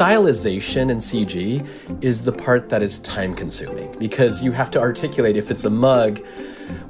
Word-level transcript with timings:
Stylization 0.00 0.90
in 0.90 0.96
CG 0.96 2.02
is 2.02 2.24
the 2.24 2.32
part 2.32 2.70
that 2.70 2.82
is 2.82 3.00
time 3.00 3.34
consuming 3.34 3.94
because 3.98 4.42
you 4.42 4.50
have 4.50 4.70
to 4.70 4.80
articulate 4.80 5.36
if 5.36 5.50
it's 5.50 5.66
a 5.66 5.70
mug. 5.70 6.26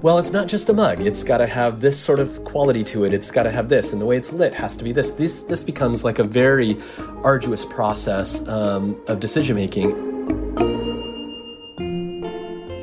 Well, 0.01 0.17
it's 0.17 0.31
not 0.31 0.47
just 0.47 0.69
a 0.69 0.73
mug. 0.73 1.01
It's 1.01 1.25
got 1.25 1.39
to 1.39 1.49
have 1.49 1.81
this 1.81 1.99
sort 1.99 2.21
of 2.21 2.45
quality 2.45 2.85
to 2.85 3.03
it. 3.03 3.13
It's 3.13 3.33
got 3.33 3.43
to 3.43 3.51
have 3.51 3.69
this, 3.69 3.93
and 3.93 4.01
the 4.01 4.07
way 4.07 4.17
it's 4.17 4.33
lit 4.33 4.55
has 4.55 4.77
to 4.77 4.85
be 4.85 4.93
this. 4.93 5.11
This 5.11 5.43
this 5.43 5.65
becomes 5.65 6.05
like 6.05 6.21
a 6.21 6.23
very 6.23 6.77
arduous 7.25 7.67
process 7.67 8.47
um, 8.47 8.95
of 9.09 9.19
decision 9.19 9.57
making. 9.57 9.91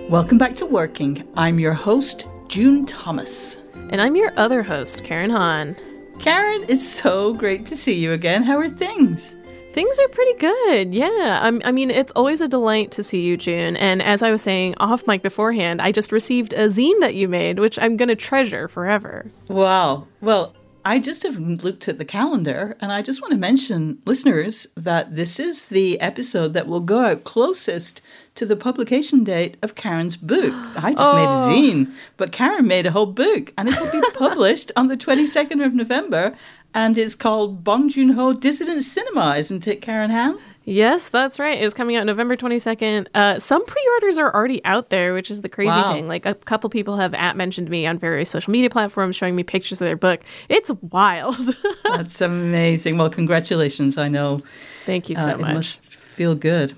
Welcome 0.09 0.37
back 0.37 0.55
to 0.55 0.65
Working. 0.65 1.25
I'm 1.37 1.57
your 1.57 1.73
host, 1.73 2.27
June 2.49 2.85
Thomas. 2.85 3.55
And 3.91 4.01
I'm 4.01 4.17
your 4.17 4.33
other 4.35 4.61
host, 4.61 5.05
Karen 5.05 5.29
Han. 5.29 5.77
Karen, 6.19 6.65
it's 6.67 6.85
so 6.85 7.33
great 7.33 7.65
to 7.67 7.77
see 7.77 7.93
you 7.93 8.11
again. 8.11 8.43
How 8.43 8.57
are 8.57 8.67
things? 8.67 9.37
Things 9.77 9.99
are 9.99 10.07
pretty 10.07 10.33
good. 10.39 10.91
Yeah. 10.91 11.39
I'm, 11.43 11.61
i 11.63 11.71
mean, 11.71 11.91
it's 11.91 12.11
always 12.13 12.41
a 12.41 12.47
delight 12.47 12.89
to 12.93 13.03
see 13.03 13.21
you, 13.21 13.37
June. 13.37 13.77
And 13.77 14.01
as 14.01 14.23
I 14.23 14.31
was 14.31 14.41
saying 14.41 14.73
off 14.79 15.05
mic 15.05 15.21
beforehand, 15.21 15.83
I 15.83 15.91
just 15.91 16.11
received 16.11 16.53
a 16.53 16.65
zine 16.65 16.99
that 17.01 17.13
you 17.13 17.27
made, 17.27 17.59
which 17.59 17.77
I'm 17.77 17.95
going 17.95 18.09
to 18.09 18.15
treasure 18.15 18.67
forever. 18.67 19.29
Wow. 19.47 20.07
Well, 20.19 20.55
I 20.83 20.97
just 20.97 21.21
have 21.21 21.37
looked 21.37 21.87
at 21.87 21.99
the 21.99 22.05
calendar 22.05 22.75
and 22.81 22.91
I 22.91 23.03
just 23.03 23.21
want 23.21 23.33
to 23.33 23.37
mention, 23.37 24.01
listeners, 24.07 24.65
that 24.75 25.15
this 25.15 25.39
is 25.39 25.67
the 25.67 26.01
episode 26.01 26.53
that 26.53 26.65
will 26.65 26.79
go 26.79 27.01
out 27.01 27.23
closest 27.23 28.01
to 28.33 28.47
the 28.47 28.55
publication 28.55 29.23
date 29.23 29.57
of 29.61 29.75
Karen's 29.75 30.17
book. 30.17 30.53
I 30.75 30.93
just 30.93 31.11
oh. 31.11 31.15
made 31.15 31.25
a 31.25 31.33
oh. 31.33 31.49
zine, 31.49 31.93
but 32.15 32.31
Karen 32.31 32.67
made 32.67 32.87
a 32.87 32.91
whole 32.91 33.05
book 33.05 33.53
and 33.55 33.69
it 33.69 33.79
will 33.79 33.91
be 33.91 34.01
published 34.15 34.71
on 34.75 34.87
the 34.87 34.97
22nd 34.97 35.63
of 35.63 35.75
November 35.75 36.33
and 36.77 36.95
it's 36.95 37.15
called 37.15 37.63
Bong 37.63 37.89
Joon 37.89 38.09
Ho 38.09 38.33
Dissident 38.33 38.83
Cinema, 38.83 39.35
isn't 39.35 39.67
it, 39.67 39.81
Karen 39.81 40.11
Han? 40.11 40.37
Yes, 40.63 41.07
that's 41.07 41.39
right. 41.39 41.59
It's 41.59 41.73
coming 41.73 41.95
out 41.95 42.05
November 42.05 42.37
22nd. 42.37 43.07
Uh, 43.15 43.39
some 43.39 43.65
pre 43.65 43.81
orders 43.95 44.19
are 44.19 44.31
already 44.31 44.63
out 44.63 44.91
there, 44.91 45.15
which 45.15 45.31
is 45.31 45.41
the 45.41 45.49
crazy 45.49 45.69
wow. 45.69 45.93
thing. 45.93 46.07
Like, 46.07 46.27
a 46.27 46.35
couple 46.35 46.69
people 46.69 46.97
have 46.97 47.15
at 47.15 47.35
mentioned 47.35 47.71
me 47.71 47.87
on 47.87 47.97
various 47.97 48.29
social 48.29 48.51
media 48.51 48.69
platforms 48.69 49.15
showing 49.15 49.35
me 49.35 49.41
pictures 49.41 49.81
of 49.81 49.85
their 49.85 49.95
book. 49.95 50.21
It's 50.49 50.69
wild. 50.91 51.57
that's 51.83 52.21
amazing. 52.21 52.99
Well, 52.99 53.09
congratulations. 53.09 53.97
I 53.97 54.07
know. 54.07 54.43
Thank 54.85 55.09
you 55.09 55.15
so 55.15 55.31
uh, 55.31 55.37
much. 55.37 55.49
It 55.49 55.53
must 55.55 55.85
feel 55.85 56.35
good. 56.35 56.75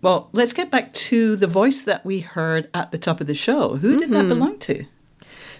Well, 0.00 0.30
let's 0.32 0.54
get 0.54 0.70
back 0.70 0.92
to 0.94 1.36
the 1.36 1.46
voice 1.46 1.82
that 1.82 2.06
we 2.06 2.20
heard 2.20 2.70
at 2.72 2.92
the 2.92 2.98
top 2.98 3.20
of 3.20 3.26
the 3.26 3.34
show. 3.34 3.76
Who 3.76 3.90
mm-hmm. 3.90 3.98
did 3.98 4.10
that 4.10 4.16
mm-hmm. 4.20 4.28
belong 4.28 4.58
to? 4.60 4.86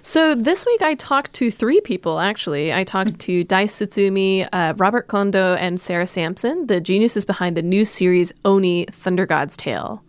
So 0.08 0.34
this 0.34 0.64
week 0.64 0.80
I 0.80 0.94
talked 0.94 1.34
to 1.34 1.50
three 1.50 1.82
people, 1.82 2.18
actually. 2.18 2.72
I 2.72 2.82
talked 2.82 3.18
to 3.18 3.44
Dai 3.44 3.64
Tsutsumi, 3.64 4.48
uh, 4.50 4.72
Robert 4.78 5.06
Kondo, 5.06 5.54
and 5.56 5.78
Sarah 5.78 6.06
Sampson, 6.06 6.66
the 6.66 6.80
geniuses 6.80 7.26
behind 7.26 7.58
the 7.58 7.62
new 7.62 7.84
series 7.84 8.32
Oni 8.42 8.86
Thunder 8.86 9.26
God's 9.26 9.54
Tale. 9.54 10.02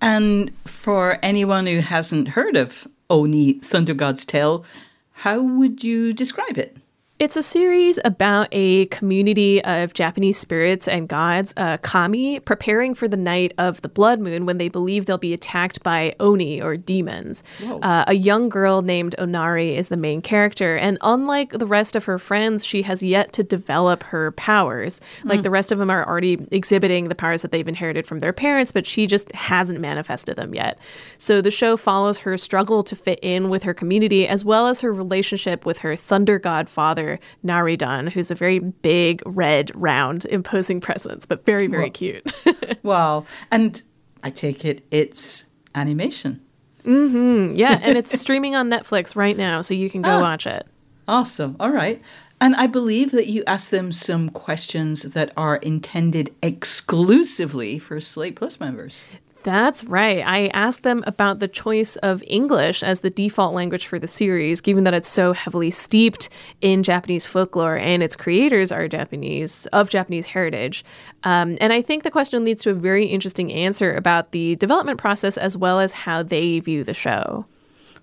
And 0.00 0.52
for 0.64 1.20
anyone 1.22 1.68
who 1.68 1.78
hasn't 1.78 2.30
heard 2.30 2.56
of 2.56 2.88
Oni 3.08 3.60
Thunder 3.60 3.94
God's 3.94 4.24
Tale, 4.24 4.64
how 5.12 5.40
would 5.40 5.84
you 5.84 6.12
describe 6.12 6.58
it? 6.58 6.76
It's 7.24 7.38
a 7.38 7.42
series 7.42 7.98
about 8.04 8.48
a 8.52 8.84
community 8.88 9.64
of 9.64 9.94
Japanese 9.94 10.36
spirits 10.36 10.86
and 10.86 11.08
gods, 11.08 11.54
uh, 11.56 11.78
kami, 11.78 12.38
preparing 12.38 12.94
for 12.94 13.08
the 13.08 13.16
night 13.16 13.54
of 13.56 13.80
the 13.80 13.88
blood 13.88 14.20
moon 14.20 14.44
when 14.44 14.58
they 14.58 14.68
believe 14.68 15.06
they'll 15.06 15.16
be 15.16 15.32
attacked 15.32 15.82
by 15.82 16.14
oni 16.20 16.60
or 16.60 16.76
demons. 16.76 17.42
Uh, 17.80 18.04
a 18.06 18.12
young 18.12 18.50
girl 18.50 18.82
named 18.82 19.14
Onari 19.18 19.70
is 19.70 19.88
the 19.88 19.96
main 19.96 20.20
character, 20.20 20.76
and 20.76 20.98
unlike 21.00 21.52
the 21.52 21.66
rest 21.66 21.96
of 21.96 22.04
her 22.04 22.18
friends, 22.18 22.62
she 22.62 22.82
has 22.82 23.02
yet 23.02 23.32
to 23.32 23.42
develop 23.42 24.02
her 24.02 24.32
powers. 24.32 25.00
Mm. 25.22 25.30
Like 25.30 25.42
the 25.44 25.50
rest 25.50 25.72
of 25.72 25.78
them 25.78 25.88
are 25.88 26.06
already 26.06 26.46
exhibiting 26.50 27.08
the 27.08 27.14
powers 27.14 27.40
that 27.40 27.52
they've 27.52 27.66
inherited 27.66 28.06
from 28.06 28.18
their 28.18 28.34
parents, 28.34 28.70
but 28.70 28.84
she 28.84 29.06
just 29.06 29.32
hasn't 29.32 29.80
manifested 29.80 30.36
them 30.36 30.54
yet. 30.54 30.78
So 31.16 31.40
the 31.40 31.50
show 31.50 31.78
follows 31.78 32.18
her 32.18 32.36
struggle 32.36 32.82
to 32.82 32.94
fit 32.94 33.18
in 33.22 33.48
with 33.48 33.62
her 33.62 33.72
community 33.72 34.28
as 34.28 34.44
well 34.44 34.66
as 34.66 34.82
her 34.82 34.92
relationship 34.92 35.64
with 35.64 35.78
her 35.78 35.96
thunder 35.96 36.38
god 36.38 36.68
father 36.68 37.13
father, 37.14 37.20
Naridon, 37.44 38.10
who's 38.10 38.30
a 38.30 38.34
very 38.34 38.58
big, 38.58 39.22
red, 39.26 39.70
round, 39.74 40.26
imposing 40.26 40.80
presence, 40.80 41.26
but 41.26 41.44
very, 41.44 41.66
very 41.66 41.90
cute. 41.90 42.32
wow. 42.82 43.24
And 43.50 43.82
I 44.22 44.30
take 44.30 44.64
it 44.64 44.84
it's 44.90 45.44
animation. 45.74 46.40
Mm-hmm. 46.84 47.56
Yeah, 47.56 47.78
and 47.82 47.96
it's 47.96 48.18
streaming 48.20 48.54
on 48.54 48.68
Netflix 48.68 49.16
right 49.16 49.36
now, 49.36 49.62
so 49.62 49.74
you 49.74 49.88
can 49.88 50.02
go 50.02 50.10
ah, 50.10 50.20
watch 50.20 50.46
it. 50.46 50.66
Awesome. 51.08 51.56
All 51.58 51.70
right. 51.70 52.02
And 52.40 52.54
I 52.56 52.66
believe 52.66 53.10
that 53.12 53.26
you 53.26 53.42
asked 53.46 53.70
them 53.70 53.92
some 53.92 54.28
questions 54.28 55.02
that 55.02 55.32
are 55.36 55.56
intended 55.56 56.34
exclusively 56.42 57.78
for 57.78 58.00
Slate 58.00 58.36
Plus 58.36 58.60
members. 58.60 59.04
That's 59.44 59.84
right. 59.84 60.26
I 60.26 60.46
asked 60.48 60.84
them 60.84 61.04
about 61.06 61.38
the 61.38 61.48
choice 61.48 61.96
of 61.96 62.22
English 62.26 62.82
as 62.82 63.00
the 63.00 63.10
default 63.10 63.54
language 63.54 63.86
for 63.86 63.98
the 63.98 64.08
series, 64.08 64.62
given 64.62 64.84
that 64.84 64.94
it's 64.94 65.08
so 65.08 65.34
heavily 65.34 65.70
steeped 65.70 66.30
in 66.62 66.82
Japanese 66.82 67.26
folklore 67.26 67.76
and 67.76 68.02
its 68.02 68.16
creators 68.16 68.72
are 68.72 68.88
Japanese, 68.88 69.66
of 69.66 69.90
Japanese 69.90 70.24
heritage. 70.26 70.82
Um, 71.24 71.58
and 71.60 71.74
I 71.74 71.82
think 71.82 72.04
the 72.04 72.10
question 72.10 72.42
leads 72.42 72.62
to 72.62 72.70
a 72.70 72.74
very 72.74 73.04
interesting 73.04 73.52
answer 73.52 73.92
about 73.92 74.32
the 74.32 74.56
development 74.56 74.98
process 74.98 75.36
as 75.36 75.58
well 75.58 75.78
as 75.78 75.92
how 75.92 76.22
they 76.22 76.58
view 76.60 76.82
the 76.82 76.94
show. 76.94 77.44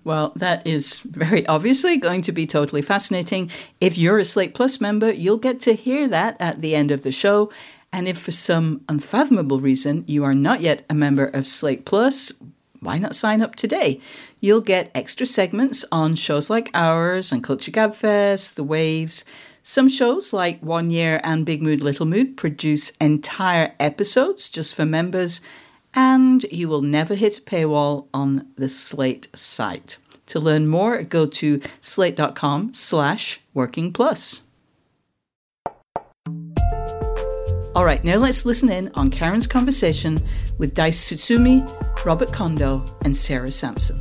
Well, 0.04 0.32
that 0.36 0.64
is 0.64 1.00
very 1.00 1.44
obviously 1.48 1.96
going 1.96 2.22
to 2.22 2.32
be 2.32 2.46
totally 2.46 2.82
fascinating. 2.82 3.50
If 3.80 3.98
you're 3.98 4.18
a 4.18 4.24
Slate 4.24 4.54
Plus 4.54 4.80
member, 4.80 5.12
you'll 5.12 5.38
get 5.38 5.60
to 5.62 5.74
hear 5.74 6.06
that 6.06 6.36
at 6.40 6.60
the 6.60 6.76
end 6.76 6.92
of 6.92 7.02
the 7.02 7.12
show. 7.12 7.50
And 7.92 8.08
if 8.08 8.18
for 8.18 8.32
some 8.32 8.80
unfathomable 8.88 9.60
reason 9.60 10.04
you 10.06 10.24
are 10.24 10.34
not 10.34 10.60
yet 10.60 10.84
a 10.88 10.94
member 10.94 11.26
of 11.26 11.46
Slate 11.46 11.84
Plus, 11.84 12.32
why 12.80 12.98
not 12.98 13.14
sign 13.14 13.42
up 13.42 13.54
today? 13.54 14.00
You'll 14.40 14.62
get 14.62 14.90
extra 14.94 15.26
segments 15.26 15.84
on 15.92 16.16
shows 16.16 16.50
like 16.50 16.70
ours 16.74 17.30
and 17.30 17.44
Culture 17.44 17.70
Gabfest, 17.70 18.54
The 18.54 18.64
Waves. 18.64 19.24
Some 19.62 19.88
shows 19.88 20.32
like 20.32 20.60
One 20.60 20.90
Year 20.90 21.20
and 21.22 21.46
Big 21.46 21.62
Mood 21.62 21.82
Little 21.82 22.06
Mood 22.06 22.36
produce 22.36 22.90
entire 23.00 23.74
episodes 23.78 24.50
just 24.50 24.74
for 24.74 24.84
members, 24.84 25.40
and 25.94 26.42
you 26.50 26.68
will 26.68 26.82
never 26.82 27.14
hit 27.14 27.38
a 27.38 27.42
paywall 27.42 28.06
on 28.12 28.48
the 28.56 28.68
Slate 28.68 29.28
site. 29.36 29.98
To 30.26 30.40
learn 30.40 30.66
more, 30.66 31.02
go 31.02 31.26
to 31.26 31.60
slate.com 31.80 32.72
slash 32.74 33.40
working 33.54 33.92
plus. 33.92 34.42
All 37.74 37.86
right, 37.86 38.04
now 38.04 38.16
let's 38.16 38.44
listen 38.44 38.68
in 38.70 38.90
on 38.96 39.08
Karen's 39.08 39.46
conversation 39.46 40.20
with 40.58 40.74
Dice 40.74 41.10
Tsutsumi, 41.10 41.64
Robert 42.04 42.30
Kondo, 42.30 42.84
and 43.02 43.16
Sarah 43.16 43.50
Sampson. 43.50 43.98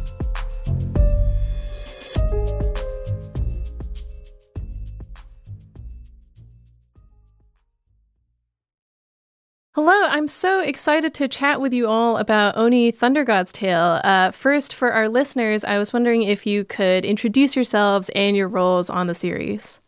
Hello, 9.73 10.05
I'm 10.09 10.27
so 10.27 10.59
excited 10.59 11.13
to 11.13 11.29
chat 11.29 11.61
with 11.61 11.71
you 11.71 11.87
all 11.87 12.17
about 12.17 12.57
Oni 12.57 12.91
Thunder 12.91 13.23
God's 13.23 13.53
Tale. 13.53 14.01
Uh, 14.03 14.31
first, 14.31 14.75
for 14.75 14.91
our 14.91 15.07
listeners, 15.07 15.63
I 15.63 15.77
was 15.77 15.93
wondering 15.93 16.23
if 16.23 16.45
you 16.45 16.65
could 16.65 17.05
introduce 17.05 17.55
yourselves 17.55 18.09
and 18.09 18.35
your 18.35 18.49
roles 18.49 18.89
on 18.89 19.07
the 19.07 19.15
series. 19.15 19.79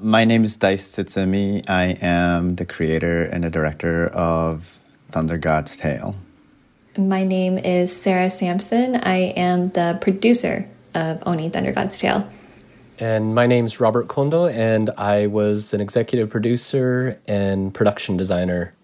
My 0.00 0.24
name 0.24 0.44
is 0.44 0.56
Daisuke 0.56 1.06
Tsutsumi. 1.06 1.68
I 1.68 1.96
am 2.00 2.54
the 2.54 2.64
creator 2.64 3.24
and 3.24 3.42
the 3.42 3.50
director 3.50 4.06
of 4.06 4.78
Thunder 5.10 5.38
God's 5.38 5.76
Tale. 5.76 6.14
My 6.96 7.24
name 7.24 7.58
is 7.58 8.00
Sarah 8.00 8.30
Sampson. 8.30 8.94
I 8.94 9.32
am 9.34 9.70
the 9.70 9.98
producer 10.00 10.68
of 10.94 11.20
Oni 11.26 11.50
Thunder 11.50 11.72
God's 11.72 11.98
Tale. 11.98 12.30
And 13.00 13.34
my 13.34 13.48
name's 13.48 13.80
Robert 13.80 14.06
Kondo, 14.06 14.46
and 14.46 14.88
I 14.90 15.26
was 15.26 15.74
an 15.74 15.80
executive 15.80 16.30
producer 16.30 17.18
and 17.26 17.74
production 17.74 18.16
designer 18.16 18.74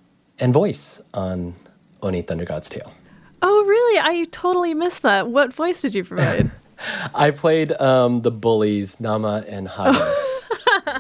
and 0.41 0.53
voice 0.53 1.01
on 1.15 1.55
Oni 2.03 2.23
Thunder 2.23 2.45
God's 2.45 2.69
Tale. 2.69 2.93
Oh, 3.41 3.65
really? 3.65 4.01
I 4.01 4.25
totally 4.33 4.75
missed 4.75 5.03
that. 5.03 5.29
What 5.29 5.55
voice 5.55 5.81
did 5.81 5.95
you 5.95 6.03
provide? 6.03 6.51
I 7.15 7.31
played 7.31 7.71
um, 7.81 8.23
the 8.23 8.33
bullies 8.33 8.99
Nama 8.99 9.45
and 9.49 9.69
Haga. 9.69 10.13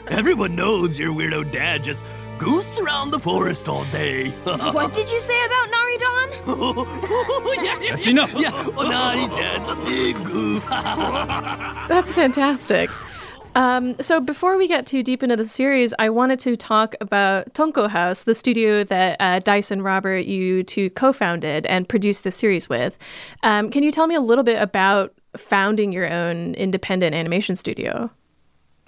Everyone 0.08 0.54
knows 0.54 0.98
your 0.98 1.12
weirdo 1.12 1.50
dad 1.50 1.84
just 1.84 2.04
goose 2.38 2.78
around 2.78 3.10
the 3.10 3.18
forest 3.18 3.68
all 3.68 3.84
day. 3.86 4.30
what 4.44 4.92
did 4.92 5.10
you 5.10 5.18
say 5.18 5.34
about 5.46 5.70
Naridon? 5.70 6.28
yeah, 7.64 7.78
yeah, 7.80 7.90
That's 7.92 8.06
enough. 8.06 8.34
Yeah, 8.38 8.50
Onari's 8.50 9.28
dad's 9.30 9.68
a 9.68 9.76
big 9.76 10.22
goof. 10.24 10.66
That's 11.88 12.12
fantastic. 12.12 12.90
Um, 13.54 13.94
so 14.00 14.20
before 14.20 14.58
we 14.58 14.68
get 14.68 14.84
too 14.84 15.02
deep 15.02 15.22
into 15.22 15.36
the 15.36 15.44
series, 15.44 15.94
I 15.98 16.10
wanted 16.10 16.38
to 16.40 16.56
talk 16.56 16.96
about 17.00 17.54
Tonko 17.54 17.88
House, 17.88 18.24
the 18.24 18.34
studio 18.34 18.84
that 18.84 19.16
uh, 19.20 19.38
Dyson 19.38 19.80
Robert 19.80 20.26
you 20.26 20.64
two 20.64 20.90
co-founded 20.90 21.64
and 21.66 21.88
produced 21.88 22.24
the 22.24 22.30
series 22.30 22.68
with. 22.68 22.98
Um, 23.42 23.70
can 23.70 23.82
you 23.82 23.92
tell 23.92 24.06
me 24.06 24.16
a 24.16 24.20
little 24.20 24.44
bit 24.44 24.60
about 24.60 25.14
founding 25.36 25.92
your 25.92 26.12
own 26.12 26.54
independent 26.56 27.14
animation 27.14 27.54
studio? 27.54 28.10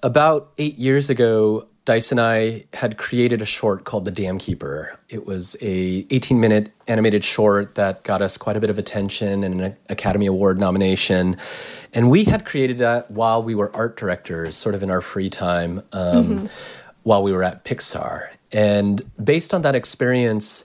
About 0.03 0.53
eight 0.59 0.79
years 0.79 1.11
ago, 1.11 1.69
Dice 1.87 2.11
and 2.11 2.21
I 2.21 2.65
had 2.75 2.99
created 2.99 3.41
a 3.41 3.47
short 3.47 3.85
called 3.85 4.05
The 4.05 4.11
Dam 4.11 4.39
Keeper. 4.39 4.99
It 5.09 5.25
was 5.25 5.57
a 5.63 6.05
18 6.11 6.41
minute 6.41 6.73
animated 6.89 7.23
short 7.23 7.77
that 7.77 8.03
got 8.03 8.23
us 8.23 8.37
quite 8.37 8.57
a 8.57 8.61
bit 8.61 8.71
of 8.71 8.79
attention 8.79 9.45
and 9.45 9.61
an 9.61 9.77
Academy 9.89 10.27
Award 10.27 10.59
nomination. 10.59 11.37
And 11.95 12.11
we 12.11 12.25
had 12.25 12.45
created 12.45 12.79
that 12.79 13.11
while 13.13 13.41
we 13.41 13.55
were 13.55 13.75
art 13.75 13.97
directors, 13.97 14.57
sort 14.57 14.75
of 14.75 14.83
in 14.83 14.91
our 14.91 15.01
free 15.01 15.31
time, 15.31 15.79
um, 15.93 16.39
mm-hmm. 16.41 16.47
while 17.05 17.23
we 17.23 17.31
were 17.31 17.45
at 17.45 17.65
Pixar. 17.65 18.31
And 18.51 19.03
based 19.23 19.55
on 19.55 19.63
that 19.63 19.77
experience, 19.77 20.65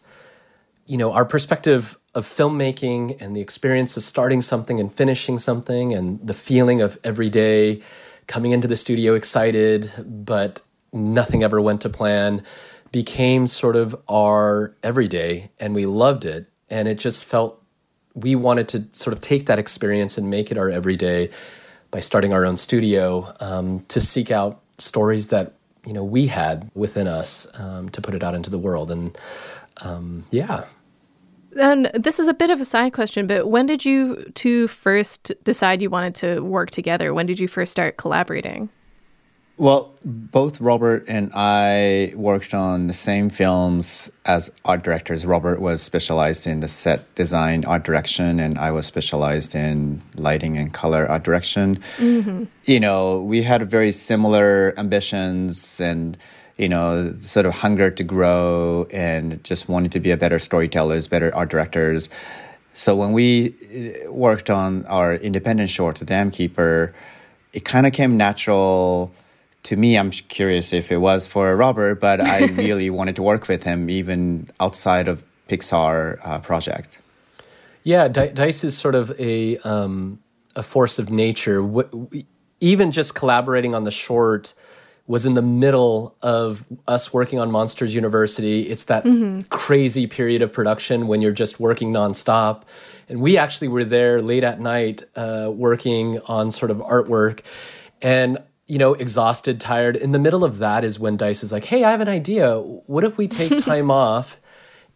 you 0.88 0.98
know, 0.98 1.12
our 1.12 1.24
perspective 1.24 2.00
of 2.16 2.26
filmmaking 2.26 3.22
and 3.22 3.36
the 3.36 3.42
experience 3.42 3.96
of 3.96 4.02
starting 4.02 4.42
something 4.42 4.80
and 4.80 4.92
finishing 4.92 5.38
something 5.38 5.94
and 5.94 6.20
the 6.26 6.34
feeling 6.34 6.82
of 6.82 6.98
every 7.04 7.30
day 7.30 7.82
coming 8.32 8.54
into 8.54 8.66
the 8.66 8.78
studio 8.78 9.14
excited, 9.14 9.92
but 10.06 10.62
nothing 10.94 11.44
ever 11.44 11.60
went 11.60 11.82
to 11.82 11.90
plan 11.90 12.42
became 12.94 13.46
sort 13.46 13.76
of 13.76 13.94
our 14.08 14.74
everyday 14.82 15.50
and 15.60 15.76
we 15.76 15.86
loved 15.86 16.24
it. 16.24 16.48
And 16.70 16.88
it 16.88 16.98
just 16.98 17.26
felt 17.26 17.62
we 18.16 18.36
wanted 18.36 18.70
to 18.70 18.86
sort 18.92 19.14
of 19.14 19.20
take 19.20 19.48
that 19.48 19.60
experience 19.60 20.18
and 20.18 20.30
make 20.30 20.50
it 20.50 20.58
our 20.58 20.70
everyday 20.70 21.30
by 21.92 22.00
starting 22.00 22.32
our 22.32 22.46
own 22.46 22.56
studio 22.56 23.34
um, 23.42 23.82
to 23.90 24.00
seek 24.00 24.32
out 24.32 24.62
stories 24.78 25.28
that 25.28 25.54
you 25.86 25.92
know 25.92 26.04
we 26.04 26.28
had 26.28 26.72
within 26.74 27.08
us 27.08 27.48
um, 27.60 27.90
to 27.90 28.02
put 28.02 28.16
it 28.16 28.24
out 28.24 28.34
into 28.34 28.50
the 28.50 28.58
world. 28.58 28.92
And 28.92 29.18
um, 29.84 30.24
yeah 30.32 30.64
and 31.60 31.92
this 31.94 32.20
is 32.20 32.28
a 32.28 32.34
bit 32.34 32.50
of 32.50 32.62
a 32.62 32.66
side 32.66 32.94
question 32.94 33.28
but 33.28 33.48
when 33.48 33.66
did 33.66 33.84
you 33.86 34.32
two 34.36 34.68
first 34.68 35.32
decide 35.44 35.82
you 35.82 35.90
wanted 35.90 36.16
to 36.16 36.40
work 36.42 36.72
together 36.72 37.14
when 37.14 37.26
did 37.26 37.40
you 37.40 37.48
first 37.48 37.72
start 37.72 37.98
collaborating 37.98 38.70
well, 39.62 39.94
both 40.04 40.60
Robert 40.60 41.06
and 41.08 41.30
I 41.36 42.14
worked 42.16 42.56
on 42.56 42.88
the 42.88 42.94
same 42.94 43.30
films 43.30 44.10
as 44.26 44.52
art 44.66 44.82
directors. 44.82 45.24
Robert 45.24 45.62
was 45.62 45.84
specialized 45.84 46.48
in 46.48 46.62
the 46.62 46.68
set 46.68 47.14
design, 47.14 47.64
art 47.66 47.84
direction, 47.84 48.40
and 48.40 48.58
I 48.58 48.72
was 48.72 48.88
specialized 48.88 49.54
in 49.54 50.02
lighting 50.16 50.58
and 50.58 50.74
color 50.74 51.08
art 51.08 51.22
direction. 51.22 51.76
Mm-hmm. 51.98 52.46
You 52.64 52.80
know, 52.80 53.20
we 53.20 53.44
had 53.44 53.70
very 53.70 53.92
similar 53.92 54.74
ambitions 54.80 55.80
and 55.80 56.18
you 56.62 56.70
know, 56.70 57.14
sort 57.18 57.48
of 57.48 57.56
hunger 57.56 57.90
to 57.90 58.04
grow 58.04 58.86
and 58.92 59.44
just 59.44 59.68
wanted 59.68 59.92
to 59.94 60.00
be 60.00 60.12
a 60.12 60.18
better 60.18 60.38
storytellers, 60.38 61.08
better 61.08 61.34
art 61.36 61.50
directors. 61.50 62.08
So 62.74 62.96
when 62.96 63.14
we 63.14 63.56
uh, 64.06 64.12
worked 64.12 64.52
on 64.52 64.86
our 64.86 65.16
independent 65.16 65.72
short, 65.72 65.96
The 65.98 66.06
Dam 66.06 66.30
Keeper, 66.30 66.94
it 67.52 67.66
kind 67.66 67.88
of 67.88 67.94
came 67.94 68.16
natural 68.16 69.12
to 69.64 69.76
me, 69.76 69.98
I'm 69.98 70.12
curious 70.12 70.74
if 70.74 70.92
it 70.92 70.98
was 70.98 71.28
for 71.28 71.56
Robert, 71.56 72.00
but 72.00 72.22
I 72.22 72.46
really 72.66 72.90
wanted 72.90 73.16
to 73.18 73.24
work 73.24 73.48
with 73.48 73.64
him 73.64 73.90
even 73.90 74.48
outside 74.60 75.08
of 75.08 75.24
Pixar 75.50 76.20
uh, 76.24 76.40
project. 76.40 77.00
Yeah, 77.84 78.08
Dice 78.08 78.64
is 78.64 78.78
sort 78.78 78.94
of 78.94 79.20
a 79.20 79.58
um, 79.60 80.20
a 80.56 80.62
force 80.62 81.00
of 81.00 81.10
nature. 81.10 81.62
W- 81.62 82.10
even 82.60 82.92
just 82.92 83.16
collaborating 83.16 83.74
on 83.74 83.84
the 83.84 83.92
short 83.92 84.54
was 85.12 85.26
in 85.26 85.34
the 85.34 85.42
middle 85.42 86.16
of 86.22 86.64
us 86.88 87.14
working 87.14 87.38
on 87.38 87.52
Monsters 87.52 87.94
University. 87.94 88.62
It's 88.62 88.86
that 88.86 89.04
mm-hmm. 89.04 89.42
crazy 89.50 90.08
period 90.08 90.42
of 90.42 90.54
production 90.54 91.08
when 91.08 91.20
you're 91.20 91.34
just 91.34 91.60
working 91.60 91.92
nonstop. 91.92 92.64
And 93.10 93.22
we 93.22 93.38
actually 93.38 93.68
were 93.68 93.84
there 93.84 94.22
late 94.22 94.46
at 94.46 94.62
night 94.62 95.04
uh, 95.18 95.52
working 95.54 96.20
on 96.30 96.50
sort 96.50 96.72
of 96.72 96.78
artwork. 96.78 97.42
And 98.02 98.38
you 98.68 98.78
know, 98.78 98.94
exhausted, 98.94 99.60
tired. 99.60 99.98
In 99.98 100.14
the 100.14 100.20
middle 100.20 100.46
of 100.46 100.60
that 100.60 100.86
is 100.86 100.98
when 100.98 101.18
Dice 101.18 101.44
is 101.44 101.52
like, 101.52 101.66
hey, 101.66 101.84
I 101.84 101.92
have 101.92 102.00
an 102.00 102.08
idea. 102.08 102.58
What 102.58 103.04
if 103.04 103.18
we 103.18 103.28
take 103.28 103.58
time 103.66 103.92
off 103.92 104.40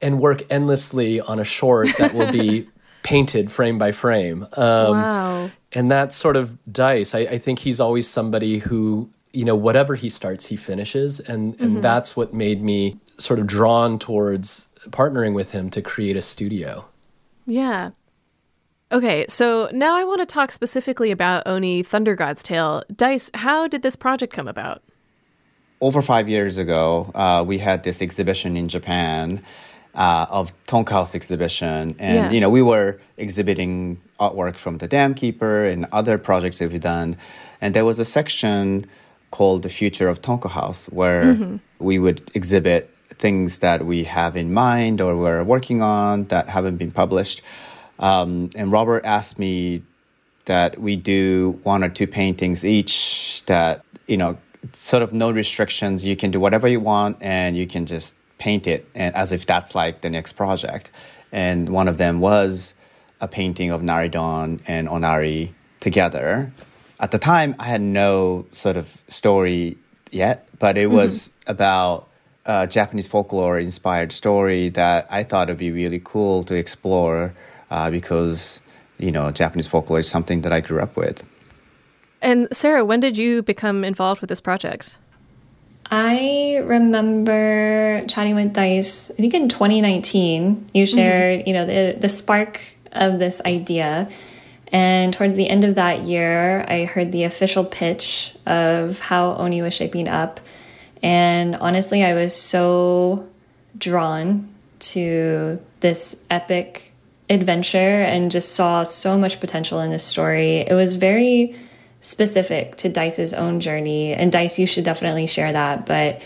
and 0.02 0.22
work 0.22 0.44
endlessly 0.50 1.20
on 1.20 1.40
a 1.40 1.44
short 1.44 1.90
that 1.98 2.14
will 2.14 2.32
be 2.32 2.70
painted 3.04 3.52
frame 3.52 3.78
by 3.78 3.92
frame? 3.92 4.44
Um, 4.56 4.92
wow. 4.92 5.52
And 5.74 5.92
that's 5.92 6.16
sort 6.16 6.38
of 6.38 6.58
Dice. 6.72 7.14
I, 7.14 7.20
I, 7.20 7.38
think 7.38 7.60
he's 7.60 7.82
always 7.82 8.08
somebody 8.08 8.60
who, 8.60 9.10
you 9.36 9.46
know, 9.46 9.56
whatever 9.56 9.96
he 9.96 10.10
starts, 10.10 10.48
he 10.48 10.56
finishes. 10.56 11.20
And, 11.20 11.60
and 11.60 11.72
mm-hmm. 11.72 11.82
that's 11.82 12.16
what 12.16 12.34
made 12.34 12.64
me 12.64 13.00
sort 13.18 13.40
of 13.40 13.48
drawn 13.48 14.00
towards 14.00 14.70
partnering 14.90 15.34
with 15.34 15.52
him 15.52 15.70
to 15.72 15.82
create 15.82 16.16
a 16.16 16.22
studio. 16.22 16.88
Yeah. 17.46 17.92
Okay, 18.92 19.26
so 19.28 19.70
now 19.74 19.96
I 19.96 20.04
want 20.04 20.20
to 20.20 20.26
talk 20.26 20.52
specifically 20.52 21.12
about 21.12 21.44
Oni 21.48 21.84
Thunder 21.84 22.16
God's 22.16 22.44
Tale. 22.44 22.84
Dice, 22.96 23.32
how 23.34 23.68
did 23.68 23.82
this 23.82 23.96
project 23.96 24.32
come 24.32 24.48
about? 24.48 24.84
Over 25.82 26.02
five 26.02 26.30
years 26.30 26.58
ago, 26.58 27.12
uh, 27.14 27.44
we 27.46 27.58
had 27.58 27.84
this 27.84 28.02
exhibition 28.02 28.56
in 28.56 28.68
Japan 28.68 29.44
uh, 29.96 30.28
of 30.30 30.54
Tonko 30.66 31.14
exhibition, 31.16 31.96
and 32.00 32.16
yeah. 32.16 32.32
you 32.32 32.40
know 32.40 32.50
we 32.50 32.62
were 32.62 33.00
exhibiting 33.18 34.02
artwork 34.20 34.58
from 34.58 34.78
the 34.78 34.88
Dam 34.88 35.14
Keeper 35.14 35.66
and 35.66 35.86
other 35.92 36.18
projects 36.18 36.60
that 36.60 36.72
we've 36.72 36.82
done, 36.82 37.18
and 37.62 37.74
there 37.74 37.86
was 37.86 38.00
a 38.00 38.06
section 38.06 38.86
called 39.36 39.64
the 39.64 39.74
Future 39.82 40.08
of 40.08 40.22
Tonko 40.22 40.50
House 40.50 40.82
where 41.00 41.26
mm-hmm. 41.26 41.58
we 41.80 42.00
would 42.00 42.20
exhibit 42.34 42.90
things 43.24 43.60
that 43.60 43.86
we 43.86 44.06
have 44.06 44.38
in 44.38 44.54
mind 44.54 45.02
or 45.02 45.12
we're 45.18 45.44
working 45.44 45.82
on 45.82 46.24
that 46.34 46.48
haven't 46.48 46.78
been 46.78 46.92
published. 46.92 47.42
Um, 48.00 48.50
and 48.56 48.72
Robert 48.72 49.04
asked 49.04 49.38
me 49.38 49.84
that 50.46 50.80
we 50.80 50.96
do 50.96 51.60
one 51.64 51.84
or 51.84 51.90
two 51.90 52.08
paintings 52.08 52.64
each 52.64 53.44
that, 53.48 53.84
you 54.08 54.16
know, 54.16 54.38
sort 54.72 55.04
of 55.04 55.12
no 55.12 55.32
restrictions. 55.32 56.08
You 56.08 56.16
can 56.16 56.32
do 56.32 56.40
whatever 56.40 56.68
you 56.70 56.80
want 56.80 57.18
and 57.20 57.58
you 57.58 57.68
can 57.68 57.86
just 57.86 58.16
paint 58.38 58.68
it 58.68 58.88
and 58.96 59.14
as 59.16 59.34
if 59.34 59.46
that's 59.46 59.76
like 59.76 60.00
the 60.00 60.10
next 60.10 60.34
project. 60.34 60.92
And 61.34 61.70
one 61.70 61.90
of 61.90 61.98
them 61.98 62.22
was 62.22 62.74
a 63.20 63.28
painting 63.28 63.70
of 63.70 63.82
Naridon 63.82 64.62
and 64.66 64.88
Onari 64.88 65.52
together. 65.82 66.54
At 67.00 67.12
the 67.12 67.20
time, 67.20 67.56
I 67.60 67.66
had 67.66 67.82
no 67.82 68.46
sort 68.52 68.78
of 68.78 69.04
story 69.08 69.78
yet, 70.12 70.50
but 70.60 70.78
it 70.78 70.88
was 70.88 71.30
mm-hmm. 71.30 71.52
about 71.52 72.08
a 72.46 72.68
Japanese 72.68 73.08
folklore 73.08 73.60
inspired 73.60 74.12
story 74.12 74.70
that 74.70 75.08
I 75.10 75.24
thought 75.24 75.48
would 75.50 75.58
be 75.58 75.72
really 75.72 76.02
cool 76.04 76.44
to 76.44 76.56
explore 76.56 77.34
uh, 77.70 77.90
because 77.90 78.62
you 78.98 79.12
know 79.12 79.32
Japanese 79.32 79.68
folklore 79.68 80.00
is 80.00 80.08
something 80.08 80.42
that 80.42 80.54
I 80.54 80.62
grew 80.62 80.80
up 80.80 80.96
with. 80.96 81.24
And 82.22 82.48
Sarah, 82.52 82.86
when 82.86 83.00
did 83.00 83.18
you 83.18 83.44
become 83.44 83.84
involved 83.84 84.22
with 84.22 84.30
this 84.30 84.42
project? 84.42 84.98
I 85.92 86.62
remember 86.64 88.04
chatting 88.08 88.36
with 88.36 88.54
Dice. 88.54 89.12
I 89.12 89.16
think 89.16 89.34
in 89.34 89.50
2019, 89.50 90.70
you 90.74 90.84
mm-hmm. 90.84 90.96
shared, 90.96 91.40
mm-hmm. 91.40 91.48
you 91.48 91.54
know, 91.54 91.66
the 91.66 92.00
the 92.00 92.10
spark 92.10 92.62
of 92.94 93.20
this 93.20 93.42
idea. 93.46 94.08
And 94.76 95.14
towards 95.14 95.38
the 95.38 95.48
end 95.48 95.64
of 95.64 95.76
that 95.76 96.02
year, 96.02 96.66
I 96.68 96.84
heard 96.84 97.14
the 97.14 97.24
official 97.24 97.64
pitch 97.64 98.36
of 98.46 99.00
how 99.00 99.36
Oni 99.36 99.62
was 99.62 99.74
shaping 99.74 100.10
up. 100.10 100.42
And 101.02 101.56
honestly, 101.56 102.04
I 102.04 102.14
was 102.14 102.36
so 102.36 103.30
drawn 103.78 104.54
to 104.80 105.62
this 105.80 106.22
epic 106.30 106.92
adventure 107.30 108.02
and 108.02 108.30
just 108.30 108.52
saw 108.52 108.84
so 108.84 109.18
much 109.18 109.40
potential 109.40 109.80
in 109.80 109.92
this 109.92 110.04
story. 110.04 110.58
It 110.58 110.74
was 110.74 110.96
very 110.96 111.56
specific 112.02 112.76
to 112.76 112.90
Dice's 112.90 113.34
own 113.34 113.62
journey. 113.62 114.14
And 114.14 114.30
Dice, 114.30 114.60
you 114.60 114.68
should 114.68 114.84
definitely 114.84 115.28
share 115.28 115.54
that. 115.54 115.86
But 115.86 116.22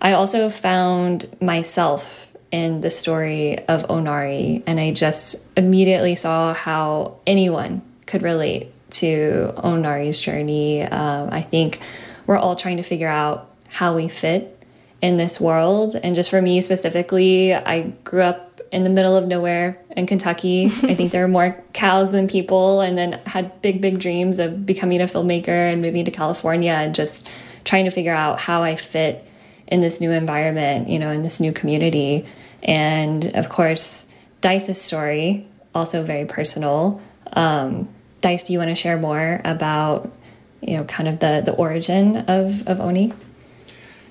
I 0.00 0.14
also 0.14 0.50
found 0.50 1.28
myself 1.40 2.26
in 2.50 2.80
the 2.80 2.90
story 2.90 3.60
of 3.68 3.86
Onari, 3.86 4.64
and 4.66 4.80
I 4.80 4.90
just 4.90 5.46
immediately 5.56 6.16
saw 6.16 6.52
how 6.52 7.18
anyone 7.28 7.80
could 8.12 8.22
relate 8.22 8.70
to 8.90 9.54
Onari's 9.56 10.20
journey. 10.20 10.82
Um, 10.82 11.30
I 11.32 11.40
think 11.40 11.80
we're 12.26 12.36
all 12.36 12.56
trying 12.56 12.76
to 12.76 12.82
figure 12.82 13.08
out 13.08 13.50
how 13.70 13.96
we 13.96 14.08
fit 14.08 14.62
in 15.00 15.16
this 15.16 15.40
world. 15.40 15.96
And 15.96 16.14
just 16.14 16.28
for 16.28 16.40
me 16.42 16.60
specifically, 16.60 17.54
I 17.54 17.94
grew 18.04 18.20
up 18.20 18.60
in 18.70 18.84
the 18.84 18.90
middle 18.90 19.16
of 19.16 19.26
nowhere 19.26 19.82
in 19.96 20.06
Kentucky. 20.06 20.66
I 20.82 20.94
think 20.94 21.10
there 21.10 21.24
are 21.24 21.28
more 21.28 21.64
cows 21.72 22.12
than 22.12 22.28
people, 22.28 22.82
and 22.82 22.98
then 22.98 23.12
had 23.24 23.62
big, 23.62 23.80
big 23.80 23.98
dreams 23.98 24.38
of 24.38 24.66
becoming 24.66 25.00
a 25.00 25.04
filmmaker 25.04 25.72
and 25.72 25.80
moving 25.80 26.04
to 26.04 26.10
California 26.10 26.72
and 26.72 26.94
just 26.94 27.30
trying 27.64 27.86
to 27.86 27.90
figure 27.90 28.14
out 28.14 28.38
how 28.38 28.62
I 28.62 28.76
fit 28.76 29.26
in 29.66 29.80
this 29.80 30.02
new 30.02 30.10
environment, 30.10 30.90
you 30.90 30.98
know, 30.98 31.10
in 31.10 31.22
this 31.22 31.40
new 31.40 31.54
community. 31.54 32.26
And 32.62 33.24
of 33.36 33.48
course, 33.48 34.06
Dice's 34.42 34.78
story, 34.78 35.48
also 35.74 36.04
very 36.04 36.26
personal. 36.26 37.00
Um, 37.32 37.88
Dice, 38.22 38.44
do 38.44 38.52
you 38.52 38.58
want 38.58 38.70
to 38.70 38.74
share 38.74 38.96
more 38.96 39.40
about, 39.44 40.10
you 40.60 40.76
know, 40.76 40.84
kind 40.84 41.08
of 41.08 41.18
the, 41.18 41.42
the 41.44 41.52
origin 41.52 42.18
of, 42.28 42.66
of 42.66 42.80
Oni? 42.80 43.12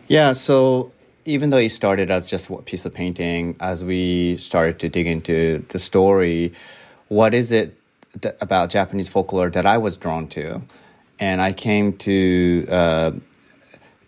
Yeah, 0.07 0.33
so 0.33 0.91
even 1.25 1.49
though 1.49 1.57
it 1.57 1.69
started 1.69 2.11
as 2.11 2.29
just 2.29 2.49
a 2.49 2.57
piece 2.57 2.85
of 2.85 2.93
painting, 2.93 3.55
as 3.59 3.83
we 3.83 4.37
started 4.37 4.79
to 4.79 4.89
dig 4.89 5.07
into 5.07 5.65
the 5.69 5.79
story, 5.79 6.51
what 7.07 7.33
is 7.33 7.51
it 7.51 7.77
about 8.41 8.69
Japanese 8.69 9.07
folklore 9.07 9.49
that 9.49 9.65
I 9.65 9.77
was 9.77 9.95
drawn 9.97 10.27
to? 10.29 10.61
And 11.17 11.41
I 11.41 11.53
came 11.53 11.93
to 11.99 12.65
uh, 12.69 13.11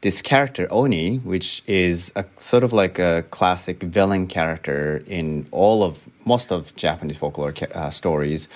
this 0.01 0.22
character 0.22 0.67
Oni, 0.69 1.17
which 1.19 1.63
is 1.65 2.12
a 2.17 2.25
sort 2.36 2.65
of 2.65 2.74
like 2.74 3.00
a 3.00 3.24
classic 3.29 3.83
villain 3.83 4.27
character 4.27 5.01
in 5.07 5.48
all 5.51 5.83
of 5.83 6.10
most 6.25 6.51
of 6.51 6.75
Japanese 6.75 7.17
folklore 7.17 7.53
uh, 7.74 7.89
stories. 7.89 8.50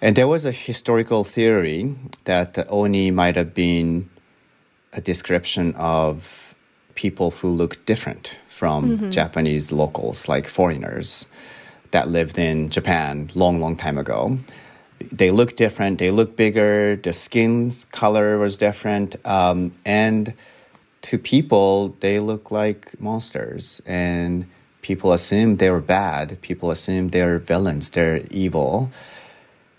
And 0.00 0.16
there 0.16 0.28
was 0.28 0.44
a 0.44 0.52
historical 0.52 1.24
theory 1.24 1.96
that 2.24 2.54
the 2.54 2.66
Oni 2.68 3.10
might 3.10 3.36
have 3.36 3.54
been 3.54 4.08
a 4.92 5.00
description 5.00 5.74
of 5.74 6.54
people 6.94 7.30
who 7.30 7.48
look 7.48 7.84
different 7.84 8.40
from 8.46 8.98
mm-hmm. 8.98 9.08
Japanese 9.08 9.72
locals, 9.72 10.28
like 10.28 10.46
foreigners 10.46 11.26
that 11.90 12.08
lived 12.08 12.38
in 12.38 12.68
Japan 12.68 13.28
long, 13.34 13.60
long 13.60 13.76
time 13.76 13.98
ago 13.98 14.38
they 15.00 15.30
look 15.30 15.56
different. 15.56 15.98
They 15.98 16.10
look 16.10 16.36
bigger. 16.36 16.96
The 16.96 17.12
skin's 17.12 17.84
color 17.86 18.38
was 18.38 18.56
different, 18.56 19.16
um, 19.24 19.72
and 19.84 20.34
to 21.02 21.18
people 21.18 21.96
they 22.00 22.18
look 22.18 22.50
like 22.50 23.00
monsters. 23.00 23.80
And 23.86 24.46
people 24.82 25.12
assumed 25.12 25.58
they 25.58 25.70
were 25.70 25.80
bad. 25.80 26.40
People 26.42 26.70
assumed 26.70 27.12
they're 27.12 27.38
villains. 27.38 27.90
They're 27.90 28.22
evil. 28.30 28.90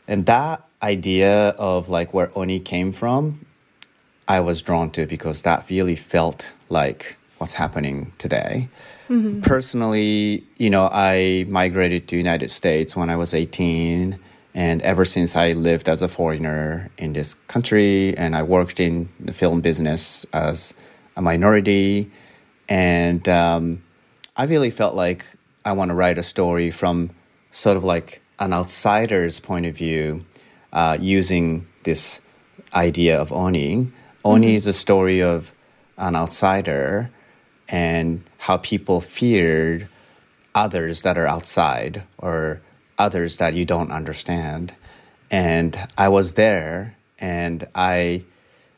And 0.09 0.25
that 0.25 0.67
idea 0.81 1.49
of 1.49 1.87
like 1.87 2.15
where 2.15 2.31
Oni 2.35 2.59
came 2.59 2.91
from, 2.91 3.45
I 4.27 4.39
was 4.39 4.63
drawn 4.63 4.89
to 4.91 5.05
because 5.05 5.43
that 5.43 5.69
really 5.69 5.95
felt 5.95 6.51
like 6.67 7.15
what's 7.37 7.53
happening 7.53 8.11
today. 8.17 8.69
Mm-hmm. 9.07 9.41
Personally, 9.41 10.43
you 10.57 10.71
know, 10.71 10.89
I 10.91 11.45
migrated 11.47 12.07
to 12.07 12.17
United 12.17 12.49
States 12.49 12.95
when 12.95 13.11
I 13.11 13.17
was 13.17 13.35
18 13.35 14.17
and 14.55 14.81
ever 14.81 15.05
since 15.05 15.35
I 15.35 15.51
lived 15.51 15.87
as 15.87 16.01
a 16.01 16.07
foreigner 16.07 16.89
in 16.97 17.13
this 17.13 17.35
country 17.47 18.17
and 18.17 18.35
I 18.35 18.41
worked 18.41 18.79
in 18.79 19.09
the 19.19 19.31
film 19.31 19.61
business 19.61 20.25
as 20.33 20.73
a 21.17 21.21
minority. 21.21 22.09
And 22.67 23.29
um, 23.29 23.83
I 24.35 24.45
really 24.45 24.71
felt 24.71 24.95
like 24.95 25.23
I 25.63 25.73
want 25.73 25.89
to 25.89 25.95
write 25.95 26.17
a 26.17 26.23
story 26.23 26.71
from 26.71 27.11
sort 27.51 27.77
of 27.77 27.83
like 27.83 28.23
an 28.39 28.53
outsider's 28.53 29.39
point 29.39 29.65
of 29.65 29.75
view 29.75 30.25
uh, 30.71 30.97
using 30.99 31.67
this 31.83 32.21
idea 32.73 33.19
of 33.19 33.31
Oni. 33.31 33.91
Oni 34.23 34.47
mm-hmm. 34.47 34.55
is 34.55 34.67
a 34.67 34.73
story 34.73 35.21
of 35.21 35.53
an 35.97 36.15
outsider 36.15 37.11
and 37.67 38.23
how 38.37 38.57
people 38.57 39.01
feared 39.01 39.87
others 40.55 41.01
that 41.03 41.17
are 41.17 41.27
outside 41.27 42.03
or 42.17 42.61
others 42.97 43.37
that 43.37 43.53
you 43.53 43.65
don't 43.65 43.91
understand. 43.91 44.73
And 45.29 45.77
I 45.97 46.09
was 46.09 46.33
there 46.33 46.95
and 47.19 47.67
I, 47.75 48.23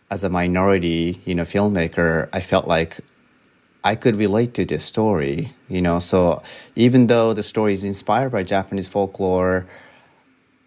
as 0.09 0.23
a 0.23 0.29
minority, 0.29 1.21
you 1.25 1.35
know, 1.35 1.43
filmmaker, 1.43 2.29
I 2.33 2.41
felt 2.41 2.67
like 2.67 2.99
I 3.83 3.95
could 3.95 4.15
relate 4.15 4.53
to 4.55 4.65
this 4.65 4.83
story, 4.83 5.53
you 5.67 5.81
know. 5.81 5.99
So 5.99 6.41
even 6.75 7.07
though 7.07 7.33
the 7.33 7.43
story 7.43 7.73
is 7.73 7.83
inspired 7.83 8.31
by 8.31 8.43
Japanese 8.43 8.87
folklore, 8.87 9.65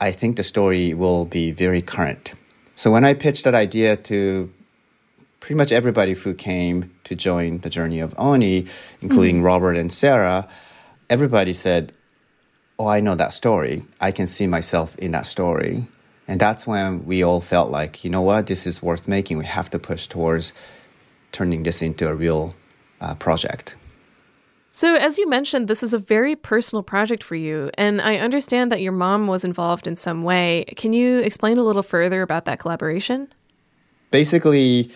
I 0.00 0.10
think 0.10 0.36
the 0.36 0.42
story 0.42 0.94
will 0.94 1.24
be 1.24 1.52
very 1.52 1.80
current. 1.80 2.34
So 2.74 2.90
when 2.90 3.04
I 3.04 3.14
pitched 3.14 3.44
that 3.44 3.54
idea 3.54 3.96
to 3.96 4.52
pretty 5.38 5.54
much 5.54 5.70
everybody 5.70 6.14
who 6.14 6.34
came 6.34 6.90
to 7.04 7.14
join 7.14 7.58
the 7.58 7.70
journey 7.70 8.00
of 8.00 8.14
Oni, 8.18 8.66
including 9.00 9.36
mm-hmm. 9.36 9.44
Robert 9.44 9.76
and 9.76 9.92
Sarah, 9.92 10.48
everybody 11.08 11.52
said, 11.52 11.92
oh, 12.78 12.88
I 12.88 13.00
know 13.00 13.14
that 13.14 13.32
story. 13.32 13.84
I 14.00 14.10
can 14.10 14.26
see 14.26 14.48
myself 14.48 14.96
in 14.98 15.12
that 15.12 15.26
story. 15.26 15.86
And 16.26 16.40
that's 16.40 16.66
when 16.66 17.04
we 17.04 17.22
all 17.22 17.40
felt 17.40 17.70
like, 17.70 18.02
you 18.04 18.10
know 18.10 18.22
what, 18.22 18.46
this 18.46 18.66
is 18.66 18.82
worth 18.82 19.06
making. 19.06 19.38
We 19.38 19.44
have 19.44 19.70
to 19.70 19.78
push 19.78 20.06
towards 20.06 20.52
turning 21.30 21.62
this 21.62 21.82
into 21.82 22.08
a 22.08 22.14
real 22.14 22.54
uh, 23.00 23.14
project. 23.14 23.76
So, 24.70 24.96
as 24.96 25.18
you 25.18 25.28
mentioned, 25.28 25.68
this 25.68 25.84
is 25.84 25.94
a 25.94 25.98
very 25.98 26.34
personal 26.34 26.82
project 26.82 27.22
for 27.22 27.36
you, 27.36 27.70
and 27.78 28.00
I 28.00 28.16
understand 28.16 28.72
that 28.72 28.80
your 28.80 28.90
mom 28.90 29.28
was 29.28 29.44
involved 29.44 29.86
in 29.86 29.94
some 29.94 30.24
way. 30.24 30.64
Can 30.76 30.92
you 30.92 31.20
explain 31.20 31.58
a 31.58 31.62
little 31.62 31.84
further 31.84 32.22
about 32.22 32.44
that 32.46 32.58
collaboration? 32.58 33.28
Basically, 34.10 34.90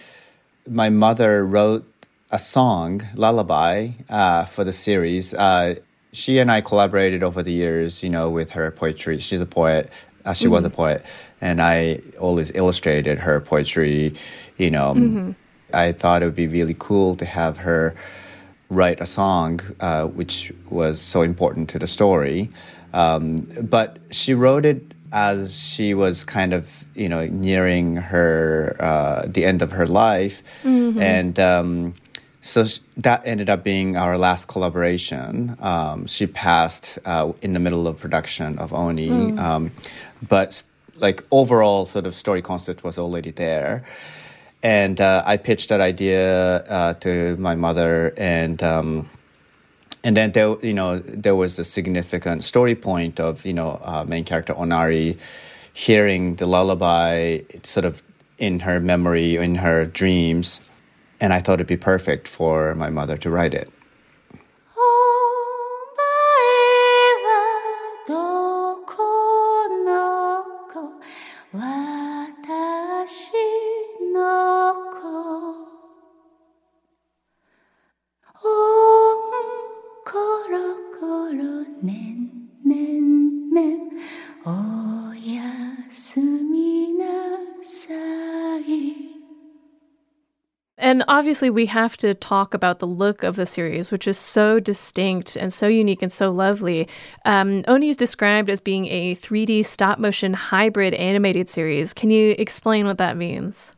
my 0.69 0.89
mother 0.91 1.47
wrote 1.47 1.87
a 2.33 2.41
song, 2.41 3.03
Lullaby, 3.15 3.91
uh, 4.09 4.47
for 4.47 4.65
the 4.65 4.73
series. 4.73 5.33
Uh, 5.33 5.77
she 6.13 6.39
and 6.39 6.51
I 6.51 6.61
collaborated 6.61 7.23
over 7.23 7.43
the 7.43 7.53
years, 7.53 8.03
you 8.03 8.11
know, 8.11 8.29
with 8.31 8.51
her 8.51 8.71
poetry. 8.71 9.21
She's 9.21 9.41
a 9.41 9.47
poet. 9.47 9.93
Uh, 10.25 10.33
she 10.33 10.47
mm-hmm. 10.47 10.55
was 10.55 10.65
a 10.65 10.69
mm-hmm. 10.69 10.77
poet, 10.77 11.07
and 11.41 11.63
I 11.63 12.03
always 12.19 12.51
illustrated 12.55 13.21
her 13.21 13.41
poetry. 13.41 14.15
You 14.57 14.71
know, 14.71 14.95
mm-hmm. 14.95 15.31
I 15.73 15.93
thought 15.93 16.23
it 16.23 16.27
would 16.27 16.35
be 16.35 16.49
really 16.49 16.77
cool 16.79 17.15
to 17.17 17.25
have 17.25 17.59
her 17.59 17.95
write 18.71 19.01
a 19.01 19.07
song, 19.07 19.61
uh, 19.81 20.07
which 20.07 20.53
was 20.69 21.01
so 21.01 21.23
important 21.23 21.71
to 21.71 21.79
the 21.79 21.87
story. 21.87 22.51
Um, 22.93 23.37
but 23.63 23.99
she 24.11 24.35
wrote 24.35 24.65
it 24.65 24.83
as 25.13 25.59
she 25.59 25.95
was 25.95 26.25
kind 26.25 26.53
of, 26.53 26.85
you 26.95 27.09
know, 27.09 27.27
nearing 27.27 27.97
her 27.97 28.77
uh, 28.79 29.23
the 29.27 29.45
end 29.45 29.63
of 29.63 29.73
her 29.73 29.87
life, 29.87 30.43
mm-hmm. 30.63 31.01
and. 31.01 31.39
Um, 31.39 31.95
so 32.41 32.65
that 32.99 33.23
ended 33.27 33.51
up 33.51 33.63
being 33.63 33.97
our 33.97 34.17
last 34.17 34.47
collaboration. 34.47 35.57
Um, 35.61 36.07
she 36.07 36.27
passed 36.27 36.99
uh, 37.05 37.33
in 37.43 37.53
the 37.53 37.59
middle 37.59 37.87
of 37.87 37.99
production 37.99 38.59
of 38.59 38.73
Oni, 38.73 39.09
mm. 39.09 39.39
um, 39.39 39.73
but 40.27 40.63
like 40.97 41.25
overall 41.31 41.85
sort 41.85 42.07
of 42.07 42.15
story 42.15 42.41
concept 42.41 42.85
was 42.85 42.97
already 42.97 43.33
there. 43.33 43.85
And 44.63 45.01
uh, 45.01 45.23
I 45.25 45.37
pitched 45.37 45.69
that 45.69 45.81
idea 45.81 46.65
uh, 46.65 46.95
to 46.95 47.37
my 47.37 47.55
mother, 47.55 48.13
and 48.17 48.61
um, 48.63 49.09
and 50.03 50.17
then 50.17 50.33
there, 50.33 50.57
you 50.63 50.75
know, 50.75 50.99
there 50.99 51.37
was 51.37 51.59
a 51.59 51.65
significant 51.65 52.43
story 52.43 52.75
point 52.75 53.21
of 53.21 53.47
you 53.47 53.53
know 53.53 53.81
uh, 53.83 54.05
main 54.05 54.25
character 54.25 54.55
Onari 54.55 55.17
hearing 55.75 56.35
the 56.37 56.47
lullaby, 56.47 57.39
sort 57.63 57.85
of 57.85 58.03
in 58.37 58.61
her 58.61 58.81
memory, 58.81 59.37
in 59.37 59.55
her 59.57 59.87
dreams, 59.87 60.61
and 61.21 61.33
I 61.33 61.41
thought 61.41 61.55
it'd 61.55 61.69
be 61.69 61.77
perfect 61.77 62.27
for 62.27 62.75
my 62.75 62.91
mother 62.91 63.17
to 63.19 63.31
write 63.31 63.55
it. 63.55 63.71
And 90.99 91.05
obviously, 91.07 91.49
we 91.49 91.67
have 91.67 91.97
to 91.99 92.13
talk 92.13 92.55
about 92.55 92.81
the 92.81 92.87
look 92.89 93.23
of 93.23 93.37
the 93.37 93.47
series, 93.47 93.93
which 93.93 94.09
is 94.09 94.19
so 94.19 94.59
distinct 94.59 95.37
and 95.37 95.53
so 95.53 95.69
unique 95.69 96.03
and 96.03 96.11
so 96.11 96.33
lovely. 96.33 96.89
Um, 97.25 97.63
Oni 97.69 97.89
is 97.89 97.97
described 97.97 98.51
as 98.51 98.59
being 98.59 98.87
a 98.87 99.15
3D 99.15 99.65
stop 99.65 100.01
motion 100.01 100.35
hybrid 100.35 100.95
animated 100.95 101.49
series. 101.49 101.93
Can 101.93 102.11
you 102.11 102.35
explain 102.37 102.85
what 102.85 102.99
that 102.99 103.17
means? 103.17 103.71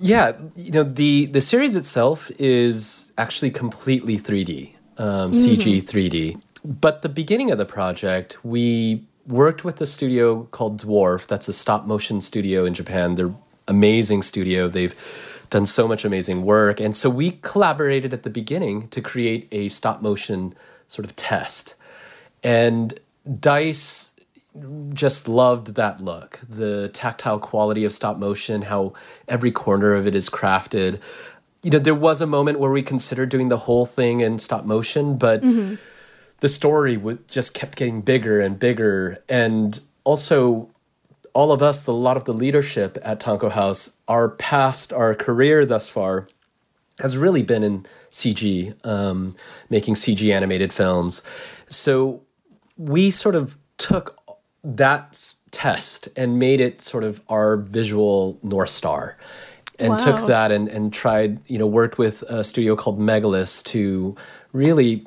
Yeah, 0.00 0.32
you 0.54 0.70
know 0.70 0.82
the 0.82 1.24
the 1.26 1.40
series 1.40 1.76
itself 1.76 2.30
is 2.38 3.10
actually 3.16 3.52
completely 3.52 4.18
3D, 4.18 4.74
um, 4.98 5.32
CG 5.32 5.78
mm-hmm. 5.78 5.98
3D. 5.98 6.42
But 6.62 7.00
the 7.00 7.08
beginning 7.08 7.50
of 7.50 7.56
the 7.56 7.64
project, 7.64 8.44
we 8.44 9.06
worked 9.26 9.64
with 9.64 9.80
a 9.80 9.86
studio 9.86 10.44
called 10.50 10.78
Dwarf. 10.78 11.26
That's 11.26 11.48
a 11.48 11.54
stop 11.54 11.86
motion 11.86 12.20
studio 12.20 12.66
in 12.66 12.74
Japan. 12.74 13.14
They're 13.14 13.34
amazing 13.66 14.20
studio. 14.20 14.68
They've 14.68 14.94
done 15.50 15.66
so 15.66 15.86
much 15.86 16.04
amazing 16.04 16.44
work. 16.44 16.80
And 16.80 16.96
so 16.96 17.10
we 17.10 17.32
collaborated 17.42 18.14
at 18.14 18.22
the 18.22 18.30
beginning 18.30 18.88
to 18.88 19.00
create 19.00 19.48
a 19.52 19.68
stop 19.68 20.00
motion 20.00 20.54
sort 20.86 21.04
of 21.04 21.14
test. 21.16 21.74
And 22.42 22.98
Dice 23.38 24.14
just 24.92 25.28
loved 25.28 25.74
that 25.74 26.00
look 26.00 26.40
the 26.48 26.88
tactile 26.88 27.38
quality 27.38 27.84
of 27.84 27.92
stop 27.92 28.18
motion, 28.18 28.62
how 28.62 28.92
every 29.28 29.52
corner 29.52 29.94
of 29.94 30.06
it 30.06 30.14
is 30.14 30.28
crafted. 30.28 31.00
You 31.62 31.70
know, 31.70 31.78
there 31.78 31.94
was 31.94 32.20
a 32.20 32.26
moment 32.26 32.58
where 32.58 32.70
we 32.70 32.82
considered 32.82 33.28
doing 33.28 33.48
the 33.48 33.58
whole 33.58 33.86
thing 33.86 34.20
in 34.20 34.38
stop 34.38 34.64
motion, 34.64 35.18
but 35.18 35.42
mm-hmm. 35.42 35.76
the 36.40 36.48
story 36.48 36.96
would 36.96 37.28
just 37.28 37.54
kept 37.54 37.76
getting 37.76 38.00
bigger 38.00 38.40
and 38.40 38.58
bigger. 38.58 39.22
And 39.28 39.78
also, 40.04 40.70
all 41.32 41.52
of 41.52 41.62
us, 41.62 41.86
a 41.86 41.92
lot 41.92 42.16
of 42.16 42.24
the 42.24 42.34
leadership 42.34 42.98
at 43.02 43.20
Tonko 43.20 43.50
House, 43.50 43.96
our 44.08 44.28
past, 44.28 44.92
our 44.92 45.14
career 45.14 45.64
thus 45.66 45.88
far 45.88 46.28
has 47.00 47.16
really 47.16 47.42
been 47.42 47.62
in 47.62 47.86
CG, 48.10 48.74
um, 48.86 49.34
making 49.68 49.94
CG 49.94 50.32
animated 50.32 50.72
films. 50.72 51.22
So 51.68 52.22
we 52.76 53.10
sort 53.10 53.34
of 53.34 53.56
took 53.78 54.18
that 54.62 55.34
test 55.50 56.08
and 56.16 56.38
made 56.38 56.60
it 56.60 56.80
sort 56.80 57.04
of 57.04 57.20
our 57.28 57.56
visual 57.56 58.38
north 58.42 58.70
star 58.70 59.16
and 59.78 59.90
wow. 59.90 59.96
took 59.96 60.26
that 60.26 60.52
and, 60.52 60.68
and 60.68 60.92
tried 60.92 61.40
you 61.48 61.58
know 61.58 61.66
worked 61.66 61.98
with 61.98 62.22
a 62.24 62.44
studio 62.44 62.76
called 62.76 63.00
Megalis 63.00 63.64
to 63.64 64.14
really 64.52 65.06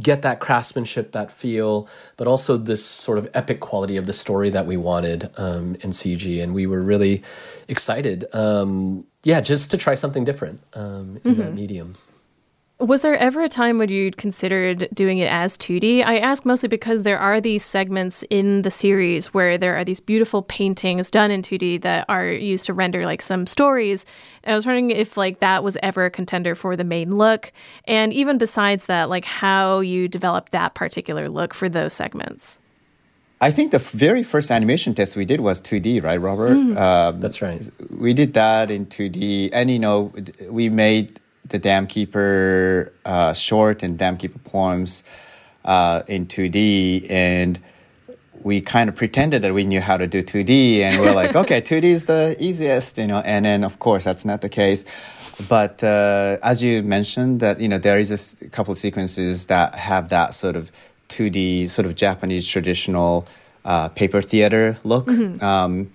get 0.00 0.22
that 0.22 0.40
craftsmanship 0.40 1.12
that 1.12 1.32
feel 1.32 1.88
but 2.16 2.28
also 2.28 2.56
this 2.56 2.84
sort 2.84 3.18
of 3.18 3.28
epic 3.34 3.60
quality 3.60 3.96
of 3.96 4.06
the 4.06 4.12
story 4.12 4.50
that 4.50 4.66
we 4.66 4.76
wanted 4.76 5.28
um, 5.36 5.74
in 5.76 5.90
cg 5.90 6.42
and 6.42 6.54
we 6.54 6.66
were 6.66 6.82
really 6.82 7.22
excited 7.68 8.24
um, 8.32 9.04
yeah 9.24 9.40
just 9.40 9.70
to 9.70 9.76
try 9.76 9.94
something 9.94 10.24
different 10.24 10.60
um, 10.74 11.18
in 11.24 11.32
mm-hmm. 11.32 11.40
that 11.40 11.54
medium 11.54 11.96
was 12.80 13.02
there 13.02 13.16
ever 13.16 13.42
a 13.42 13.48
time 13.48 13.78
when 13.78 13.90
you'd 13.90 14.16
considered 14.16 14.88
doing 14.94 15.18
it 15.18 15.30
as 15.30 15.58
2D? 15.58 16.04
I 16.04 16.18
ask 16.18 16.46
mostly 16.46 16.68
because 16.68 17.02
there 17.02 17.18
are 17.18 17.40
these 17.40 17.64
segments 17.64 18.24
in 18.30 18.62
the 18.62 18.70
series 18.70 19.34
where 19.34 19.58
there 19.58 19.76
are 19.76 19.84
these 19.84 20.00
beautiful 20.00 20.42
paintings 20.42 21.10
done 21.10 21.30
in 21.30 21.42
2D 21.42 21.82
that 21.82 22.06
are 22.08 22.26
used 22.26 22.66
to 22.66 22.72
render 22.72 23.04
like 23.04 23.20
some 23.20 23.46
stories. 23.46 24.06
And 24.44 24.54
I 24.54 24.56
was 24.56 24.64
wondering 24.64 24.90
if 24.90 25.16
like 25.16 25.40
that 25.40 25.62
was 25.62 25.76
ever 25.82 26.06
a 26.06 26.10
contender 26.10 26.54
for 26.54 26.74
the 26.74 26.84
main 26.84 27.14
look, 27.14 27.52
and 27.84 28.12
even 28.12 28.38
besides 28.38 28.86
that, 28.86 29.10
like 29.10 29.26
how 29.26 29.80
you 29.80 30.08
developed 30.08 30.52
that 30.52 30.74
particular 30.74 31.28
look 31.28 31.52
for 31.52 31.68
those 31.68 31.92
segments. 31.92 32.58
I 33.42 33.50
think 33.50 33.72
the 33.72 33.78
very 33.78 34.22
first 34.22 34.50
animation 34.50 34.94
test 34.94 35.16
we 35.16 35.24
did 35.24 35.40
was 35.40 35.62
2D, 35.62 36.02
right, 36.02 36.20
Robert? 36.20 36.56
Mm. 36.56 36.76
Uh, 36.76 37.12
That's 37.12 37.40
right. 37.40 37.68
We 37.90 38.12
did 38.12 38.34
that 38.34 38.70
in 38.70 38.86
2D, 38.86 39.50
and 39.52 39.70
you 39.70 39.78
know, 39.78 40.12
we 40.50 40.68
made 40.68 41.18
the 41.50 41.58
Dam 41.58 41.86
Keeper 41.86 42.92
uh, 43.04 43.32
short 43.34 43.82
and 43.82 43.98
Dam 43.98 44.16
Keeper 44.16 44.38
poems 44.40 45.04
uh, 45.64 46.02
in 46.06 46.26
2D, 46.26 47.10
and 47.10 47.60
we 48.42 48.60
kind 48.60 48.88
of 48.88 48.96
pretended 48.96 49.42
that 49.42 49.52
we 49.52 49.64
knew 49.64 49.80
how 49.80 49.96
to 49.96 50.06
do 50.06 50.22
2D, 50.22 50.78
and 50.78 51.00
we 51.00 51.08
are 51.08 51.14
like, 51.14 51.36
okay, 51.42 51.60
2D 51.60 51.84
is 51.84 52.04
the 52.06 52.36
easiest, 52.38 52.98
you 52.98 53.06
know. 53.06 53.20
And 53.20 53.44
then, 53.44 53.64
of 53.64 53.78
course, 53.78 54.04
that's 54.04 54.24
not 54.24 54.40
the 54.40 54.48
case. 54.48 54.84
But 55.48 55.82
uh, 55.82 56.38
as 56.42 56.62
you 56.62 56.82
mentioned, 56.82 57.40
that 57.40 57.60
you 57.60 57.68
know 57.68 57.78
there 57.78 57.98
is 57.98 58.36
a 58.40 58.48
couple 58.48 58.72
of 58.72 58.78
sequences 58.78 59.46
that 59.46 59.74
have 59.74 60.08
that 60.10 60.34
sort 60.34 60.56
of 60.56 60.70
2D, 61.08 61.68
sort 61.70 61.86
of 61.86 61.96
Japanese 61.96 62.46
traditional 62.48 63.26
uh, 63.64 63.88
paper 63.88 64.20
theater 64.20 64.76
look. 64.84 65.06
Mm-hmm. 65.06 65.42
Um, 65.42 65.90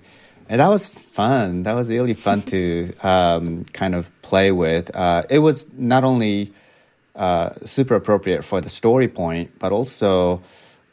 and 0.49 0.61
that 0.61 0.67
was 0.67 0.87
fun. 0.87 1.63
That 1.63 1.73
was 1.73 1.89
really 1.89 2.13
fun 2.13 2.43
to 2.43 2.93
um, 3.01 3.65
kind 3.65 3.95
of 3.95 4.11
play 4.21 4.51
with. 4.51 4.95
Uh, 4.95 5.23
it 5.29 5.39
was 5.39 5.65
not 5.73 6.03
only 6.03 6.53
uh, 7.15 7.51
super 7.65 7.95
appropriate 7.95 8.43
for 8.43 8.61
the 8.61 8.69
story 8.69 9.07
point, 9.07 9.57
but 9.57 9.71
also 9.71 10.41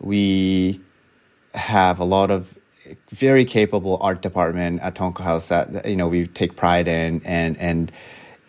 we 0.00 0.80
have 1.54 2.00
a 2.00 2.04
lot 2.04 2.30
of 2.30 2.58
very 3.10 3.44
capable 3.44 3.98
art 4.00 4.22
department 4.22 4.80
at 4.80 4.94
Tonko 4.94 5.20
House 5.20 5.48
that 5.48 5.86
you 5.86 5.96
know 5.96 6.08
we 6.08 6.26
take 6.26 6.56
pride 6.56 6.88
in, 6.88 7.20
and 7.24 7.58
and 7.58 7.92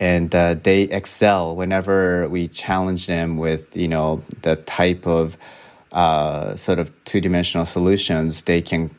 and 0.00 0.34
uh, 0.34 0.54
they 0.54 0.82
excel 0.82 1.54
whenever 1.54 2.28
we 2.28 2.48
challenge 2.48 3.06
them 3.06 3.36
with 3.36 3.76
you 3.76 3.88
know 3.88 4.22
the 4.42 4.56
type 4.56 5.06
of 5.06 5.36
uh, 5.92 6.56
sort 6.56 6.78
of 6.78 6.92
two 7.04 7.20
dimensional 7.20 7.66
solutions 7.66 8.42
they 8.42 8.60
can 8.62 8.90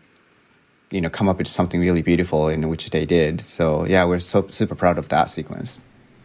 you 0.96 1.02
know 1.02 1.10
come 1.10 1.28
up 1.28 1.38
with 1.38 1.48
something 1.48 1.82
really 1.82 2.02
beautiful 2.02 2.48
in 2.48 2.70
which 2.70 2.90
they 2.92 3.06
did 3.06 3.42
so 3.42 3.86
yeah 3.86 4.06
we're 4.06 4.20
so 4.20 4.48
super 4.48 4.76
proud 4.76 4.98
of 4.98 5.10
that 5.10 5.26
sequence 5.30 5.80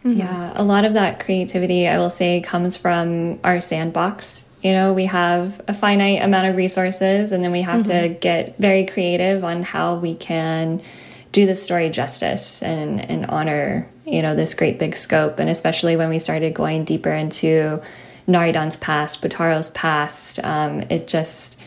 mm-hmm. 0.05 0.13
yeah 0.13 0.53
a 0.55 0.63
lot 0.63 0.85
of 0.85 0.93
that 0.93 1.19
creativity 1.19 1.87
i 1.87 1.97
will 1.97 2.09
say 2.09 2.39
comes 2.39 2.77
from 2.77 3.37
our 3.43 3.59
sandbox 3.59 4.45
you 4.61 4.71
know 4.71 4.93
we 4.93 5.05
have 5.05 5.59
a 5.67 5.73
finite 5.73 6.21
amount 6.21 6.47
of 6.47 6.55
resources 6.55 7.33
and 7.33 7.43
then 7.43 7.51
we 7.51 7.61
have 7.61 7.81
mm-hmm. 7.83 8.13
to 8.13 8.19
get 8.19 8.57
very 8.57 8.85
creative 8.85 9.43
on 9.43 9.61
how 9.61 9.97
we 9.97 10.15
can 10.15 10.81
do 11.33 11.45
the 11.45 11.55
story 11.55 11.89
justice 11.89 12.63
and 12.63 13.01
and 13.11 13.25
honor 13.25 13.85
you 14.05 14.21
know 14.21 14.35
this 14.35 14.53
great 14.53 14.79
big 14.79 14.95
scope 14.95 15.37
and 15.37 15.49
especially 15.49 15.97
when 15.97 16.07
we 16.07 16.17
started 16.17 16.53
going 16.53 16.85
deeper 16.85 17.11
into 17.11 17.81
Naridon's 18.27 18.77
past, 18.77 19.21
Butaro's 19.23 19.71
past, 19.71 20.39
um, 20.43 20.81
it 20.89 21.07
just 21.07 21.60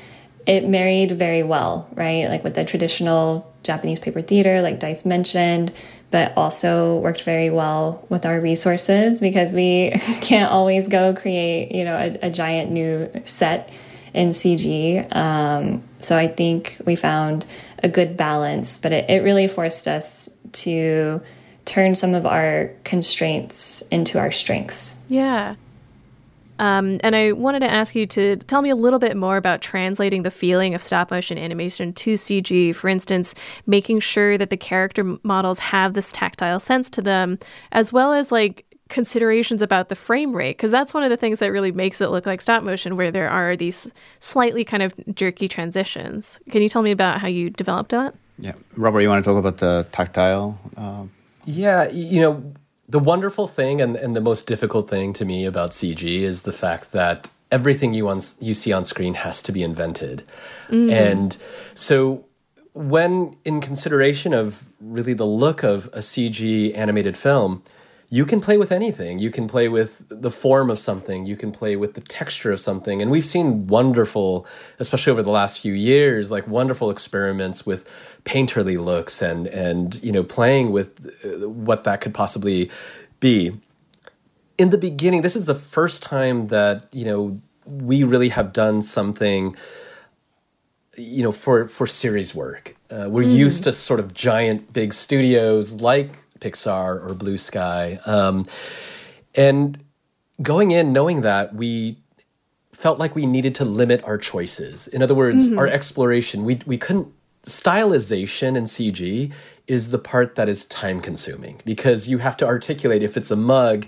it 0.47 0.69
married 0.69 1.13
very 1.13 1.43
well, 1.43 1.89
right? 1.95 2.29
Like 2.29 2.45
with 2.45 2.55
the 2.55 2.65
traditional 2.65 3.51
Japanese 3.63 3.99
paper 3.99 4.21
theater, 4.21 4.61
like 4.61 4.79
Dice 4.79 5.05
mentioned, 5.05 5.73
but 6.11 6.37
also 6.37 6.99
worked 6.99 7.23
very 7.23 7.51
well 7.51 8.07
with 8.09 8.27
our 8.27 8.41
resources 8.41 9.21
because 9.21 9.55
we 9.55 9.91
can't 10.21 10.51
always 10.51 10.89
go 10.89 11.15
create, 11.15 11.73
you 11.73 11.85
know, 11.85 11.97
a, 11.97 12.27
a 12.27 12.31
giant 12.31 12.71
new 12.71 13.11
set 13.25 13.71
in 14.13 14.31
CG. 14.31 15.15
Um, 15.15 15.83
so 16.01 16.17
I 16.17 16.29
think 16.29 16.81
we 16.87 16.95
found 16.95 17.47
a 17.83 17.89
good 17.89 18.17
balance, 18.17 18.79
but 18.79 18.93
it, 18.93 19.11
it 19.11 19.25
really 19.25 19.49
forced 19.49 19.89
us 19.89 20.31
to 20.53 21.21
turn 21.65 21.95
some 21.95 22.15
of 22.15 22.27
our 22.27 22.71
constraints 22.85 23.83
into 23.91 24.19
our 24.19 24.31
strengths. 24.31 25.03
Yeah. 25.09 25.57
Um, 26.59 27.01
and 27.03 27.17
I 27.17 27.33
wanted 27.33 27.61
to 27.61 27.71
ask 27.71 27.95
you 27.95 28.07
to 28.09 28.37
tell 28.37 28.63
me 28.63 28.71
a 28.71 28.77
little 28.77 28.99
bit 28.99 29.17
more 29.17 29.37
about 29.37 29.61
translating 29.61 30.23
the 30.23 30.31
feeling 30.31 30.75
of 30.75 30.83
stop 30.83 31.11
motion 31.11 31.39
animation 31.39 31.93
to 31.95 32.15
CG. 32.15 32.75
For 32.75 32.89
instance, 32.89 33.35
making 33.67 34.01
sure 34.01 34.39
that 34.39 34.51
the 34.51 34.57
character 34.57 35.17
models 35.23 35.59
have 35.59 35.95
this 35.95 36.13
tactile 36.13 36.61
sense 36.61 36.89
to 36.91 37.03
them, 37.03 37.39
as 37.73 37.93
well 37.93 38.13
as 38.13 38.31
like 38.31 38.65
considerations 38.89 39.63
about 39.63 39.89
the 39.89 39.97
frame 39.97 40.35
rate, 40.35 40.57
because 40.57 40.71
that's 40.71 40.95
one 40.95 41.03
of 41.03 41.11
the 41.11 41.17
things 41.17 41.39
that 41.41 41.49
really 41.49 41.73
makes 41.73 42.01
it 42.01 42.09
look 42.09 42.27
like 42.27 42.41
stop 42.41 42.63
motion, 42.63 42.97
where 42.97 43.11
there 43.11 43.29
are 43.29 43.57
these 43.57 43.93
slightly 44.21 44.65
kind 44.65 44.83
of 44.83 44.95
jerky 45.15 45.49
transitions. 45.49 46.39
Can 46.51 46.63
you 46.63 46.69
tell 46.69 46.83
me 46.83 46.91
about 46.91 47.21
how 47.21 47.29
you 47.29 47.51
developed 47.51 47.91
that? 47.91 48.15
Yeah, 48.39 48.53
Robert, 48.77 49.01
you 49.01 49.09
want 49.09 49.25
to 49.25 49.29
talk 49.29 49.39
about 49.39 49.59
the 49.59 49.87
tactile? 49.93 50.59
Uh... 50.77 51.05
Yeah, 51.47 51.91
you 51.93 52.21
know 52.21 52.55
the 52.89 52.99
wonderful 52.99 53.47
thing 53.47 53.81
and, 53.81 53.97
and 53.97 54.15
the 54.15 54.21
most 54.21 54.47
difficult 54.47 54.89
thing 54.89 55.13
to 55.15 55.25
me 55.25 55.47
about 55.47 55.71
CG 55.71 56.03
is 56.03 56.43
the 56.43 56.53
fact 56.53 56.93
that 56.93 57.31
everything 57.51 57.95
you 57.95 58.09
on, 58.09 58.21
you 58.41 58.55
see 58.55 58.73
on 58.73 58.85
screen 58.85 59.15
has 59.15 59.43
to 59.45 59.53
be 59.53 59.63
invented. 59.63 60.25
Mm-hmm. 60.69 60.91
And 60.91 61.33
so 61.75 62.25
when 62.75 63.37
in 63.45 63.61
consideration 63.61 64.35
of 64.35 64.65
really 64.81 65.15
the 65.15 65.25
look 65.25 65.63
of 65.63 65.87
a 65.87 66.01
CG 66.01 66.77
animated 66.77 67.17
film, 67.17 67.63
you 68.15 68.25
can 68.25 68.41
play 68.41 68.57
with 68.57 68.71
anything. 68.71 69.19
You 69.19 69.33
can 69.33 69.49
play 69.49 69.69
with 69.69 70.05
the 70.09 70.31
form 70.31 70.71
of 70.71 70.79
something. 70.79 71.27
You 71.27 71.35
can 71.35 71.51
play 71.51 71.75
with 71.75 71.95
the 71.95 72.01
texture 72.01 72.53
of 72.53 72.61
something. 72.61 73.03
And 73.03 73.11
we've 73.11 73.25
seen 73.25 73.67
wonderful, 73.67 74.47
especially 74.79 75.11
over 75.11 75.23
the 75.25 75.33
last 75.33 75.59
few 75.59 75.73
years, 75.73 76.31
like 76.31 76.47
wonderful 76.47 76.91
experiments 76.91 77.67
with 77.67 77.83
painterly 78.23 78.79
looks 78.79 79.21
and 79.21 79.49
and 79.49 80.01
you 80.01 80.13
know 80.13 80.23
playing 80.23 80.71
with 80.71 80.89
uh, 81.25 81.49
what 81.49 81.83
that 81.83 82.01
could 82.01 82.15
possibly 82.15 82.71
be. 83.19 83.59
In 84.59 84.71
the 84.71 84.79
beginning, 84.79 85.23
this 85.23 85.35
is 85.35 85.47
the 85.47 85.61
first 85.77 86.01
time 86.05 86.47
that 86.49 86.87
you 86.93 87.07
know 87.07 87.41
we 87.67 88.05
really 88.05 88.29
have 88.29 88.53
done 88.53 88.81
something 88.81 89.57
you 90.97 91.25
know 91.25 91.33
for 91.33 91.67
for 91.67 91.89
series 91.89 92.37
work 92.37 92.77
uh, 92.93 93.09
we're 93.11 93.27
mm. 93.27 93.35
used 93.35 93.65
to 93.65 93.73
sort 93.73 93.99
of 93.99 94.15
giant 94.15 94.73
big 94.73 94.93
studios 94.93 95.81
like 95.81 96.24
Pixar 96.45 97.09
or 97.09 97.15
Blue 97.15 97.39
Sky. 97.39 97.99
Um, 98.07 98.45
and 99.35 99.83
going 100.43 100.71
in 100.71 100.93
knowing 100.93 101.23
that, 101.23 101.55
we 101.55 101.99
felt 102.73 102.99
like 102.99 103.15
we 103.15 103.25
needed 103.25 103.55
to 103.57 103.65
limit 103.65 104.03
our 104.05 104.19
choices. 104.19 104.89
In 104.89 105.03
other 105.03 105.15
words, 105.15 105.49
mm-hmm. 105.49 105.59
our 105.59 105.67
exploration, 105.67 106.45
we, 106.45 106.61
we 106.67 106.77
couldn't. 106.77 107.09
Stylization 107.47 108.57
and 108.57 108.67
CG 108.67 109.31
is 109.67 109.91
the 109.91 109.99
part 109.99 110.35
that 110.35 110.49
is 110.49 110.65
time 110.65 110.99
consuming 111.01 111.61
because 111.67 112.09
you 112.09 112.17
have 112.19 112.39
to 112.39 112.47
articulate 112.47 113.03
if 113.03 113.19
it's 113.19 113.31
a 113.31 113.37
mug 113.37 113.87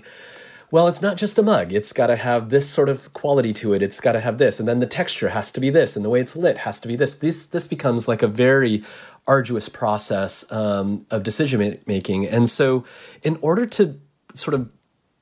well, 0.69 0.89
it's 0.89 1.01
not 1.01 1.15
just 1.15 1.39
a 1.39 1.43
mug. 1.43 1.71
It's 1.71 1.93
got 1.93 2.07
to 2.07 2.17
have 2.17 2.49
this 2.49 2.69
sort 2.69 2.89
of 2.89 3.13
quality 3.13 3.53
to 3.53 3.73
it. 3.73 3.81
It's 3.81 4.01
got 4.01 4.13
to 4.13 4.19
have 4.19 4.37
this, 4.37 4.59
and 4.59 4.67
then 4.67 4.79
the 4.79 4.85
texture 4.85 5.29
has 5.29 5.51
to 5.53 5.61
be 5.61 5.69
this, 5.69 5.95
and 5.95 6.03
the 6.03 6.09
way 6.09 6.19
it's 6.19 6.35
lit 6.35 6.59
has 6.59 6.81
to 6.81 6.89
be 6.89 6.97
this. 6.97 7.15
This 7.15 7.45
this 7.45 7.67
becomes 7.67 8.07
like 8.07 8.21
a 8.21 8.27
very 8.27 8.83
arduous 9.27 9.69
process 9.69 10.49
um, 10.51 11.05
of 11.11 11.23
decision 11.23 11.77
making. 11.85 12.27
And 12.27 12.49
so, 12.49 12.85
in 13.23 13.37
order 13.41 13.65
to 13.65 13.99
sort 14.33 14.53
of 14.53 14.69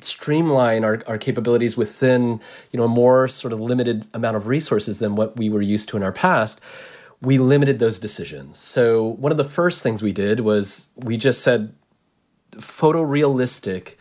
streamline 0.01 0.83
our, 0.83 1.01
our 1.07 1.17
capabilities 1.17 1.77
within 1.77 2.39
you 2.71 2.77
know 2.77 2.83
a 2.83 2.87
more 2.87 3.27
sort 3.27 3.53
of 3.53 3.59
limited 3.59 4.05
amount 4.13 4.35
of 4.35 4.47
resources 4.47 4.99
than 4.99 5.15
what 5.15 5.37
we 5.37 5.49
were 5.49 5.61
used 5.61 5.89
to 5.89 5.97
in 5.97 6.03
our 6.03 6.11
past 6.11 6.61
we 7.21 7.37
limited 7.37 7.79
those 7.79 7.97
decisions 7.97 8.57
so 8.59 9.05
one 9.05 9.31
of 9.31 9.37
the 9.37 9.45
first 9.45 9.81
things 9.81 10.03
we 10.03 10.11
did 10.11 10.41
was 10.41 10.89
we 10.97 11.17
just 11.17 11.41
said 11.41 11.73
photorealistic 12.51 13.95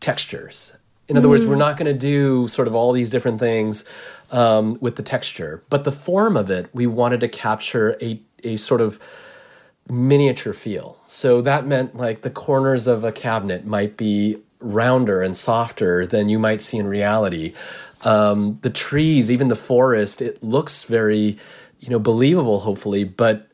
textures 0.00 0.76
in 1.08 1.16
other 1.16 1.28
mm. 1.28 1.32
words 1.32 1.46
we're 1.46 1.56
not 1.56 1.76
going 1.76 1.92
to 1.92 1.98
do 1.98 2.48
sort 2.48 2.66
of 2.66 2.74
all 2.74 2.92
these 2.92 3.10
different 3.10 3.38
things 3.38 3.84
um, 4.30 4.76
with 4.80 4.96
the 4.96 5.02
texture 5.02 5.62
but 5.68 5.84
the 5.84 5.92
form 5.92 6.38
of 6.38 6.48
it 6.48 6.70
we 6.72 6.86
wanted 6.86 7.20
to 7.20 7.28
capture 7.28 7.96
a, 8.00 8.20
a 8.44 8.56
sort 8.56 8.80
of 8.80 8.98
miniature 9.88 10.52
feel 10.52 10.98
so 11.06 11.40
that 11.42 11.66
meant 11.66 11.96
like 11.96 12.22
the 12.22 12.30
corners 12.30 12.86
of 12.86 13.02
a 13.02 13.10
cabinet 13.10 13.66
might 13.66 13.96
be 13.96 14.40
rounder 14.62 15.22
and 15.22 15.36
softer 15.36 16.06
than 16.06 16.28
you 16.28 16.38
might 16.38 16.60
see 16.60 16.78
in 16.78 16.86
reality. 16.86 17.52
Um, 18.02 18.58
the 18.62 18.70
trees, 18.70 19.30
even 19.30 19.48
the 19.48 19.56
forest, 19.56 20.22
it 20.22 20.42
looks 20.42 20.84
very, 20.84 21.36
you 21.80 21.90
know, 21.90 21.98
believable, 21.98 22.60
hopefully, 22.60 23.04
but 23.04 23.48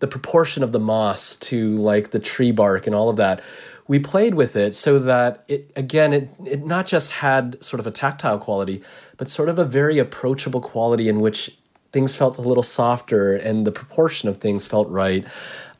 the 0.00 0.06
proportion 0.06 0.62
of 0.62 0.72
the 0.72 0.80
moss 0.80 1.36
to 1.36 1.76
like 1.76 2.10
the 2.10 2.18
tree 2.18 2.50
bark 2.50 2.86
and 2.86 2.94
all 2.94 3.08
of 3.08 3.16
that, 3.16 3.42
we 3.86 3.98
played 3.98 4.34
with 4.34 4.56
it 4.56 4.74
so 4.74 4.98
that 4.98 5.44
it 5.48 5.70
again 5.76 6.12
it 6.12 6.30
it 6.46 6.64
not 6.64 6.86
just 6.86 7.12
had 7.12 7.62
sort 7.62 7.80
of 7.80 7.86
a 7.86 7.90
tactile 7.90 8.38
quality, 8.38 8.82
but 9.16 9.28
sort 9.28 9.48
of 9.48 9.58
a 9.58 9.64
very 9.64 9.98
approachable 9.98 10.60
quality 10.60 11.08
in 11.08 11.20
which 11.20 11.56
things 11.94 12.14
felt 12.14 12.36
a 12.36 12.42
little 12.42 12.64
softer 12.64 13.36
and 13.36 13.64
the 13.64 13.72
proportion 13.72 14.28
of 14.28 14.36
things 14.36 14.66
felt 14.66 14.88
right 14.90 15.24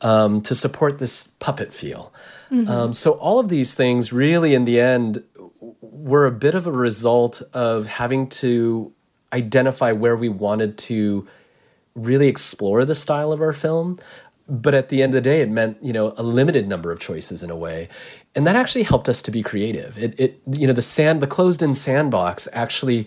um, 0.00 0.40
to 0.42 0.54
support 0.54 0.98
this 0.98 1.26
puppet 1.40 1.72
feel. 1.72 2.12
Mm-hmm. 2.50 2.70
Um, 2.70 2.92
so 2.92 3.12
all 3.12 3.40
of 3.40 3.48
these 3.48 3.74
things 3.74 4.12
really, 4.12 4.54
in 4.54 4.64
the 4.64 4.80
end, 4.80 5.24
were 5.80 6.24
a 6.24 6.30
bit 6.30 6.54
of 6.54 6.66
a 6.66 6.72
result 6.72 7.42
of 7.52 7.86
having 7.86 8.28
to 8.28 8.92
identify 9.32 9.90
where 9.90 10.14
we 10.16 10.28
wanted 10.28 10.78
to 10.78 11.26
really 11.96 12.28
explore 12.28 12.84
the 12.84 12.94
style 12.94 13.32
of 13.32 13.40
our 13.40 13.52
film. 13.52 13.96
But 14.46 14.74
at 14.74 14.90
the 14.90 15.02
end 15.02 15.14
of 15.14 15.24
the 15.24 15.30
day, 15.30 15.40
it 15.40 15.48
meant 15.48 15.78
you 15.82 15.92
know 15.92 16.12
a 16.18 16.22
limited 16.22 16.68
number 16.68 16.92
of 16.92 17.00
choices 17.00 17.42
in 17.42 17.50
a 17.50 17.56
way, 17.56 17.88
and 18.36 18.46
that 18.46 18.56
actually 18.56 18.84
helped 18.84 19.08
us 19.08 19.22
to 19.22 19.30
be 19.30 19.42
creative. 19.42 19.96
It, 19.96 20.20
it 20.20 20.40
you 20.58 20.66
know 20.66 20.74
the 20.74 20.82
sand, 20.82 21.22
the 21.22 21.26
closed-in 21.26 21.72
sandbox 21.72 22.46
actually 22.52 23.06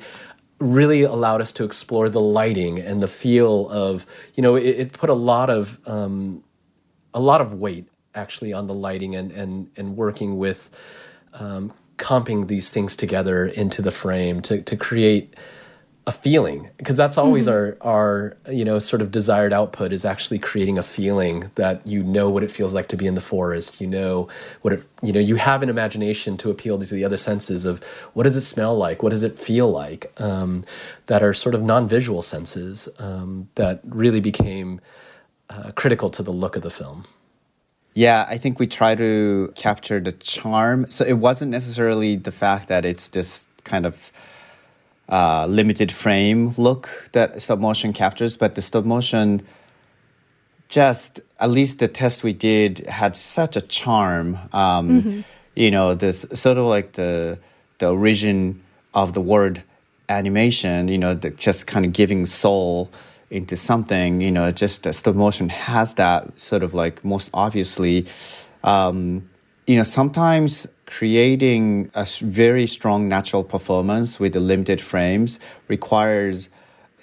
really 0.59 1.03
allowed 1.03 1.41
us 1.41 1.53
to 1.53 1.63
explore 1.63 2.09
the 2.09 2.21
lighting 2.21 2.79
and 2.79 3.01
the 3.01 3.07
feel 3.07 3.69
of 3.69 4.05
you 4.33 4.41
know 4.41 4.55
it, 4.55 4.63
it 4.63 4.93
put 4.93 5.09
a 5.09 5.13
lot 5.13 5.49
of 5.49 5.79
um, 5.87 6.43
a 7.13 7.19
lot 7.19 7.41
of 7.41 7.53
weight 7.53 7.87
actually 8.15 8.53
on 8.53 8.67
the 8.67 8.73
lighting 8.73 9.15
and 9.15 9.31
and 9.31 9.69
and 9.77 9.95
working 9.95 10.37
with 10.37 10.69
um, 11.33 11.73
comping 11.97 12.47
these 12.47 12.71
things 12.71 12.97
together 12.97 13.45
into 13.45 13.81
the 13.81 13.91
frame 13.91 14.41
to 14.41 14.61
to 14.61 14.75
create 14.75 15.35
a 16.07 16.11
feeling 16.11 16.71
because 16.77 16.95
that's 16.95 17.17
always 17.17 17.47
mm-hmm. 17.47 17.85
our 17.85 17.97
our 17.97 18.37
you 18.49 18.63
know 18.63 18.79
sort 18.79 19.01
of 19.01 19.11
desired 19.11 19.51
output 19.51 19.91
is 19.91 20.05
actually 20.05 20.39
creating 20.39 20.77
a 20.77 20.83
feeling 20.83 21.51
that 21.55 21.85
you 21.85 22.01
know 22.01 22.29
what 22.29 22.43
it 22.43 22.49
feels 22.49 22.73
like 22.73 22.87
to 22.87 22.95
be 22.95 23.05
in 23.05 23.13
the 23.13 23.21
forest 23.21 23.81
you 23.81 23.85
know 23.85 24.27
what 24.61 24.73
it 24.73 24.87
you 25.03 25.11
know 25.11 25.19
you 25.19 25.35
have 25.35 25.61
an 25.61 25.67
imagination 25.69 26.37
to 26.37 26.49
appeal 26.49 26.79
to 26.79 26.95
the 26.95 27.03
other 27.03 27.17
senses 27.17 27.65
of 27.65 27.83
what 28.13 28.23
does 28.23 28.37
it 28.37 28.41
smell 28.41 28.75
like 28.75 29.03
what 29.03 29.09
does 29.09 29.21
it 29.21 29.35
feel 29.35 29.69
like 29.69 30.09
um, 30.21 30.63
that 31.07 31.21
are 31.21 31.33
sort 31.33 31.53
of 31.53 31.61
non-visual 31.61 32.21
senses 32.21 32.87
um, 32.99 33.49
that 33.55 33.81
really 33.83 34.21
became 34.21 34.79
uh, 35.49 35.71
critical 35.75 36.09
to 36.09 36.23
the 36.23 36.31
look 36.31 36.55
of 36.55 36.61
the 36.61 36.71
film 36.71 37.03
yeah, 37.93 38.27
I 38.29 38.37
think 38.37 38.59
we 38.59 38.67
try 38.67 38.93
to 38.93 39.51
capture 39.55 39.99
the 39.99 40.11
charm. 40.11 40.85
So 40.91 41.03
it 41.03 41.13
wasn't 41.17 41.49
necessarily 41.49 42.15
the 42.15 42.31
fact 42.31 42.67
that 42.67 42.85
it's 42.85 43.07
this 43.07 43.49
kind 43.63 43.87
of 43.87 44.11
uh, 45.09 45.45
limited 45.47 45.91
frame 45.91 46.53
look 46.57 47.09
that 47.13 47.41
stop 47.41 47.59
motion 47.59 47.93
captures, 47.93 48.37
but 48.37 48.55
the 48.55 48.61
stop 48.61 48.85
motion 48.85 49.41
just 50.69 51.21
at 51.39 51.49
least 51.49 51.79
the 51.79 51.87
test 51.87 52.23
we 52.23 52.33
did 52.33 52.79
had 52.87 53.15
such 53.15 53.55
a 53.55 53.61
charm. 53.61 54.37
Um, 54.51 55.01
mm-hmm. 55.01 55.21
You 55.55 55.71
know, 55.71 55.93
this 55.93 56.25
sort 56.33 56.57
of 56.57 56.65
like 56.65 56.93
the 56.93 57.39
the 57.79 57.89
origin 57.89 58.61
of 58.93 59.13
the 59.13 59.21
word 59.21 59.63
animation. 60.09 60.87
You 60.87 60.97
know, 60.97 61.13
the, 61.13 61.29
just 61.31 61.67
kind 61.67 61.85
of 61.85 61.93
giving 61.93 62.25
soul 62.25 62.91
into 63.29 63.55
something, 63.55 64.21
you 64.21 64.31
know, 64.31 64.51
just 64.51 64.83
the 64.83 64.93
stop 64.93 65.15
motion 65.15 65.49
has 65.49 65.95
that 65.95 66.39
sort 66.39 66.63
of 66.63 66.73
like 66.73 67.03
most 67.03 67.29
obviously. 67.33 68.05
Um, 68.63 69.29
you 69.65 69.75
know, 69.75 69.83
sometimes 69.83 70.67
creating 70.87 71.91
a 71.93 72.07
very 72.21 72.65
strong 72.65 73.07
natural 73.07 73.43
performance 73.43 74.19
with 74.19 74.33
the 74.33 74.39
limited 74.39 74.81
frames 74.81 75.39
requires 75.67 76.49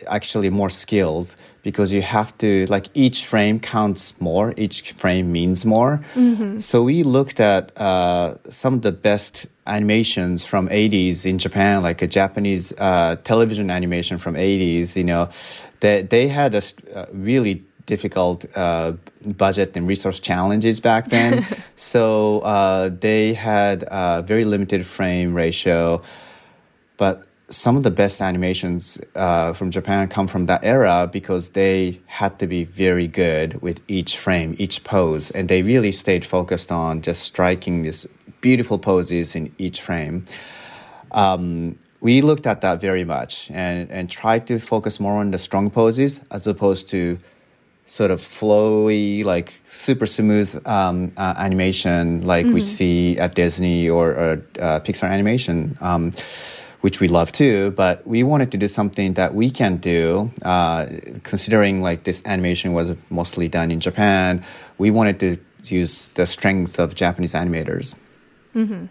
actually 0.09 0.51
more 0.51 0.71
skills 0.71 1.37
because 1.63 1.93
you 1.93 2.03
have 2.03 2.37
to 2.39 2.67
like 2.67 2.89
each 2.95 3.25
frame 3.25 3.61
counts 3.61 4.21
more 4.21 4.53
each 4.57 4.93
frame 4.93 5.31
means 5.31 5.65
more 5.65 6.01
mm-hmm. 6.15 6.59
so 6.59 6.83
we 6.83 7.03
looked 7.03 7.39
at 7.39 7.77
uh, 7.79 8.35
some 8.51 8.75
of 8.75 8.83
the 8.83 8.91
best 8.91 9.47
animations 9.67 10.45
from 10.45 10.69
80s 10.69 11.25
in 11.25 11.39
japan 11.39 11.83
like 11.83 12.03
a 12.03 12.07
japanese 12.07 12.73
uh, 12.79 13.17
television 13.23 13.71
animation 13.71 14.19
from 14.19 14.35
80s 14.35 14.97
you 14.97 15.05
know 15.05 15.29
they, 15.81 16.03
they 16.03 16.27
had 16.27 16.55
a 16.55 16.63
uh, 16.95 17.07
really 17.13 17.65
difficult 17.87 18.47
uh, 18.57 18.93
budget 19.37 19.77
and 19.77 19.87
resource 19.87 20.21
challenges 20.21 20.81
back 20.81 21.09
then 21.09 21.47
so 21.77 22.41
uh, 22.41 22.89
they 22.89 23.35
had 23.35 23.85
a 23.89 24.23
very 24.23 24.45
limited 24.45 24.87
frame 24.87 25.35
ratio 25.35 26.01
but 26.97 27.27
some 27.49 27.77
of 27.77 27.83
the 27.83 27.91
best 27.91 28.21
animations 28.21 28.99
uh, 29.15 29.53
from 29.53 29.71
Japan 29.71 30.09
come 30.09 30.27
from 30.27 30.47
that 30.47 30.65
era 30.65 31.09
because 31.11 31.51
they 31.51 32.01
had 32.07 32.39
to 32.39 32.47
be 32.47 32.65
very 32.65 33.07
good 33.07 33.61
with 33.61 33.81
each 33.87 34.17
frame, 34.17 34.55
each 34.59 34.83
pose, 34.83 35.31
and 35.31 35.49
they 35.49 35.63
really 35.63 35.93
stayed 35.93 36.25
focused 36.25 36.73
on 36.73 37.03
just 37.03 37.23
striking 37.23 37.83
these 37.83 38.07
beautiful 38.41 38.79
poses 38.79 39.37
in 39.37 39.55
each 39.59 39.81
frame. 39.81 40.25
Um, 41.13 41.79
we 42.01 42.21
looked 42.21 42.47
at 42.47 42.61
that 42.63 42.81
very 42.81 43.05
much 43.05 43.51
and, 43.51 43.91
and 43.91 44.11
tried 44.11 44.47
to 44.49 44.59
focus 44.59 45.01
more 45.01 45.21
on 45.21 45.31
the 45.31 45.39
strong 45.39 45.71
poses 45.71 46.21
as 46.31 46.47
opposed 46.47 46.89
to 46.91 47.19
sort 47.87 48.11
of 48.11 48.19
flowy, 48.19 49.25
like 49.25 49.53
super 49.65 50.07
smooth 50.07 50.61
um, 50.67 51.13
uh, 51.17 51.35
animation 51.37 52.23
like 52.23 52.47
mm-hmm. 52.47 52.55
we 52.55 52.61
see 52.61 53.19
at 53.19 53.35
Disney 53.35 53.89
or, 53.89 54.11
or 54.13 54.33
uh, 54.59 54.81
Pixar 54.81 55.09
animation. 55.09 55.77
Um, 55.81 56.13
which 56.85 57.01
we 57.01 57.09
love 57.09 57.33
too, 57.33 57.71
but 57.71 58.07
we 58.07 58.23
wanted 58.23 58.53
to 58.53 58.59
do 58.59 58.69
something 58.69 59.15
that 59.15 59.35
we 59.35 59.51
can 59.51 59.79
do, 59.79 60.31
uh, 60.43 60.85
considering 61.23 61.81
like 61.81 62.05
this 62.05 62.21
animation 62.27 62.75
was 62.75 62.93
mostly 63.11 63.49
done 63.49 63.71
in 63.71 63.81
Japan. 63.81 64.45
We 64.77 64.91
wanted 64.91 65.19
to 65.21 65.39
use 65.65 66.09
the 66.09 66.27
strength 66.27 66.79
of 66.79 66.95
Japanese 66.95 67.33
animators. 67.33 67.95
Mm-hmm. 68.55 68.85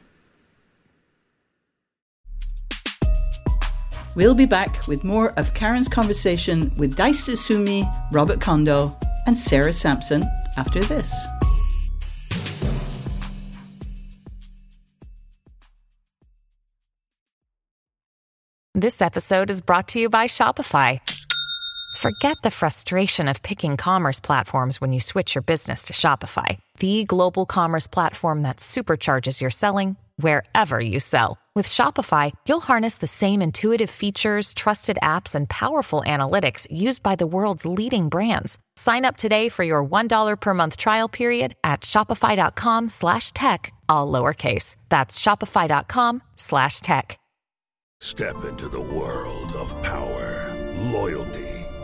We'll 4.15 4.35
be 4.35 4.45
back 4.45 4.87
with 4.87 5.03
more 5.03 5.31
of 5.37 5.55
Karen's 5.55 5.87
conversation 5.87 6.71
with 6.77 6.95
Dice 6.95 7.27
Tsutsumi, 7.27 7.83
Robert 8.11 8.39
Kondo, 8.39 8.95
and 9.25 9.35
Sarah 9.35 9.73
Sampson 9.73 10.23
after 10.55 10.81
this. 10.83 11.11
This 18.75 19.01
episode 19.01 19.49
is 19.49 19.61
brought 19.61 19.87
to 19.89 19.99
you 19.99 20.09
by 20.09 20.27
Shopify. 20.27 20.99
Forget 21.97 22.37
the 22.43 22.51
frustration 22.51 23.27
of 23.27 23.41
picking 23.41 23.77
commerce 23.77 24.19
platforms 24.19 24.79
when 24.79 24.93
you 24.93 24.99
switch 24.99 25.33
your 25.33 25.41
business 25.41 25.85
to 25.85 25.93
Shopify, 25.93 26.59
the 26.79 27.05
global 27.05 27.45
commerce 27.45 27.87
platform 27.87 28.43
that 28.43 28.57
supercharges 28.57 29.41
your 29.41 29.49
selling 29.51 29.95
wherever 30.17 30.79
you 30.79 30.99
sell. 30.99 31.37
With 31.55 31.67
Shopify, 31.67 32.31
you'll 32.47 32.61
harness 32.61 32.97
the 32.97 33.07
same 33.07 33.41
intuitive 33.41 33.91
features, 33.91 34.55
trusted 34.55 34.97
apps, 35.03 35.35
and 35.35 35.47
powerful 35.47 36.01
analytics 36.05 36.65
used 36.71 37.03
by 37.03 37.15
the 37.15 37.27
world's 37.27 37.65
leading 37.65 38.09
brands. 38.09 38.57
Sign 38.75 39.05
up 39.05 39.17
today 39.17 39.49
for 39.49 39.63
your 39.63 39.85
$1 39.85 40.39
per 40.39 40.53
month 40.55 40.77
trial 40.77 41.07
period 41.07 41.55
at 41.63 41.81
shopify.com 41.81 42.89
slash 42.89 43.31
tech, 43.33 43.71
all 43.87 44.11
lowercase. 44.11 44.77
That's 44.89 45.19
shopify.com 45.19 46.23
slash 46.37 46.79
tech. 46.79 47.19
Step 48.03 48.43
into 48.43 48.67
the 48.67 48.81
world 48.81 49.53
of 49.53 49.81
power, 49.81 50.53
loyalty, 50.91 51.52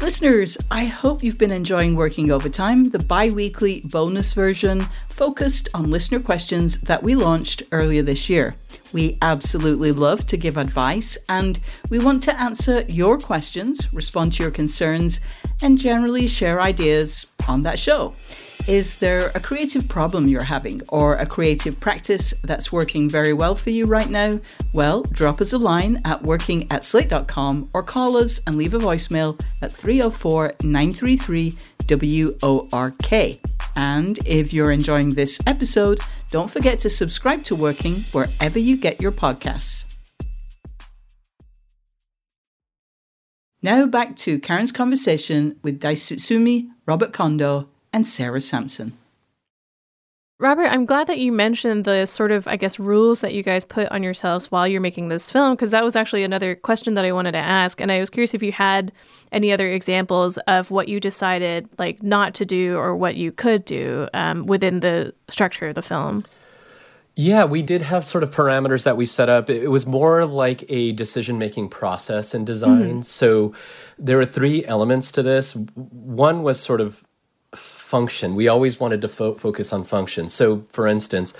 Listeners, 0.00 0.56
I 0.70 0.84
hope 0.84 1.24
you've 1.24 1.38
been 1.38 1.50
enjoying 1.50 1.96
Working 1.96 2.30
Overtime, 2.30 2.90
the 2.90 3.00
bi 3.00 3.30
weekly 3.30 3.82
bonus 3.84 4.32
version 4.32 4.86
focused 5.08 5.68
on 5.74 5.90
listener 5.90 6.20
questions 6.20 6.78
that 6.82 7.02
we 7.02 7.16
launched 7.16 7.64
earlier 7.72 8.02
this 8.02 8.30
year. 8.30 8.54
We 8.92 9.18
absolutely 9.20 9.90
love 9.90 10.24
to 10.28 10.36
give 10.36 10.56
advice 10.56 11.18
and 11.28 11.58
we 11.90 11.98
want 11.98 12.22
to 12.22 12.40
answer 12.40 12.82
your 12.82 13.18
questions, 13.18 13.92
respond 13.92 14.34
to 14.34 14.44
your 14.44 14.52
concerns, 14.52 15.18
and 15.62 15.76
generally 15.76 16.28
share 16.28 16.60
ideas 16.60 17.26
on 17.48 17.64
that 17.64 17.80
show. 17.80 18.14
Is 18.68 18.96
there 18.96 19.32
a 19.34 19.40
creative 19.40 19.88
problem 19.88 20.28
you're 20.28 20.42
having 20.42 20.82
or 20.88 21.16
a 21.16 21.24
creative 21.24 21.80
practice 21.80 22.34
that's 22.44 22.70
working 22.70 23.08
very 23.08 23.32
well 23.32 23.54
for 23.54 23.70
you 23.70 23.86
right 23.86 24.10
now? 24.10 24.40
Well, 24.74 25.04
drop 25.04 25.40
us 25.40 25.54
a 25.54 25.58
line 25.58 26.02
at 26.04 26.22
working 26.22 26.70
at 26.70 26.84
slate.com 26.84 27.70
or 27.72 27.82
call 27.82 28.18
us 28.18 28.42
and 28.46 28.58
leave 28.58 28.74
a 28.74 28.78
voicemail 28.78 29.40
at 29.62 29.72
304 29.72 30.56
933 30.62 31.56
WORK. 31.88 33.40
And 33.74 34.18
if 34.26 34.52
you're 34.52 34.70
enjoying 34.70 35.14
this 35.14 35.40
episode, 35.46 36.02
don't 36.30 36.50
forget 36.50 36.78
to 36.80 36.90
subscribe 36.90 37.44
to 37.44 37.54
Working 37.54 38.04
wherever 38.12 38.58
you 38.58 38.76
get 38.76 39.00
your 39.00 39.12
podcasts. 39.12 39.86
Now 43.62 43.86
back 43.86 44.14
to 44.16 44.38
Karen's 44.38 44.72
conversation 44.72 45.58
with 45.62 45.80
Daisuke 45.80 46.18
Tsutsumi, 46.18 46.68
Robert 46.84 47.14
Kondo, 47.14 47.70
and 47.92 48.06
Sarah 48.06 48.40
Sampson. 48.40 48.92
Robert, 50.40 50.66
I'm 50.66 50.86
glad 50.86 51.08
that 51.08 51.18
you 51.18 51.32
mentioned 51.32 51.84
the 51.84 52.06
sort 52.06 52.30
of, 52.30 52.46
I 52.46 52.54
guess, 52.54 52.78
rules 52.78 53.22
that 53.22 53.34
you 53.34 53.42
guys 53.42 53.64
put 53.64 53.88
on 53.88 54.04
yourselves 54.04 54.52
while 54.52 54.68
you're 54.68 54.80
making 54.80 55.08
this 55.08 55.28
film, 55.28 55.56
because 55.56 55.72
that 55.72 55.82
was 55.82 55.96
actually 55.96 56.22
another 56.22 56.54
question 56.54 56.94
that 56.94 57.04
I 57.04 57.10
wanted 57.10 57.32
to 57.32 57.38
ask. 57.38 57.80
And 57.80 57.90
I 57.90 57.98
was 57.98 58.08
curious 58.08 58.34
if 58.34 58.42
you 58.44 58.52
had 58.52 58.92
any 59.32 59.50
other 59.50 59.68
examples 59.68 60.38
of 60.46 60.70
what 60.70 60.86
you 60.86 61.00
decided, 61.00 61.68
like, 61.76 62.04
not 62.04 62.34
to 62.34 62.44
do 62.44 62.76
or 62.76 62.94
what 62.94 63.16
you 63.16 63.32
could 63.32 63.64
do 63.64 64.08
um, 64.14 64.46
within 64.46 64.78
the 64.78 65.12
structure 65.28 65.66
of 65.66 65.74
the 65.74 65.82
film. 65.82 66.22
Yeah, 67.16 67.44
we 67.44 67.62
did 67.62 67.82
have 67.82 68.04
sort 68.04 68.22
of 68.22 68.30
parameters 68.30 68.84
that 68.84 68.96
we 68.96 69.06
set 69.06 69.28
up. 69.28 69.50
It 69.50 69.72
was 69.72 69.88
more 69.88 70.24
like 70.24 70.64
a 70.68 70.92
decision 70.92 71.36
making 71.36 71.70
process 71.70 72.32
in 72.32 72.44
design. 72.44 72.88
Mm-hmm. 72.88 73.00
So 73.00 73.54
there 73.98 74.20
are 74.20 74.24
three 74.24 74.64
elements 74.66 75.10
to 75.12 75.24
this. 75.24 75.56
One 75.74 76.44
was 76.44 76.60
sort 76.60 76.80
of 76.80 77.02
function. 77.54 78.34
We 78.34 78.48
always 78.48 78.78
wanted 78.78 79.00
to 79.02 79.08
fo- 79.08 79.34
focus 79.34 79.72
on 79.72 79.84
function. 79.84 80.28
So, 80.28 80.66
for 80.70 80.86
instance, 80.86 81.34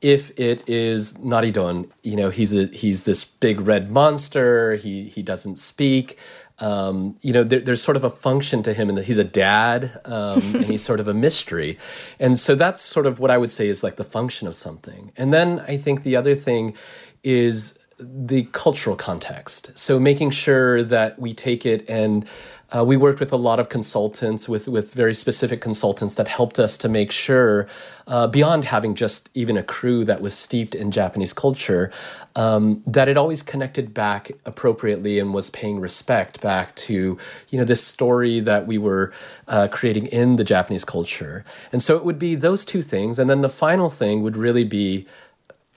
if 0.00 0.30
it 0.38 0.66
is 0.68 1.14
Naridon, 1.14 1.90
you 2.02 2.16
know, 2.16 2.30
he's 2.30 2.56
a 2.56 2.66
he's 2.66 3.04
this 3.04 3.24
big 3.24 3.60
red 3.60 3.90
monster. 3.90 4.76
He 4.76 5.04
he 5.04 5.22
doesn't 5.22 5.56
speak. 5.56 6.18
Um, 6.58 7.16
you 7.22 7.32
know, 7.32 7.42
there, 7.42 7.60
there's 7.60 7.82
sort 7.82 7.96
of 7.96 8.04
a 8.04 8.10
function 8.10 8.62
to 8.64 8.74
him, 8.74 8.90
and 8.90 8.98
he's 8.98 9.16
a 9.16 9.24
dad, 9.24 9.98
um, 10.04 10.42
and 10.54 10.64
he's 10.66 10.82
sort 10.82 11.00
of 11.00 11.08
a 11.08 11.14
mystery, 11.14 11.78
and 12.18 12.38
so 12.38 12.54
that's 12.54 12.82
sort 12.82 13.06
of 13.06 13.18
what 13.18 13.30
I 13.30 13.38
would 13.38 13.50
say 13.50 13.68
is 13.68 13.82
like 13.82 13.96
the 13.96 14.04
function 14.04 14.46
of 14.46 14.54
something. 14.54 15.12
And 15.16 15.32
then 15.32 15.60
I 15.60 15.76
think 15.76 16.02
the 16.02 16.16
other 16.16 16.34
thing 16.34 16.76
is 17.22 17.78
the 18.00 18.44
cultural 18.52 18.96
context. 18.96 19.78
So 19.78 20.00
making 20.00 20.30
sure 20.30 20.82
that 20.82 21.18
we 21.18 21.34
take 21.34 21.66
it 21.66 21.88
and 21.88 22.28
uh, 22.72 22.84
we 22.84 22.96
worked 22.96 23.18
with 23.18 23.32
a 23.32 23.36
lot 23.36 23.58
of 23.58 23.68
consultants, 23.68 24.48
with 24.48 24.68
with 24.68 24.94
very 24.94 25.14
specific 25.14 25.60
consultants 25.60 26.14
that 26.14 26.28
helped 26.28 26.58
us 26.60 26.78
to 26.78 26.88
make 26.88 27.10
sure, 27.10 27.66
uh, 28.06 28.28
beyond 28.28 28.64
having 28.64 28.94
just 28.94 29.28
even 29.34 29.56
a 29.56 29.62
crew 29.62 30.04
that 30.04 30.20
was 30.20 30.34
steeped 30.34 30.74
in 30.74 30.92
Japanese 30.92 31.32
culture, 31.32 31.90
um, 32.36 32.82
that 32.86 33.08
it 33.08 33.16
always 33.16 33.42
connected 33.42 33.92
back 33.92 34.30
appropriately 34.44 35.18
and 35.18 35.34
was 35.34 35.50
paying 35.50 35.80
respect 35.80 36.40
back 36.40 36.74
to 36.76 37.18
you 37.48 37.58
know 37.58 37.64
this 37.64 37.84
story 37.84 38.38
that 38.38 38.66
we 38.68 38.78
were 38.78 39.12
uh, 39.48 39.66
creating 39.70 40.06
in 40.06 40.36
the 40.36 40.44
Japanese 40.44 40.84
culture. 40.84 41.44
And 41.72 41.82
so 41.82 41.96
it 41.96 42.04
would 42.04 42.18
be 42.20 42.36
those 42.36 42.64
two 42.64 42.82
things, 42.82 43.18
and 43.18 43.28
then 43.28 43.40
the 43.40 43.48
final 43.48 43.90
thing 43.90 44.22
would 44.22 44.36
really 44.36 44.64
be 44.64 45.08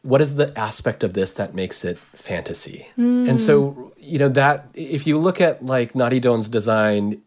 what 0.03 0.21
is 0.21 0.35
the 0.35 0.57
aspect 0.57 1.03
of 1.03 1.13
this 1.13 1.33
that 1.35 1.55
makes 1.55 1.83
it 1.83 1.97
fantasy? 2.13 2.87
Mm. 2.97 3.27
And 3.27 3.39
so, 3.39 3.93
you 3.97 4.19
know, 4.19 4.29
that 4.29 4.67
if 4.73 5.07
you 5.07 5.17
look 5.17 5.41
at 5.41 5.65
like 5.65 5.93
Naridon's 5.93 6.49
design, 6.49 7.21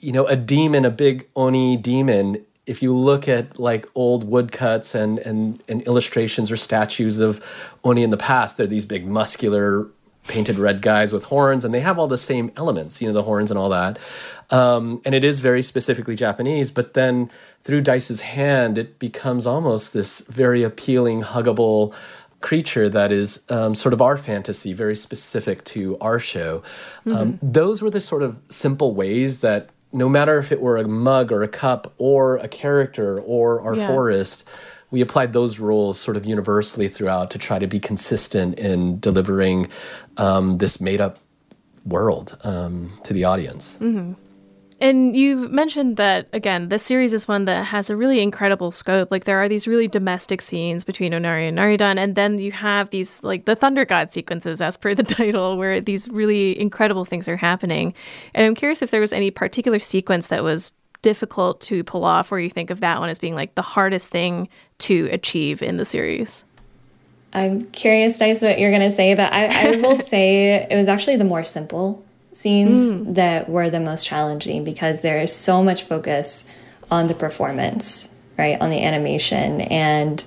you 0.00 0.12
know, 0.12 0.26
a 0.26 0.36
demon, 0.36 0.84
a 0.84 0.90
big 0.90 1.28
Oni 1.36 1.76
demon, 1.76 2.44
if 2.66 2.82
you 2.82 2.94
look 2.94 3.28
at 3.28 3.58
like 3.58 3.86
old 3.94 4.24
woodcuts 4.24 4.94
and, 4.94 5.18
and, 5.20 5.62
and 5.68 5.82
illustrations 5.82 6.50
or 6.50 6.56
statues 6.56 7.20
of 7.20 7.78
Oni 7.84 8.02
in 8.02 8.10
the 8.10 8.16
past, 8.16 8.56
they're 8.56 8.66
these 8.66 8.86
big 8.86 9.06
muscular 9.06 9.88
painted 10.26 10.58
red 10.58 10.82
guys 10.82 11.12
with 11.12 11.24
horns, 11.24 11.64
and 11.64 11.74
they 11.74 11.80
have 11.80 11.98
all 11.98 12.06
the 12.06 12.18
same 12.18 12.52
elements, 12.56 13.00
you 13.00 13.08
know, 13.08 13.14
the 13.14 13.22
horns 13.22 13.50
and 13.50 13.58
all 13.58 13.68
that. 13.70 13.98
Um, 14.50 15.00
and 15.04 15.14
it 15.14 15.24
is 15.24 15.40
very 15.40 15.62
specifically 15.62 16.16
Japanese, 16.16 16.70
but 16.70 16.94
then 16.94 17.30
through 17.62 17.82
Dice's 17.82 18.20
hand, 18.20 18.78
it 18.78 18.98
becomes 18.98 19.46
almost 19.46 19.92
this 19.92 20.20
very 20.28 20.62
appealing, 20.62 21.22
huggable 21.22 21.94
creature 22.40 22.88
that 22.88 23.12
is 23.12 23.44
um, 23.50 23.74
sort 23.74 23.92
of 23.92 24.00
our 24.00 24.16
fantasy, 24.16 24.72
very 24.72 24.94
specific 24.94 25.64
to 25.64 25.98
our 26.00 26.18
show. 26.18 26.62
Um, 27.06 27.12
mm-hmm. 27.12 27.16
Um, 27.16 27.38
those 27.42 27.82
were 27.82 27.90
the 27.90 28.00
sort 28.00 28.22
of 28.22 28.40
simple 28.48 28.94
ways 28.94 29.42
that 29.42 29.68
no 29.92 30.08
matter 30.08 30.38
if 30.38 30.52
it 30.52 30.60
were 30.60 30.76
a 30.76 30.86
mug 30.86 31.32
or 31.32 31.42
a 31.42 31.48
cup 31.48 31.92
or 31.98 32.36
a 32.36 32.48
character 32.48 33.20
or 33.20 33.60
our 33.60 33.76
yeah. 33.76 33.86
forest, 33.86 34.48
we 34.90 35.00
applied 35.00 35.32
those 35.32 35.58
rules 35.58 35.98
sort 36.00 36.16
of 36.16 36.26
universally 36.26 36.88
throughout 36.88 37.30
to 37.30 37.38
try 37.38 37.58
to 37.58 37.66
be 37.66 37.78
consistent 37.78 38.58
in 38.58 38.98
delivering 39.00 39.68
um, 40.20 40.58
this 40.58 40.80
made 40.80 41.00
up 41.00 41.18
world 41.84 42.38
um, 42.44 42.90
to 43.04 43.12
the 43.12 43.24
audience. 43.24 43.78
Mm-hmm. 43.78 44.12
And 44.82 45.14
you 45.14 45.48
mentioned 45.50 45.98
that 45.98 46.28
again, 46.32 46.70
this 46.70 46.82
series 46.82 47.12
is 47.12 47.28
one 47.28 47.44
that 47.44 47.66
has 47.66 47.90
a 47.90 47.96
really 47.96 48.20
incredible 48.20 48.72
scope. 48.72 49.10
Like 49.10 49.24
there 49.24 49.36
are 49.36 49.48
these 49.48 49.66
really 49.66 49.88
domestic 49.88 50.40
scenes 50.40 50.84
between 50.84 51.12
Onari 51.12 51.48
and 51.48 51.58
Naridon, 51.58 51.98
and 51.98 52.14
then 52.14 52.38
you 52.38 52.50
have 52.52 52.88
these 52.88 53.22
like 53.22 53.44
the 53.44 53.54
Thunder 53.54 53.84
God 53.84 54.10
sequences, 54.10 54.62
as 54.62 54.78
per 54.78 54.94
the 54.94 55.02
title, 55.20 55.58
where 55.58 55.82
these 55.82 56.08
really 56.08 56.58
incredible 56.58 57.04
things 57.04 57.28
are 57.28 57.36
happening. 57.36 57.92
And 58.34 58.46
I'm 58.46 58.54
curious 58.54 58.80
if 58.80 58.90
there 58.90 59.02
was 59.02 59.12
any 59.12 59.30
particular 59.30 59.78
sequence 59.78 60.28
that 60.28 60.42
was 60.42 60.72
difficult 61.02 61.60
to 61.62 61.84
pull 61.84 62.04
off, 62.04 62.32
or 62.32 62.40
you 62.40 62.50
think 62.50 62.70
of 62.70 62.80
that 62.80 63.00
one 63.00 63.10
as 63.10 63.18
being 63.18 63.34
like 63.34 63.54
the 63.56 63.62
hardest 63.62 64.10
thing 64.10 64.48
to 64.78 65.10
achieve 65.12 65.62
in 65.62 65.76
the 65.76 65.84
series? 65.84 66.46
I'm 67.32 67.66
curious, 67.66 68.18
Dice, 68.18 68.42
what 68.42 68.58
you're 68.58 68.70
going 68.70 68.88
to 68.88 68.90
say, 68.90 69.14
but 69.14 69.32
I, 69.32 69.68
I 69.68 69.76
will 69.76 69.96
say 70.14 70.66
it 70.68 70.76
was 70.76 70.88
actually 70.88 71.16
the 71.16 71.24
more 71.24 71.44
simple 71.44 72.04
scenes 72.32 72.80
mm. 72.80 73.14
that 73.14 73.48
were 73.48 73.70
the 73.70 73.80
most 73.80 74.06
challenging 74.06 74.64
because 74.64 75.00
there 75.00 75.20
is 75.20 75.34
so 75.34 75.62
much 75.62 75.84
focus 75.84 76.48
on 76.90 77.06
the 77.06 77.14
performance, 77.14 78.14
right, 78.36 78.60
on 78.60 78.70
the 78.70 78.82
animation, 78.82 79.60
and 79.60 80.24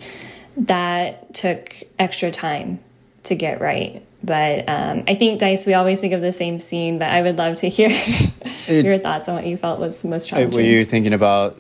that 0.56 1.34
took 1.34 1.76
extra 2.00 2.32
time 2.32 2.80
to 3.24 3.36
get 3.36 3.60
right. 3.60 4.06
But 4.24 4.70
um, 4.70 5.04
I 5.08 5.16
think 5.16 5.40
Dice, 5.40 5.68
we 5.68 5.74
always 5.74 6.00
think 6.00 6.14
of 6.14 6.22
the 6.22 6.32
same 6.32 6.60
scene, 6.60 7.00
but 7.00 7.10
I 7.10 7.22
would 7.22 7.38
love 7.38 7.56
to 7.58 7.70
hear 7.70 7.90
it, 8.68 8.86
your 8.86 8.98
thoughts 8.98 9.28
on 9.28 9.36
what 9.36 9.46
you 9.46 9.58
felt 9.58 9.80
was 9.80 10.04
most 10.06 10.30
challenging. 10.30 10.56
Were 10.56 10.62
you 10.62 10.86
thinking 10.86 11.14
about 11.14 11.60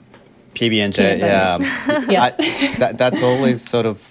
PB 0.55 0.77
and 0.77 0.93
J? 0.93 1.19
Yeah, 1.19 1.57
yeah. 2.09 2.23
I, 2.23 2.31
that, 2.77 2.97
that's 2.97 3.21
always 3.21 3.61
sort 3.61 3.85
of 3.85 4.09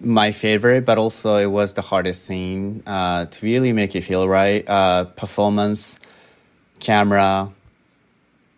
my 0.00 0.32
favorite, 0.32 0.84
but 0.84 0.98
also 0.98 1.36
it 1.36 1.46
was 1.46 1.72
the 1.72 1.82
hardest 1.82 2.24
scene 2.24 2.82
uh, 2.86 3.26
to 3.26 3.46
really 3.46 3.72
make 3.72 3.94
it 3.94 4.02
feel 4.02 4.28
right. 4.28 4.68
Uh, 4.68 5.04
performance, 5.04 5.98
camera, 6.80 7.52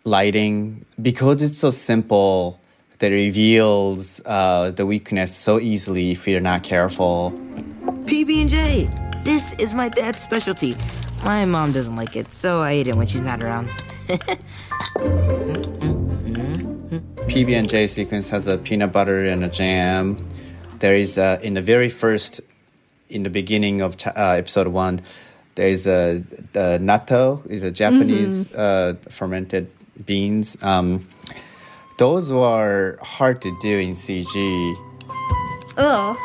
lighting, 0.03 0.85
because 1.01 1.41
it's 1.41 1.57
so 1.57 1.69
simple 1.69 2.59
that 2.99 3.11
it 3.11 3.15
reveals 3.15 4.21
uh, 4.25 4.71
the 4.71 4.85
weakness 4.85 5.35
so 5.35 5.59
easily 5.59 6.11
if 6.11 6.27
you're 6.27 6.39
not 6.39 6.63
careful. 6.63 7.31
PB 8.05 8.41
and 8.41 8.49
J. 8.49 8.89
This 9.23 9.53
is 9.53 9.73
my 9.73 9.89
dad's 9.89 10.21
specialty. 10.21 10.77
My 11.23 11.45
mom 11.45 11.71
doesn't 11.71 11.95
like 11.95 12.15
it, 12.15 12.31
so 12.31 12.61
I 12.61 12.75
eat 12.75 12.87
it 12.87 12.95
when 12.95 13.07
she's 13.07 13.21
not 13.21 13.41
around. 13.41 13.69
PB 17.27 17.53
and 17.53 17.67
J 17.67 17.87
sequence 17.87 18.29
has 18.29 18.47
a 18.47 18.57
peanut 18.57 18.91
butter 18.91 19.25
and 19.25 19.43
a 19.43 19.49
jam 19.49 20.25
there 20.79 20.95
is 20.95 21.17
in 21.17 21.53
the 21.53 21.61
very 21.61 21.89
first, 21.89 22.41
in 23.09 23.23
the 23.23 23.29
beginning 23.29 23.81
of 23.81 23.95
uh, 24.05 24.35
episode 24.37 24.67
one, 24.67 25.01
there 25.55 25.69
is 25.69 25.87
a, 25.87 26.23
natto 26.53 27.45
is 27.49 27.63
a 27.63 27.71
Japanese 27.71 28.49
mm-hmm. 28.49 28.59
Uh, 28.59 29.09
fermented 29.09 29.69
beans. 30.05 30.61
Um, 30.61 31.07
those 31.97 32.31
were 32.31 32.99
hard 33.01 33.41
to 33.41 33.57
do 33.61 33.79
in 33.79 33.91
CG. 33.91 34.75
Ugh. 35.77 36.15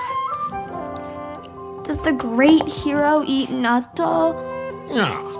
Does 1.85 1.99
the 1.99 2.13
great 2.13 2.67
hero 2.67 3.23
eat 3.27 3.51
natto? 3.51 4.35
No. 4.95 5.37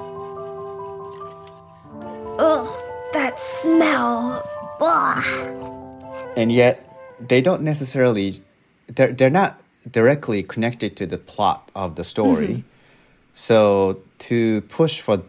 Ugh, 2.39 2.87
that 3.13 3.39
smell. 3.41 4.43
Ugh. 4.81 5.25
And 6.37 6.53
yet, 6.53 6.87
they 7.21 7.41
don't 7.41 7.63
necessarily 7.63 8.41
they're, 8.95 9.13
they're 9.13 9.31
not 9.31 9.63
directly 9.91 10.43
connected 10.43 10.97
to 10.97 11.07
the 11.07 11.19
plot 11.19 11.71
of 11.75 11.97
the 11.97 12.05
story. 12.05 12.65
So 13.33 14.03
to 14.19 14.61
push 14.63 15.01
for 15.01 15.23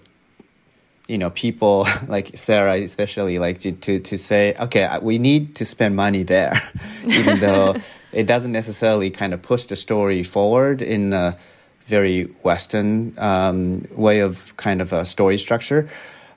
you 1.08 1.18
know 1.18 1.30
people 1.32 1.88
like 2.08 2.32
sarah 2.38 2.76
especially 2.76 3.38
like 3.40 3.60
to, 3.60 3.72
to, 3.72 4.00
to 4.00 4.18
say 4.18 4.54
okay 4.60 4.88
we 5.02 5.18
need 5.18 5.56
to 5.56 5.66
spend 5.66 5.94
money 5.96 6.24
there 6.24 6.62
even 7.06 7.40
though 7.46 7.76
it 8.14 8.28
doesn't 8.28 8.52
necessarily 8.52 9.10
kind 9.10 9.34
of 9.34 9.42
push 9.42 9.64
the 9.66 9.76
story 9.76 10.24
forward 10.24 10.82
in 10.82 11.12
a 11.12 11.38
very 11.86 12.24
western 12.44 13.14
um, 13.18 13.86
way 13.92 14.20
of 14.20 14.56
kind 14.58 14.82
of 14.82 14.94
a 14.94 15.04
story 15.06 15.38
structure. 15.38 15.90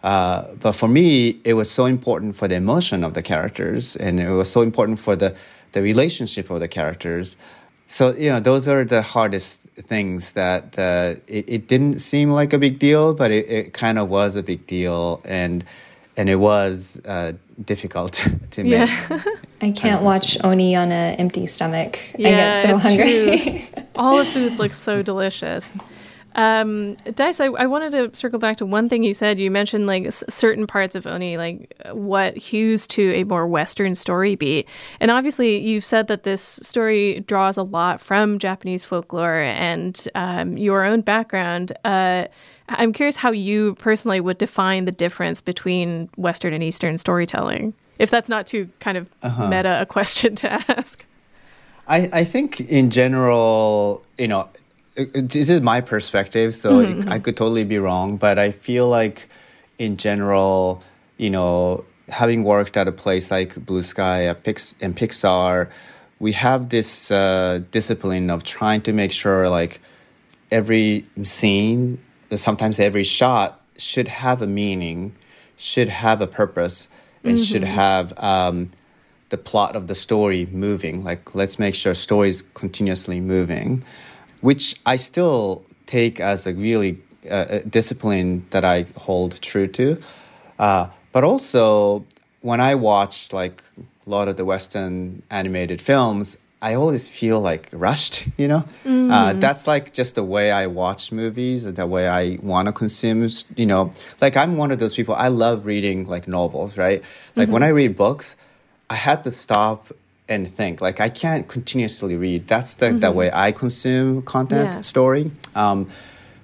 Uh, 0.03 0.53
but 0.61 0.73
for 0.73 0.89
me, 0.89 1.41
it 1.45 1.55
was 1.55 1.71
so 1.71 1.87
important 1.87 2.37
for 2.37 2.47
the 2.49 2.57
emotion 2.57 3.05
of 3.05 3.15
the 3.15 3.23
characters, 3.23 3.97
and 3.97 4.21
it 4.21 4.31
was 4.31 4.51
so 4.51 4.61
important 4.61 4.99
for 4.99 5.17
the 5.17 5.35
the 5.75 5.83
relationship 5.83 6.49
of 6.51 6.61
the 6.61 6.69
characters. 6.69 7.37
So 7.87 8.15
you 8.15 8.31
know, 8.31 8.41
those 8.41 8.67
are 8.67 8.85
the 8.85 9.03
hardest 9.03 9.61
things 9.61 10.33
that 10.33 10.79
uh, 10.79 11.17
it, 11.27 11.45
it 11.49 11.69
didn't 11.69 11.99
seem 11.99 12.31
like 12.31 12.55
a 12.55 12.59
big 12.59 12.79
deal, 12.79 13.13
but 13.13 13.31
it, 13.31 13.47
it 13.49 13.73
kind 13.75 13.99
of 13.99 14.09
was 14.09 14.37
a 14.37 14.43
big 14.43 14.67
deal, 14.67 15.21
and 15.25 15.63
and 16.17 16.31
it 16.31 16.37
was 16.37 17.01
uh, 17.05 17.33
difficult 17.63 18.27
to 18.53 18.65
make. 18.65 18.91
I 19.61 19.71
can't 19.73 20.03
watch 20.03 20.39
Oni 20.43 20.75
on 20.77 20.91
an 20.93 21.17
empty 21.17 21.47
stomach. 21.47 21.99
Yeah, 22.19 22.29
I 22.29 22.33
get 22.33 22.67
so 22.67 22.77
hungry. 22.79 23.69
All 23.97 24.17
the 24.17 24.25
food 24.25 24.59
looks 24.59 24.81
so 24.81 25.03
delicious. 25.03 25.79
Um, 26.35 26.97
Dice, 27.15 27.41
I, 27.41 27.47
I 27.47 27.67
wanted 27.67 27.93
to 27.93 28.17
circle 28.19 28.39
back 28.39 28.57
to 28.59 28.67
one 28.67 28.89
thing 28.89 29.03
you 29.05 29.15
said. 29.15 29.39
You 29.39 29.51
mentioned 29.51 29.87
like 29.87 30.07
s- 30.07 30.25
certain 30.29 30.67
parts 30.67 30.95
of 30.95 31.07
Oni, 31.07 31.37
like 31.37 31.73
what 31.93 32.37
hews 32.37 32.87
to 32.89 33.13
a 33.15 33.25
more 33.25 33.47
Western 33.47 33.95
story 33.95 34.35
beat. 34.35 34.69
And 35.01 35.11
obviously, 35.11 35.59
you've 35.59 35.85
said 35.85 36.09
that 36.09 36.25
this 36.25 36.43
story 36.43 37.21
draws 37.27 37.57
a 37.57 37.63
lot 37.63 38.01
from 38.01 38.39
Japanese 38.39 38.85
folklore 38.85 39.41
and 39.41 40.09
um, 40.15 40.57
your 40.59 40.85
own 40.85 41.03
background. 41.03 41.73
Uh, 41.85 42.27
I'm 42.69 42.93
curious 42.93 43.17
how 43.17 43.31
you 43.31 43.75
personally 43.77 44.21
would 44.21 44.39
define 44.39 44.87
the 44.87 44.93
difference 44.93 45.41
between 45.41 46.09
Western 46.17 46.53
and 46.55 46.63
Eastern 46.65 46.97
storytelling. 46.99 47.75
If 47.99 48.11
that's 48.11 48.29
not 48.29 48.47
too 48.47 48.69
kind 48.81 48.97
of 48.99 49.09
Uh-huh. 49.23 49.49
meta 49.49 49.81
a 49.81 49.87
question 49.87 50.35
to 50.37 50.53
ask. 50.71 51.05
I, 51.87 52.09
I 52.13 52.25
think 52.25 52.61
in 52.63 52.89
general, 52.89 54.03
you 54.19 54.27
know, 54.29 54.49
this 54.97 55.49
is 55.49 55.61
my 55.61 55.81
perspective, 55.81 56.55
so 56.55 56.85
Mhm. 56.85 57.05
I 57.11 57.19
could 57.19 57.37
totally 57.37 57.65
be 57.65 57.79
wrong, 57.79 58.17
but 58.17 58.39
I 58.39 58.51
feel 58.51 58.89
like 58.89 59.29
in 59.79 59.97
general, 59.97 60.83
you 61.19 61.31
know, 61.31 61.85
having 62.09 62.45
worked 62.45 62.77
at 62.77 62.87
a 62.87 62.93
place 62.93 63.31
like 63.31 63.65
Blue 63.67 63.83
Sky 63.83 64.25
at 64.27 64.45
Pix- 64.45 64.75
and 64.81 64.97
Pixar, 64.97 65.69
we 66.21 66.33
have 66.33 66.69
this 66.69 67.11
uh, 67.11 67.61
discipline 67.73 68.31
of 68.31 68.45
trying 68.45 68.83
to 68.83 68.93
make 68.93 69.11
sure 69.13 69.49
like 69.49 69.81
every 70.51 71.05
scene, 71.25 71.99
sometimes 72.35 72.79
every 72.79 73.05
shot 73.05 73.61
should 73.77 74.09
have 74.09 74.41
a 74.43 74.47
meaning, 74.47 75.13
should 75.57 75.89
have 75.89 76.21
a 76.21 76.27
purpose, 76.27 76.89
and 77.25 77.41
should 77.41 77.63
Mhm. 77.63 77.67
have 77.83 78.13
um, 78.23 78.69
the 79.31 79.39
plot 79.39 79.75
of 79.75 79.89
the 79.89 79.95
story 79.95 80.47
moving. 80.53 81.03
Like, 81.03 81.35
let's 81.35 81.59
make 81.59 81.75
sure 81.75 81.95
story 81.95 82.29
is 82.29 82.43
continuously 82.55 83.21
moving, 83.21 83.83
which 84.45 84.77
I 84.85 84.97
still 84.97 85.63
take 85.87 86.21
as 86.21 86.47
a 86.47 86.53
really 86.53 86.99
uh, 87.31 87.47
a 87.49 87.61
discipline 87.61 88.45
that 88.51 88.63
I 88.63 88.85
hold 89.07 89.41
true 89.41 89.67
to. 89.69 89.97
Uh, 90.59 90.89
but 91.13 91.25
also, 91.25 92.05
when 92.43 92.61
I 92.61 92.75
watch 92.75 93.33
like 93.33 93.63
a 94.07 94.11
lot 94.11 94.29
of 94.29 94.37
the 94.37 94.45
Western 94.45 95.23
animated 95.31 95.81
films, 95.81 96.37
I 96.61 96.75
always 96.75 97.09
feel 97.09 97.41
like 97.41 97.71
rushed, 97.73 98.29
you 98.37 98.49
know? 98.49 98.65
Uh, 98.85 99.33
Mhm. 99.33 99.41
that's 99.41 99.67
like 99.67 99.95
just 99.95 100.15
the 100.15 100.23
way 100.37 100.51
I 100.51 100.67
watch 100.67 101.11
movies, 101.11 101.65
the 101.65 101.87
way 101.87 102.07
I 102.07 102.39
want 102.43 102.67
to 102.69 102.73
consume, 102.73 103.27
you 103.57 103.67
know? 103.73 103.93
Like, 104.21 104.37
I'm 104.37 104.57
one 104.59 104.71
of 104.75 104.79
those 104.79 104.95
people, 104.95 105.15
I 105.15 105.29
love 105.29 105.65
reading 105.65 106.05
like 106.15 106.29
novels, 106.29 106.77
right? 106.77 107.01
Like, 107.35 107.49
when 107.49 107.63
Mhm. 107.63 107.67
I 107.71 107.81
read 107.81 107.97
books, 107.97 108.37
I 108.91 108.97
had 108.97 109.25
to 109.25 109.31
stop 109.31 109.79
and 110.29 110.49
think. 110.49 110.81
Like, 110.81 111.01
I 111.01 111.09
can't 111.09 111.47
continuously 111.49 112.17
read. 112.17 112.47
That's 112.49 112.75
the, 112.75 112.87
the 112.93 113.09
Mhm. 113.13 113.15
way 113.15 113.31
I 113.33 113.53
consume 113.53 114.23
content, 114.23 114.73
Yeah. 114.75 114.81
story. 114.81 115.31
Um, 115.55 115.89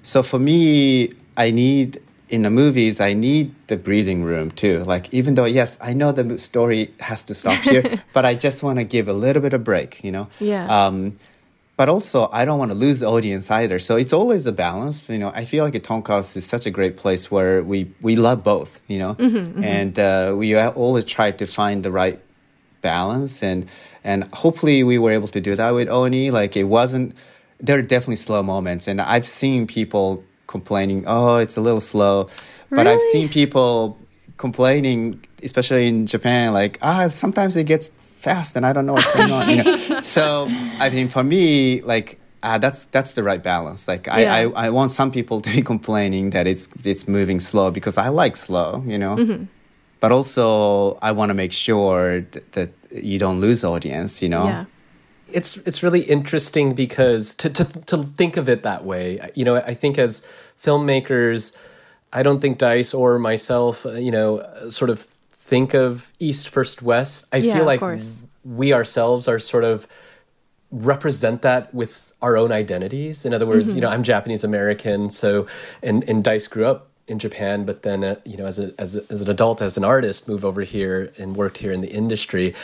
so 0.03 0.23
for 0.23 0.38
me, 0.38 1.12
I 1.37 1.51
need 1.51 2.01
in 2.29 2.43
the 2.43 2.51
movies, 2.51 3.01
I 3.01 3.12
need 3.12 3.53
the 3.66 3.77
breathing 3.77 4.23
room 4.23 4.53
too. 4.53 4.85
Like 4.85 5.12
even 5.12 5.35
though 5.35 5.47
yes, 5.47 5.77
I 5.81 5.95
know 5.95 6.12
the 6.12 6.38
story 6.38 6.90
has 7.01 7.25
to 7.25 7.35
stop 7.35 7.57
here, 7.62 7.99
but 8.12 8.25
I 8.25 8.35
just 8.35 8.62
want 8.62 8.79
to 8.79 8.85
give 8.85 9.09
a 9.09 9.12
little 9.12 9.43
bit 9.43 9.53
of 9.53 9.64
break, 9.64 10.05
you 10.05 10.12
know. 10.12 10.29
Yeah. 10.38 10.64
Um, 10.87 11.14
but 11.77 11.88
also, 11.88 12.29
I 12.31 12.45
don't 12.45 12.59
want 12.59 12.71
to 12.71 12.77
lose 12.77 13.01
the 13.01 13.07
audience 13.07 13.51
either. 13.51 13.79
So 13.81 13.97
it's 13.97 14.12
always 14.12 14.47
a 14.47 14.53
balance. 14.53 15.09
You 15.11 15.19
know, 15.19 15.33
I 15.35 15.45
feel 15.45 15.64
like 15.64 15.75
a 15.75 15.81
Tonko 15.81 16.09
House 16.09 16.37
is 16.37 16.47
such 16.47 16.66
a 16.66 16.71
great 16.71 16.97
place 16.99 17.31
where 17.33 17.62
we 17.64 17.90
we 18.01 18.14
love 18.16 18.45
both. 18.45 18.81
You 18.87 18.99
know, 19.01 19.14
Mhm, 19.14 19.55
mhm. 19.55 19.64
and 19.64 19.99
uh, 19.99 20.35
we 20.37 20.55
always 20.55 21.05
try 21.07 21.33
to 21.33 21.47
find 21.47 21.83
the 21.83 21.90
right 21.90 22.21
balance 22.81 23.43
and 23.43 23.66
and 24.05 24.25
hopefully 24.33 24.83
we 24.83 24.99
were 24.99 25.12
able 25.12 25.29
to 25.29 25.40
do 25.40 25.55
that 25.57 25.71
with 25.75 25.88
Oni. 25.88 26.31
Like 26.31 26.57
it 26.57 26.64
wasn't. 26.64 27.14
There 27.62 27.79
are 27.79 27.83
definitely 27.83 28.16
slow 28.16 28.43
moments, 28.43 28.88
and 28.88 29.01
I've 29.01 29.27
seen 29.27 29.66
people 29.66 30.25
complaining, 30.47 31.05
"Oh, 31.07 31.37
it's 31.37 31.57
a 31.57 31.61
little 31.61 31.81
slow," 31.81 32.29
but 32.71 32.87
I've 32.87 33.03
seen 33.12 33.29
people 33.29 33.99
complaining, 34.38 35.21
especially 35.43 35.87
in 35.87 36.07
Japan, 36.07 36.53
like, 36.55 36.79
"Ah, 36.83 37.09
sometimes 37.11 37.57
it 37.57 37.64
gets 37.64 37.90
fast, 37.99 38.57
and 38.57 38.64
I 38.64 38.73
don't 38.73 38.87
know 38.87 38.95
what's 38.95 39.12
going 39.14 39.31
on." 39.31 39.49
You 39.51 39.57
know? 39.62 40.01
So 40.03 40.49
I 40.81 40.90
mean, 40.90 41.09
for 41.09 41.23
me, 41.23 41.83
like. 41.83 42.16
Uh, 42.43 42.57
that's 42.57 42.87
that's 42.87 43.12
the 43.12 43.23
right 43.23 43.43
balance. 43.43 43.87
Like 43.87 44.09
I, 44.09 44.23
Yeah. 44.23 44.35
I, 44.57 44.66
I 44.66 44.71
want 44.71 44.90
some 44.93 45.11
people 45.11 45.43
to 45.43 45.51
be 45.55 45.61
complaining 45.73 46.31
that 46.31 46.47
it's 46.47 46.71
it's 46.87 47.07
moving 47.07 47.38
slow 47.38 47.71
because 47.71 47.99
I 47.99 48.09
like 48.09 48.35
slow, 48.35 48.83
you 48.87 48.97
know 48.97 49.16
Mhm. 49.19 49.49
But 50.01 50.11
also 50.13 50.99
I 51.03 51.13
want 51.13 51.29
to 51.31 51.35
make 51.35 51.53
sure 51.53 52.23
th- 52.23 52.45
that 52.53 52.71
you 52.91 53.19
don't 53.19 53.41
lose 53.41 53.63
audience, 53.65 54.23
you 54.23 54.29
know? 54.29 54.45
Yeah. 54.45 54.65
it's 55.33 55.57
it's 55.69 55.81
really 55.85 56.01
interesting 56.17 56.75
because 56.75 57.35
to, 57.37 57.49
to 57.51 57.65
to 57.91 57.97
think 58.19 58.37
of 58.37 58.49
it 58.49 58.63
that 58.63 58.83
way 58.85 59.05
you 59.39 59.45
know 59.45 59.55
i 59.73 59.75
think 59.75 59.97
as 59.99 60.23
filmmakers 60.65 61.55
i 62.13 62.21
don't 62.25 62.41
think 62.41 62.59
dice 62.59 62.93
or 63.01 63.17
myself 63.19 63.87
uh, 63.87 63.93
you 64.07 64.11
know 64.11 64.39
uh, 64.39 64.69
sort 64.71 64.91
of 64.91 64.99
think 65.53 65.73
of 65.75 66.11
east 66.19 66.49
first 66.49 66.83
west 66.83 67.27
i 67.33 67.37
Yeah, 67.39 67.55
feel 67.55 67.65
like 67.73 67.81
we 68.59 68.73
ourselves 68.75 69.29
are 69.29 69.39
sort 69.39 69.63
of 69.73 69.87
represent 70.71 71.43
that 71.43 71.73
with 71.75 72.13
our 72.23 72.37
own 72.37 72.53
identities 72.53 73.25
in 73.25 73.35
other 73.35 73.47
words 73.47 73.73
Mhm. 73.73 73.75
you 73.77 73.81
know 73.83 73.89
i'm 73.91 74.03
japanese 74.03 74.45
american 74.45 75.11
so 75.11 75.47
and 75.83 76.03
and 76.09 76.23
dice 76.23 76.47
grew 76.49 76.67
up 76.67 76.89
in 77.11 77.18
Japan, 77.18 77.64
but 77.64 77.83
then 77.83 78.05
uh, 78.05 78.14
you 78.25 78.37
know, 78.37 78.46
as 78.46 78.59
a, 78.59 78.73
as 78.79 78.96
a, 78.96 79.03
as 79.11 79.20
an 79.23 79.31
adult, 79.31 79.61
as 79.61 79.77
an 79.77 79.85
artist, 79.85 80.29
moved 80.29 80.44
over 80.44 80.62
here 80.62 81.11
and 81.18 81.37
worked 81.37 81.59
here 81.59 81.73
in 81.73 81.81
the 81.81 81.90
industry, 81.90 82.55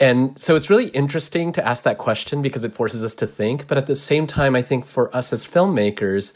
and 0.00 0.38
so 0.38 0.56
it's 0.56 0.70
really 0.70 0.88
interesting 0.88 1.52
to 1.52 1.66
ask 1.66 1.84
that 1.84 1.98
question 1.98 2.42
because 2.42 2.64
it 2.64 2.72
forces 2.72 3.04
us 3.04 3.14
to 3.16 3.26
think. 3.26 3.66
But 3.68 3.78
at 3.78 3.86
the 3.86 3.94
same 3.96 4.26
time, 4.26 4.56
I 4.56 4.62
think 4.62 4.86
for 4.86 5.14
us 5.14 5.32
as 5.32 5.46
filmmakers, 5.46 6.32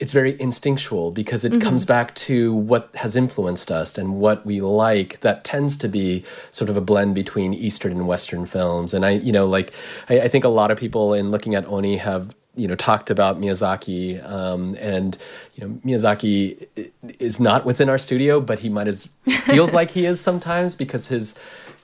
it's 0.00 0.12
very 0.12 0.34
instinctual 0.40 1.12
because 1.12 1.44
it 1.44 1.52
Mhm. 1.52 1.60
comes 1.60 1.86
back 1.86 2.14
to 2.16 2.52
what 2.52 2.90
has 2.96 3.14
influenced 3.14 3.70
us 3.70 3.96
and 3.96 4.16
what 4.16 4.44
we 4.44 4.60
like. 4.60 5.20
That 5.20 5.44
tends 5.44 5.76
to 5.78 5.88
be 5.88 6.24
sort 6.50 6.68
of 6.68 6.76
a 6.76 6.80
blend 6.80 7.14
between 7.14 7.54
Eastern 7.54 7.92
and 7.92 8.06
Western 8.08 8.44
films. 8.44 8.92
And 8.92 9.06
I, 9.06 9.10
you 9.12 9.30
know, 9.30 9.46
like 9.46 9.72
I, 10.10 10.22
I 10.22 10.28
think 10.28 10.42
a 10.44 10.48
lot 10.48 10.72
of 10.72 10.78
people 10.78 11.14
in 11.14 11.30
looking 11.30 11.54
at 11.54 11.64
Oni 11.68 11.96
have 11.98 12.34
you 12.56 12.68
know 12.68 12.74
talked 12.74 13.10
about 13.10 13.40
Miyazaki, 13.40 14.22
um, 14.28 14.76
and 14.80 15.18
you 15.54 15.66
know 15.66 15.74
Miyazaki 15.84 16.66
is 17.18 17.40
not 17.40 17.64
within 17.64 17.88
our 17.88 17.98
studio, 17.98 18.40
but 18.40 18.60
he 18.60 18.68
might 18.68 18.88
as 18.88 19.08
feels 19.44 19.72
like 19.72 19.90
he 19.90 20.06
is 20.06 20.20
sometimes 20.20 20.76
because 20.76 21.08
his 21.08 21.34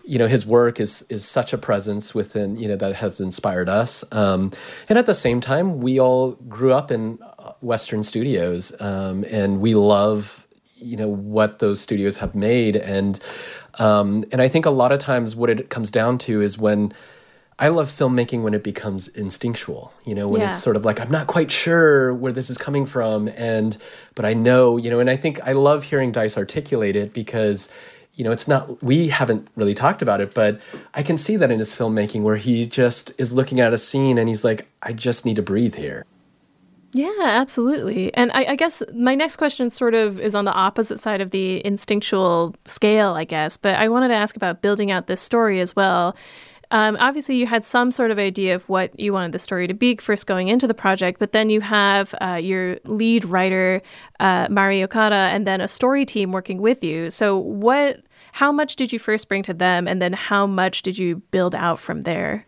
you 0.04 0.18
know 0.18 0.26
his 0.26 0.46
work 0.46 0.80
is 0.80 1.02
is 1.08 1.24
such 1.24 1.52
a 1.52 1.58
presence 1.58 2.14
within 2.14 2.56
you 2.56 2.68
know 2.68 2.76
that 2.76 2.96
has 2.96 3.20
inspired 3.20 3.68
us. 3.68 4.04
Um, 4.12 4.52
and 4.88 4.98
at 4.98 5.06
the 5.06 5.14
same 5.14 5.40
time 5.40 5.80
we 5.80 6.00
all 6.00 6.32
grew 6.48 6.72
up 6.72 6.90
in 6.90 7.18
uh, 7.38 7.52
western 7.60 8.02
studios 8.02 8.78
um, 8.80 9.24
and 9.30 9.60
we 9.60 9.74
love 9.74 10.46
you 10.76 10.96
know 10.96 11.08
what 11.08 11.58
those 11.58 11.80
studios 11.80 12.18
have 12.18 12.34
made. 12.34 12.76
And 12.76 13.20
um, 13.78 14.24
and 14.32 14.42
i 14.42 14.48
think 14.48 14.66
a 14.66 14.70
lot 14.70 14.90
of 14.90 14.98
times 14.98 15.36
what 15.36 15.48
it 15.48 15.70
comes 15.70 15.90
down 15.90 16.18
to 16.18 16.40
is 16.40 16.58
when 16.58 16.92
I 17.60 17.68
love 17.68 17.86
filmmaking 17.86 18.42
when 18.42 18.54
it 18.54 18.64
becomes 18.64 19.06
instinctual, 19.08 19.92
you 20.06 20.14
know, 20.14 20.26
when 20.26 20.40
Yeah. 20.40 20.48
it's 20.48 20.62
sort 20.62 20.76
of 20.76 20.84
like 20.86 20.98
I'm 20.98 21.10
not 21.10 21.26
quite 21.26 21.50
sure 21.50 22.14
where 22.14 22.32
this 22.32 22.48
is 22.48 22.56
coming 22.56 22.86
from 22.86 23.28
and 23.36 23.76
but 24.14 24.24
I 24.24 24.32
know, 24.32 24.78
you 24.78 24.88
know, 24.88 24.98
and 24.98 25.10
I 25.10 25.16
think 25.16 25.38
I 25.46 25.52
love 25.52 25.84
hearing 25.84 26.10
Dice 26.10 26.38
articulate 26.38 26.96
it 26.96 27.12
because 27.12 27.68
you 28.14 28.24
know, 28.24 28.32
it's 28.32 28.48
not 28.48 28.82
we 28.82 29.08
haven't 29.08 29.46
really 29.56 29.74
talked 29.74 30.00
about 30.02 30.20
it, 30.20 30.34
but 30.34 30.60
I 30.94 31.02
can 31.02 31.18
see 31.18 31.36
that 31.36 31.52
in 31.52 31.58
his 31.58 31.70
filmmaking 31.70 32.22
where 32.22 32.36
he 32.36 32.66
just 32.66 33.12
is 33.18 33.32
looking 33.32 33.60
at 33.60 33.72
a 33.74 33.78
scene 33.78 34.16
and 34.16 34.28
he's 34.28 34.42
like 34.42 34.66
I 34.82 34.92
just 34.94 35.26
need 35.26 35.36
to 35.36 35.42
breathe 35.42 35.74
here. 35.74 36.06
Yeah, 36.92 37.12
absolutely. 37.20 38.12
And 38.14 38.32
I, 38.32 38.46
I, 38.46 38.56
guess 38.56 38.82
my 38.92 39.14
next 39.14 39.36
question 39.36 39.70
sort 39.70 39.94
of 39.94 40.18
is 40.18 40.34
on 40.34 40.44
the 40.44 40.52
opposite 40.52 40.98
side 40.98 41.20
of 41.20 41.30
the 41.30 41.64
instinctual 41.64 42.56
scale, 42.64 43.12
I 43.12 43.22
guess. 43.22 43.56
But 43.56 43.76
I 43.76 43.88
wanted 43.88 44.08
to 44.08 44.14
ask 44.14 44.34
about 44.34 44.60
building 44.60 44.90
out 44.90 45.06
this 45.06 45.20
story 45.20 45.60
as 45.60 45.76
well. 45.76 46.16
Um, 46.72 46.96
obviously, 47.00 47.36
you 47.36 47.46
had 47.46 47.64
some 47.64 47.90
sort 47.90 48.10
of 48.10 48.18
idea 48.18 48.54
of 48.54 48.68
what 48.68 48.98
you 48.98 49.12
wanted 49.12 49.32
the 49.32 49.40
story 49.40 49.66
to 49.66 49.74
be 49.74 49.96
first 49.96 50.26
going 50.26 50.48
into 50.48 50.66
the 50.68 50.74
project, 50.74 51.18
but 51.18 51.32
then 51.32 51.50
you 51.50 51.60
have 51.60 52.14
uh, 52.20 52.34
your 52.34 52.78
lead 52.84 53.24
writer, 53.24 53.82
uh, 54.20 54.46
Mari 54.48 54.82
Okada, 54.84 55.14
and 55.14 55.46
then 55.46 55.60
a 55.60 55.66
story 55.66 56.06
team 56.06 56.30
working 56.30 56.60
with 56.60 56.84
you. 56.84 57.10
So, 57.10 57.36
what, 57.36 58.02
how 58.32 58.52
much 58.52 58.76
did 58.76 58.92
you 58.92 59.00
first 59.00 59.28
bring 59.28 59.42
to 59.44 59.54
them, 59.54 59.88
and 59.88 60.00
then 60.00 60.12
how 60.12 60.46
much 60.46 60.82
did 60.82 60.96
you 60.96 61.16
build 61.32 61.56
out 61.56 61.80
from 61.80 62.02
there? 62.02 62.46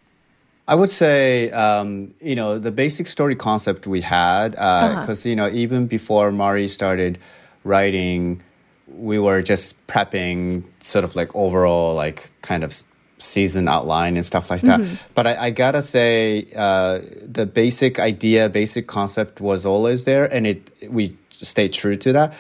I 0.68 0.76
would 0.76 0.90
say, 0.90 1.50
um, 1.50 2.14
you 2.20 2.36
know, 2.36 2.58
the 2.58 2.70
basic 2.70 3.08
story 3.08 3.34
concept 3.34 3.88
we 3.88 4.02
had, 4.02 4.52
because, 4.52 4.62
uh, 4.62 5.12
uh-huh. 5.12 5.28
you 5.28 5.34
know, 5.34 5.48
even 5.48 5.88
before 5.88 6.30
Mari 6.30 6.68
started 6.68 7.18
writing, 7.64 8.40
we 8.86 9.18
were 9.18 9.42
just 9.42 9.84
prepping 9.88 10.62
sort 10.78 11.04
of 11.04 11.16
like 11.16 11.34
overall, 11.34 11.94
like 11.96 12.30
kind 12.42 12.62
of 12.62 12.84
season 13.22 13.68
outline 13.68 14.16
and 14.16 14.24
stuff 14.24 14.50
like 14.50 14.62
that. 14.62 14.80
Mm-hmm. 14.80 14.94
But 15.14 15.26
I, 15.26 15.46
I, 15.46 15.50
gotta 15.50 15.82
say, 15.82 16.46
uh, 16.56 17.00
the 17.24 17.46
basic 17.46 17.98
idea, 17.98 18.48
basic 18.48 18.86
concept 18.86 19.40
was 19.40 19.64
always 19.64 20.04
there, 20.04 20.32
and 20.32 20.46
it 20.46 20.70
we 20.88 21.16
stayed 21.28 21.72
true 21.72 21.96
to 21.96 22.12
that 22.12 22.34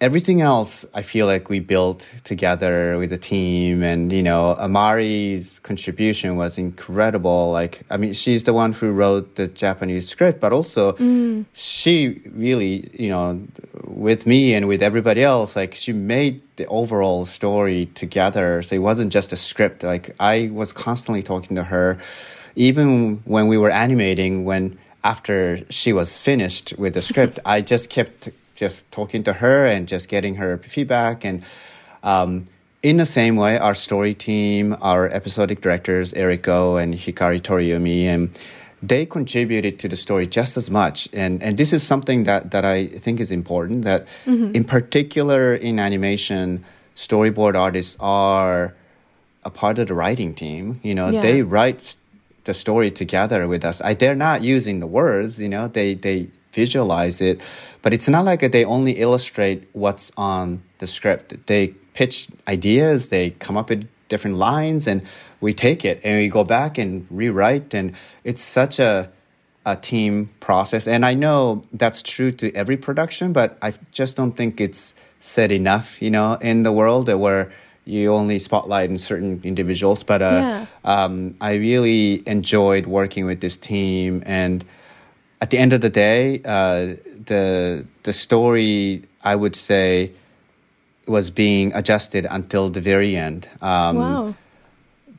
everything 0.00 0.40
else 0.40 0.86
I 0.94 1.02
feel 1.02 1.26
like 1.26 1.50
we 1.50 1.60
built 1.60 2.00
together 2.24 2.96
with 2.96 3.10
the 3.10 3.18
team 3.18 3.82
and 3.82 4.10
you 4.10 4.22
know 4.22 4.54
Amari's 4.58 5.58
contribution 5.60 6.36
was 6.36 6.56
incredible. 6.56 7.52
Like 7.52 7.82
I 7.90 7.98
mean 7.98 8.14
she's 8.14 8.44
the 8.44 8.54
one 8.54 8.72
who 8.72 8.92
wrote 8.92 9.34
the 9.34 9.46
Japanese 9.46 10.08
script 10.08 10.40
but 10.40 10.52
also 10.52 10.92
mm. 10.92 11.44
she 11.52 12.22
really 12.32 12.90
you 12.94 13.10
know 13.10 13.40
with 13.84 14.26
me 14.26 14.54
and 14.54 14.66
with 14.68 14.82
everybody 14.82 15.22
else 15.22 15.54
like 15.54 15.74
she 15.74 15.92
made 15.92 16.40
the 16.56 16.66
overall 16.66 17.24
story 17.26 17.86
together. 17.94 18.62
So 18.62 18.76
it 18.76 18.80
wasn't 18.80 19.12
just 19.12 19.32
a 19.32 19.36
script. 19.36 19.82
Like 19.82 20.10
I 20.18 20.50
was 20.52 20.72
constantly 20.72 21.22
talking 21.22 21.56
to 21.56 21.64
her. 21.64 21.98
Even 22.56 23.18
when 23.24 23.46
we 23.48 23.56
were 23.56 23.70
animating 23.70 24.44
when 24.44 24.78
after 25.04 25.58
she 25.70 25.92
was 25.92 26.18
finished 26.18 26.74
with 26.78 26.94
the 26.94 27.02
script 27.02 27.38
I 27.44 27.60
just 27.60 27.90
kept 27.90 28.30
just 28.60 28.90
talking 28.92 29.22
to 29.24 29.32
her 29.32 29.64
and 29.64 29.88
just 29.88 30.08
getting 30.08 30.34
her 30.36 30.58
feedback. 30.58 31.24
And 31.24 31.42
um, 32.02 32.44
in 32.82 32.98
the 32.98 33.06
same 33.06 33.36
way, 33.36 33.58
our 33.58 33.74
story 33.74 34.14
team, 34.14 34.76
our 34.82 35.08
episodic 35.08 35.62
directors, 35.62 36.12
Eric 36.12 36.42
Go 36.42 36.76
and 36.76 36.94
Hikari 36.94 37.40
Toriumi, 37.40 38.04
and 38.04 38.38
they 38.82 39.06
contributed 39.06 39.78
to 39.78 39.88
the 39.88 39.96
story 39.96 40.26
just 40.26 40.56
as 40.56 40.70
much. 40.70 41.08
And, 41.12 41.42
and 41.42 41.56
this 41.56 41.72
is 41.72 41.82
something 41.82 42.24
that, 42.24 42.50
that 42.50 42.64
I 42.64 42.86
think 42.86 43.18
is 43.18 43.32
important 43.32 43.84
that, 43.84 44.06
mm-hmm. 44.26 44.52
in 44.54 44.64
particular, 44.64 45.54
in 45.54 45.78
animation, 45.78 46.64
storyboard 46.94 47.54
artists 47.56 47.96
are 47.98 48.74
a 49.42 49.50
part 49.50 49.78
of 49.78 49.88
the 49.88 49.94
writing 49.94 50.34
team. 50.34 50.80
You 50.82 50.94
know, 50.94 51.08
yeah. 51.08 51.20
they 51.20 51.42
write 51.42 51.96
the 52.44 52.54
story 52.54 52.90
together 52.90 53.48
with 53.48 53.64
us. 53.64 53.80
I, 53.80 53.94
they're 53.94 54.14
not 54.14 54.42
using 54.42 54.80
the 54.80 54.86
words, 54.86 55.40
you 55.40 55.48
know, 55.48 55.68
they, 55.68 55.94
they 55.94 56.28
visualize 56.52 57.20
it. 57.20 57.42
But 57.82 57.94
it's 57.94 58.08
not 58.08 58.24
like 58.24 58.40
they 58.52 58.64
only 58.64 58.92
illustrate 58.92 59.68
what's 59.72 60.12
on 60.16 60.62
the 60.78 60.86
script. 60.86 61.46
They 61.46 61.68
pitch 61.94 62.28
ideas, 62.46 63.08
they 63.08 63.30
come 63.30 63.56
up 63.56 63.70
with 63.70 63.88
different 64.08 64.36
lines, 64.36 64.86
and 64.86 65.02
we 65.40 65.54
take 65.54 65.84
it 65.84 66.00
and 66.04 66.18
we 66.18 66.28
go 66.28 66.44
back 66.44 66.78
and 66.78 67.06
rewrite. 67.10 67.74
And 67.74 67.94
it's 68.24 68.42
such 68.42 68.78
a 68.78 69.10
a 69.66 69.76
team 69.76 70.30
process. 70.40 70.86
And 70.86 71.04
I 71.04 71.14
know 71.14 71.62
that's 71.72 72.02
true 72.02 72.30
to 72.32 72.52
every 72.54 72.76
production, 72.76 73.32
but 73.32 73.58
I 73.60 73.74
just 73.92 74.16
don't 74.16 74.32
think 74.32 74.60
it's 74.60 74.94
said 75.20 75.52
enough, 75.52 76.00
you 76.00 76.10
know, 76.10 76.34
in 76.40 76.62
the 76.62 76.72
world 76.72 77.12
where 77.12 77.52
you 77.84 78.12
only 78.14 78.38
spotlight 78.38 78.88
in 78.88 78.96
certain 78.96 79.40
individuals. 79.44 80.02
But 80.02 80.22
uh, 80.22 80.24
yeah. 80.24 80.66
um, 80.84 81.34
I 81.40 81.54
really 81.54 82.22
enjoyed 82.26 82.86
working 82.86 83.26
with 83.26 83.40
this 83.40 83.56
team 83.56 84.22
and 84.24 84.64
at 85.42 85.48
the 85.48 85.58
end 85.58 85.72
of 85.72 85.80
the 85.80 85.88
day, 85.88 86.42
uh, 86.44 86.96
the 87.30 87.86
the 88.02 88.12
story 88.12 89.04
I 89.22 89.34
would 89.36 89.56
say 89.56 90.10
was 91.06 91.30
being 91.30 91.72
adjusted 91.74 92.26
until 92.28 92.68
the 92.68 92.80
very 92.80 93.16
end. 93.16 93.48
Um, 93.62 93.96
wow. 93.96 94.34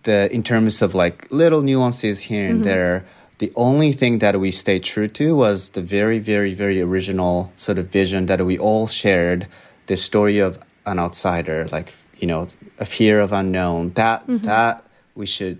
The 0.03 0.18
in 0.32 0.43
terms 0.43 0.82
of 0.82 0.93
like 0.93 1.32
little 1.32 1.62
nuances 1.62 2.18
here 2.30 2.47
and 2.47 2.59
mm-hmm. 2.59 2.74
there. 2.74 3.05
The 3.39 3.51
only 3.55 3.91
thing 3.91 4.20
that 4.20 4.39
we 4.39 4.51
stayed 4.51 4.84
true 4.84 5.07
to 5.20 5.36
was 5.36 5.72
the 5.72 5.82
very, 5.82 6.20
very, 6.20 6.53
very 6.53 6.80
original 6.80 7.51
sort 7.55 7.80
of 7.80 7.88
vision 7.88 8.28
that 8.28 8.39
we 8.45 8.59
all 8.59 8.86
shared. 8.86 9.47
The 9.88 9.97
story 9.97 10.38
of 10.38 10.59
an 10.86 10.99
outsider, 10.99 11.68
like 11.72 11.89
you 12.22 12.28
know, 12.28 12.41
a 12.78 12.86
fear 12.86 13.20
of 13.20 13.32
unknown. 13.34 13.93
That 13.93 14.20
mm-hmm. 14.22 14.45
that 14.45 14.86
we 15.16 15.26
should 15.26 15.57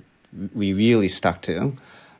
we 0.54 0.74
really 0.74 1.08
stuck 1.08 1.42
to. 1.50 1.74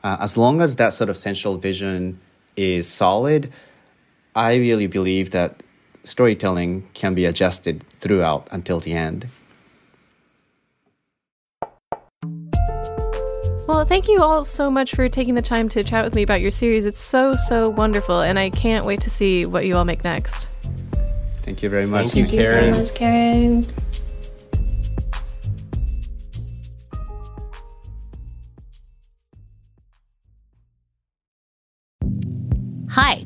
Uh, 0.04 0.18
as 0.20 0.36
long 0.36 0.62
as 0.62 0.78
that 0.78 0.94
sort 0.94 1.10
of 1.12 1.18
central 1.18 1.58
vision 1.58 2.20
is 2.56 2.88
solid, 2.88 3.52
I 4.36 4.56
really 4.56 4.88
believe 4.88 5.32
that 5.32 5.62
storytelling 6.04 6.88
can 6.94 7.14
be 7.14 7.26
adjusted 7.26 7.84
throughout 7.90 8.48
until 8.52 8.80
the 8.80 8.94
end. 8.94 9.28
Well, 13.68 13.86
thank 13.86 14.08
you 14.08 14.22
all 14.22 14.44
so 14.44 14.72
much 14.72 14.96
for 14.96 15.10
taking 15.10 15.36
the 15.36 15.42
time 15.42 15.68
to 15.70 15.84
chat 15.84 16.04
with 16.04 16.14
me 16.14 16.24
about 16.24 16.42
your 16.42 16.52
series. 16.52 16.86
It's 16.86 17.00
so, 17.00 17.36
so 17.36 17.70
wonderful, 17.70 18.22
and 18.22 18.40
I 18.40 18.50
can't 18.50 18.86
wait 18.86 19.02
to 19.02 19.10
see 19.10 19.46
what 19.46 19.66
you 19.66 19.76
all 19.76 19.86
make 19.86 20.04
next. 20.04 20.48
Thank 21.38 21.64
you 21.64 21.70
very 21.70 21.86
much. 21.86 22.12
Thank 22.12 22.32
you, 22.32 22.40
Karen. 22.40 22.74
Thank 22.74 22.80
you 22.80 22.86
so 22.86 22.94
much, 22.94 22.96
Karen. 22.96 23.66
Hi, 32.90 33.26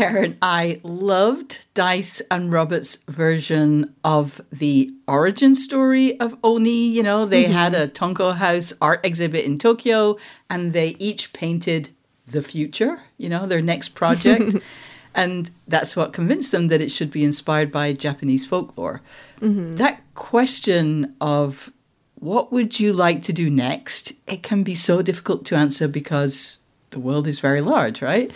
Karen, 0.00 0.38
I 0.40 0.80
loved 0.82 1.66
Dice 1.74 2.22
and 2.30 2.50
Robert's 2.50 2.96
version 3.06 3.94
of 4.02 4.40
the 4.50 4.94
origin 5.06 5.54
story 5.54 6.18
of 6.18 6.38
Oni. 6.42 6.86
You 6.86 7.02
know, 7.02 7.26
they 7.26 7.44
mm-hmm. 7.44 7.52
had 7.52 7.74
a 7.74 7.86
Tonko 7.86 8.36
House 8.36 8.72
art 8.80 9.04
exhibit 9.04 9.44
in 9.44 9.58
Tokyo 9.58 10.16
and 10.48 10.72
they 10.72 10.96
each 10.98 11.34
painted 11.34 11.90
the 12.26 12.40
future, 12.40 13.02
you 13.18 13.28
know, 13.28 13.44
their 13.44 13.60
next 13.60 13.90
project. 13.90 14.56
and 15.14 15.50
that's 15.68 15.94
what 15.94 16.14
convinced 16.14 16.50
them 16.50 16.68
that 16.68 16.80
it 16.80 16.90
should 16.90 17.10
be 17.10 17.22
inspired 17.22 17.70
by 17.70 17.92
Japanese 17.92 18.46
folklore. 18.46 19.02
Mm-hmm. 19.42 19.72
That 19.72 20.00
question 20.14 21.14
of 21.20 21.70
what 22.14 22.50
would 22.50 22.80
you 22.80 22.94
like 22.94 23.22
to 23.24 23.34
do 23.34 23.50
next? 23.50 24.14
It 24.26 24.42
can 24.42 24.62
be 24.62 24.74
so 24.74 25.02
difficult 25.02 25.44
to 25.44 25.56
answer 25.56 25.88
because 25.88 26.56
the 26.88 27.00
world 27.00 27.26
is 27.26 27.38
very 27.38 27.60
large, 27.60 28.00
right? 28.00 28.30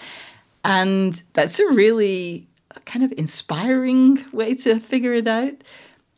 And 0.65 1.23
that's 1.35 1.61
a 1.61 1.69
really 1.69 2.49
kind 2.87 3.05
of 3.05 3.13
inspiring 3.17 4.25
way 4.33 4.55
to 4.55 4.81
figure 4.81 5.15
it 5.15 5.29
out. 5.29 5.53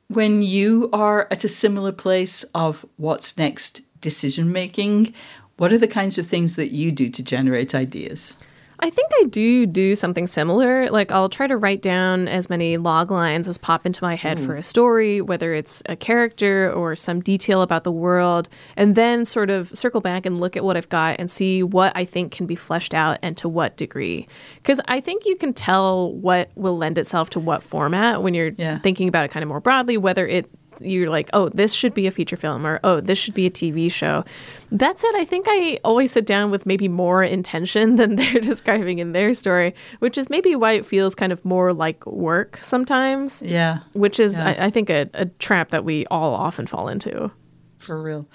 When 0.09 0.42
you 0.42 0.88
are 0.92 1.26
at 1.30 1.44
a 1.44 1.49
similar 1.49 1.92
place 1.92 2.44
of 2.55 2.86
what's 2.97 3.36
next 3.36 3.82
decision 4.01 4.53
making, 4.53 5.12
what 5.57 5.72
are 5.72 5.78
the 5.78 5.88
kinds 5.88 6.16
of 6.16 6.26
things 6.26 6.57
that 6.57 6.70
you 6.70 6.92
do 6.92 7.09
to 7.11 7.22
generate 7.22 7.74
ideas? 7.74 8.36
I 8.81 8.91
think 8.91 9.11
I 9.20 9.24
do 9.24 9.66
do 9.66 9.97
something 9.97 10.27
similar. 10.27 10.91
Like 10.91 11.11
I'll 11.11 11.29
try 11.29 11.47
to 11.47 11.57
write 11.57 11.83
down 11.83 12.29
as 12.29 12.51
many 12.51 12.77
log 12.77 13.11
lines 13.11 13.49
as 13.49 13.59
pop 13.59 13.87
into 13.87 14.03
my 14.03 14.16
head 14.16 14.39
mm. 14.39 14.47
for 14.47 14.57
a 14.57 14.62
story, 14.62 15.20
whether 15.20 15.55
it's 15.55 15.83
a 15.87 15.97
character 15.97 16.72
or 16.72 16.95
some 16.95 17.20
detail 17.20 17.62
about 17.62 17.85
the 17.85 17.93
world, 17.93 18.49
and 18.77 18.95
then 18.95 19.24
sort 19.24 19.51
of 19.51 19.68
circle 19.77 20.01
back 20.01 20.27
and 20.27 20.41
look 20.41 20.57
at 20.57 20.64
what 20.64 20.77
I've 20.77 20.89
got 20.89 21.16
and 21.18 21.31
see 21.31 21.62
what 21.62 21.93
I 21.97 22.05
think 22.05 22.33
can 22.33 22.47
be 22.47 22.55
fleshed 22.55 22.95
out 22.95 23.18
and 23.22 23.37
to 23.39 23.49
what 23.49 23.77
degree. 23.77 24.29
Because 24.57 24.81
I 24.89 25.01
think 25.01 25.24
you 25.24 25.37
can 25.37 25.55
tell 25.55 26.12
what 26.12 26.51
will 26.55 26.77
lend 26.77 26.99
itself 26.99 27.31
to 27.31 27.41
what 27.41 27.62
format 27.62 28.22
when 28.22 28.35
you're 28.35 28.53
yeah. 28.57 28.79
thinking 28.81 29.09
about 29.09 29.24
it 29.24 29.31
kind 29.31 29.43
of 29.43 29.49
more 29.49 29.61
broadly, 29.61 29.97
whether 29.97 30.27
it 30.27 30.51
you're 30.81 31.11
like, 31.11 31.31
oh, 31.33 31.49
this 31.51 31.72
should 31.72 31.95
be 31.95 32.07
a 32.07 32.11
feature 32.11 32.37
film 32.37 32.66
or 32.66 32.81
oh, 32.85 33.01
this 33.01 33.18
should 33.18 33.35
be 33.35 33.47
a 33.47 33.51
TV 33.51 33.91
show. 33.91 34.24
That 34.70 34.99
said, 34.99 35.12
I 35.16 35.24
think 35.24 35.47
I 35.49 35.79
always 35.85 36.12
sit 36.12 36.27
down 36.27 36.51
with 36.51 36.66
maybe 36.66 36.89
more 36.89 37.22
intention 37.22 37.97
than 37.97 38.16
they're 38.16 38.41
describing 38.41 38.99
in 38.99 39.12
their 39.12 39.35
story, 39.35 39.74
which 39.99 40.18
is 40.18 40.31
maybe 40.31 40.55
why 40.55 40.72
it 40.72 40.87
feels 40.87 41.14
kind 41.14 41.33
of 41.33 41.45
more 41.45 41.72
like 41.72 42.05
work 42.07 42.59
sometimes. 42.61 43.43
Yeah. 43.43 43.81
Which 43.93 44.20
is, 44.20 44.39
yeah. 44.39 44.49
I, 44.49 44.66
I 44.66 44.70
think, 44.70 44.91
a, 44.91 45.09
a 45.14 45.27
trap 45.27 45.70
that 45.70 45.85
we 45.85 46.07
all 46.07 46.35
often 46.35 46.66
fall 46.66 46.89
into. 46.89 47.31
For 47.79 48.03
real. 48.03 48.27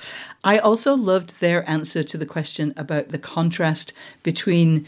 I 0.46 0.60
also 0.60 0.96
loved 0.96 1.42
their 1.42 1.70
answer 1.70 2.04
to 2.04 2.18
the 2.18 2.26
question 2.26 2.74
about 2.78 3.10
the 3.10 3.18
contrast 3.18 3.92
between, 4.24 4.88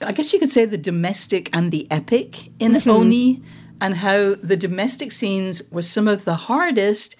I 0.00 0.12
guess 0.12 0.32
you 0.32 0.38
could 0.38 0.48
say, 0.48 0.64
the 0.64 0.78
domestic 0.78 1.50
and 1.52 1.70
the 1.70 1.86
epic 1.90 2.50
in 2.58 2.72
mm-hmm. 2.72 2.88
Oni 2.88 3.42
and 3.80 3.96
how 3.96 4.34
the 4.36 4.56
domestic 4.56 5.12
scenes 5.12 5.62
were 5.70 5.82
some 5.82 6.08
of 6.08 6.24
the 6.24 6.36
hardest 6.36 7.16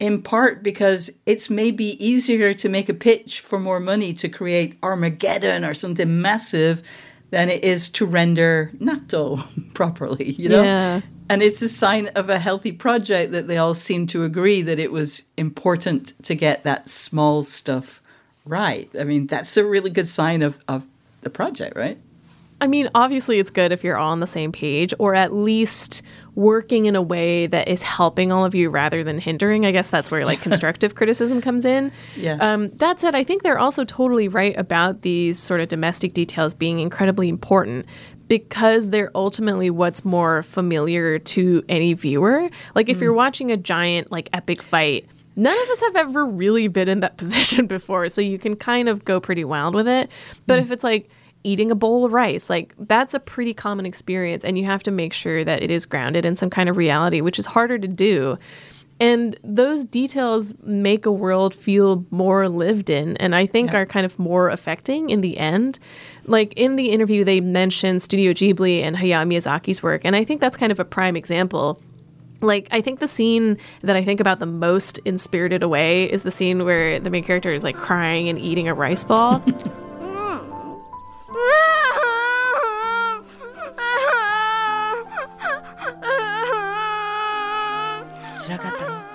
in 0.00 0.22
part 0.22 0.62
because 0.62 1.10
it's 1.24 1.48
maybe 1.48 2.04
easier 2.04 2.52
to 2.52 2.68
make 2.68 2.88
a 2.88 2.94
pitch 2.94 3.40
for 3.40 3.58
more 3.58 3.80
money 3.80 4.12
to 4.12 4.28
create 4.28 4.76
Armageddon 4.82 5.64
or 5.64 5.74
something 5.74 6.20
massive 6.20 6.82
than 7.30 7.48
it 7.48 7.64
is 7.64 7.88
to 7.90 8.06
render 8.06 8.70
natto 8.78 9.44
properly, 9.74 10.32
you 10.32 10.48
know? 10.48 10.62
Yeah. 10.62 11.00
And 11.28 11.42
it's 11.42 11.62
a 11.62 11.68
sign 11.68 12.08
of 12.08 12.28
a 12.28 12.38
healthy 12.38 12.70
project 12.70 13.32
that 13.32 13.48
they 13.48 13.56
all 13.56 13.74
seem 13.74 14.06
to 14.08 14.24
agree 14.24 14.62
that 14.62 14.78
it 14.78 14.92
was 14.92 15.22
important 15.36 16.12
to 16.24 16.34
get 16.34 16.64
that 16.64 16.88
small 16.88 17.42
stuff 17.42 18.02
right. 18.44 18.90
I 18.98 19.04
mean, 19.04 19.26
that's 19.26 19.56
a 19.56 19.64
really 19.64 19.90
good 19.90 20.08
sign 20.08 20.42
of, 20.42 20.58
of 20.68 20.86
the 21.22 21.30
project, 21.30 21.76
right? 21.76 21.98
I 22.60 22.66
mean, 22.66 22.88
obviously, 22.94 23.38
it's 23.38 23.50
good 23.50 23.72
if 23.72 23.82
you're 23.84 23.96
all 23.96 24.12
on 24.12 24.20
the 24.20 24.26
same 24.26 24.52
page, 24.52 24.94
or 24.98 25.14
at 25.14 25.34
least 25.34 26.02
working 26.34 26.86
in 26.86 26.96
a 26.96 27.02
way 27.02 27.46
that 27.46 27.68
is 27.68 27.82
helping 27.82 28.32
all 28.32 28.44
of 28.44 28.54
you 28.54 28.70
rather 28.70 29.04
than 29.04 29.18
hindering. 29.18 29.66
I 29.66 29.72
guess 29.72 29.88
that's 29.88 30.10
where 30.10 30.24
like 30.24 30.40
constructive 30.42 30.94
criticism 30.94 31.40
comes 31.40 31.64
in. 31.64 31.92
Yeah. 32.16 32.36
Um, 32.40 32.70
that 32.76 33.00
said, 33.00 33.14
I 33.14 33.24
think 33.24 33.42
they're 33.42 33.58
also 33.58 33.84
totally 33.84 34.28
right 34.28 34.56
about 34.58 35.02
these 35.02 35.38
sort 35.38 35.60
of 35.60 35.68
domestic 35.68 36.14
details 36.14 36.54
being 36.54 36.80
incredibly 36.80 37.28
important 37.28 37.86
because 38.28 38.90
they're 38.90 39.10
ultimately 39.14 39.70
what's 39.70 40.04
more 40.04 40.42
familiar 40.42 41.18
to 41.18 41.62
any 41.68 41.92
viewer. 41.92 42.48
Like 42.74 42.88
if 42.88 42.98
mm. 42.98 43.02
you're 43.02 43.12
watching 43.12 43.52
a 43.52 43.56
giant 43.56 44.10
like 44.10 44.28
epic 44.32 44.62
fight, 44.62 45.06
none 45.36 45.60
of 45.62 45.68
us 45.68 45.80
have 45.80 45.96
ever 45.96 46.24
really 46.24 46.68
been 46.68 46.88
in 46.88 47.00
that 47.00 47.16
position 47.18 47.66
before, 47.66 48.08
so 48.08 48.20
you 48.20 48.38
can 48.38 48.56
kind 48.56 48.88
of 48.88 49.04
go 49.04 49.20
pretty 49.20 49.44
wild 49.44 49.74
with 49.74 49.88
it. 49.88 50.10
But 50.46 50.58
mm. 50.58 50.62
if 50.62 50.70
it's 50.70 50.84
like 50.84 51.08
eating 51.44 51.70
a 51.70 51.74
bowl 51.74 52.04
of 52.04 52.12
rice. 52.12 52.50
Like 52.50 52.74
that's 52.78 53.14
a 53.14 53.20
pretty 53.20 53.54
common 53.54 53.86
experience 53.86 54.44
and 54.44 54.58
you 54.58 54.64
have 54.64 54.82
to 54.84 54.90
make 54.90 55.12
sure 55.12 55.44
that 55.44 55.62
it 55.62 55.70
is 55.70 55.86
grounded 55.86 56.24
in 56.24 56.34
some 56.34 56.50
kind 56.50 56.68
of 56.68 56.76
reality, 56.76 57.20
which 57.20 57.38
is 57.38 57.46
harder 57.46 57.78
to 57.78 57.86
do. 57.86 58.38
And 59.00 59.38
those 59.42 59.84
details 59.84 60.54
make 60.62 61.04
a 61.04 61.12
world 61.12 61.54
feel 61.54 62.06
more 62.10 62.48
lived 62.48 62.90
in 62.90 63.16
and 63.18 63.34
I 63.34 63.44
think 63.46 63.72
yeah. 63.72 63.78
are 63.78 63.86
kind 63.86 64.06
of 64.06 64.18
more 64.18 64.48
affecting 64.48 65.10
in 65.10 65.20
the 65.20 65.38
end. 65.38 65.78
Like 66.24 66.54
in 66.54 66.76
the 66.76 66.90
interview 66.90 67.24
they 67.24 67.40
mentioned 67.40 68.02
Studio 68.02 68.32
Ghibli 68.32 68.80
and 68.80 68.96
Hayao 68.96 69.26
Miyazaki's 69.26 69.82
work 69.82 70.02
and 70.04 70.16
I 70.16 70.24
think 70.24 70.40
that's 70.40 70.56
kind 70.56 70.72
of 70.72 70.80
a 70.80 70.84
prime 70.84 71.16
example 71.16 71.80
like 72.40 72.68
I 72.70 72.80
think 72.82 73.00
the 73.00 73.08
scene 73.08 73.56
that 73.82 73.96
I 73.96 74.04
think 74.04 74.20
about 74.20 74.38
the 74.38 74.46
most 74.46 74.98
in 75.06 75.16
Spirited 75.18 75.62
Away 75.62 76.04
is 76.12 76.24
the 76.24 76.30
scene 76.30 76.64
where 76.64 77.00
the 77.00 77.08
main 77.08 77.24
character 77.24 77.54
is 77.54 77.64
like 77.64 77.76
crying 77.76 78.28
and 78.28 78.38
eating 78.38 78.68
a 78.68 78.74
rice 78.74 79.02
ball. 79.02 79.42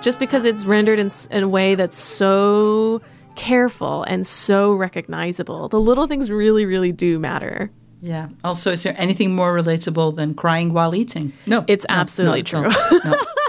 Just 0.00 0.18
because 0.18 0.46
it's 0.46 0.64
rendered 0.64 0.98
in, 0.98 1.10
in 1.30 1.42
a 1.42 1.48
way 1.48 1.74
that's 1.74 1.98
so 1.98 3.02
careful 3.36 4.02
and 4.04 4.26
so 4.26 4.72
recognizable. 4.72 5.68
The 5.68 5.78
little 5.78 6.06
things 6.06 6.30
really, 6.30 6.64
really 6.64 6.90
do 6.90 7.18
matter. 7.18 7.70
Yeah. 8.00 8.28
Also, 8.42 8.72
is 8.72 8.82
there 8.82 8.94
anything 8.96 9.34
more 9.34 9.54
relatable 9.54 10.16
than 10.16 10.34
crying 10.34 10.72
while 10.72 10.94
eating? 10.94 11.34
No. 11.46 11.64
It's 11.68 11.84
no, 11.88 11.96
absolutely 11.96 12.40
no, 12.40 12.70
true. 12.70 13.00
No. 13.04 13.20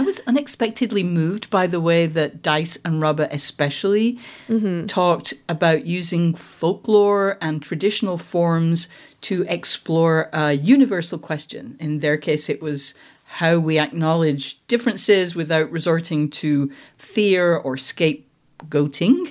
I 0.00 0.02
was 0.02 0.22
unexpectedly 0.26 1.02
moved 1.02 1.50
by 1.50 1.66
the 1.66 1.78
way 1.78 2.06
that 2.06 2.40
Dice 2.40 2.78
and 2.86 3.02
Robert, 3.02 3.28
especially, 3.32 4.18
mm-hmm. 4.48 4.86
talked 4.86 5.34
about 5.46 5.84
using 5.84 6.32
folklore 6.32 7.36
and 7.42 7.62
traditional 7.62 8.16
forms 8.16 8.88
to 9.20 9.44
explore 9.46 10.30
a 10.32 10.54
universal 10.54 11.18
question. 11.18 11.76
In 11.78 11.98
their 11.98 12.16
case, 12.16 12.48
it 12.48 12.62
was 12.62 12.94
how 13.26 13.58
we 13.58 13.78
acknowledge 13.78 14.66
differences 14.68 15.34
without 15.34 15.70
resorting 15.70 16.30
to 16.30 16.72
fear 16.96 17.54
or 17.54 17.76
scapegoating. 17.76 18.24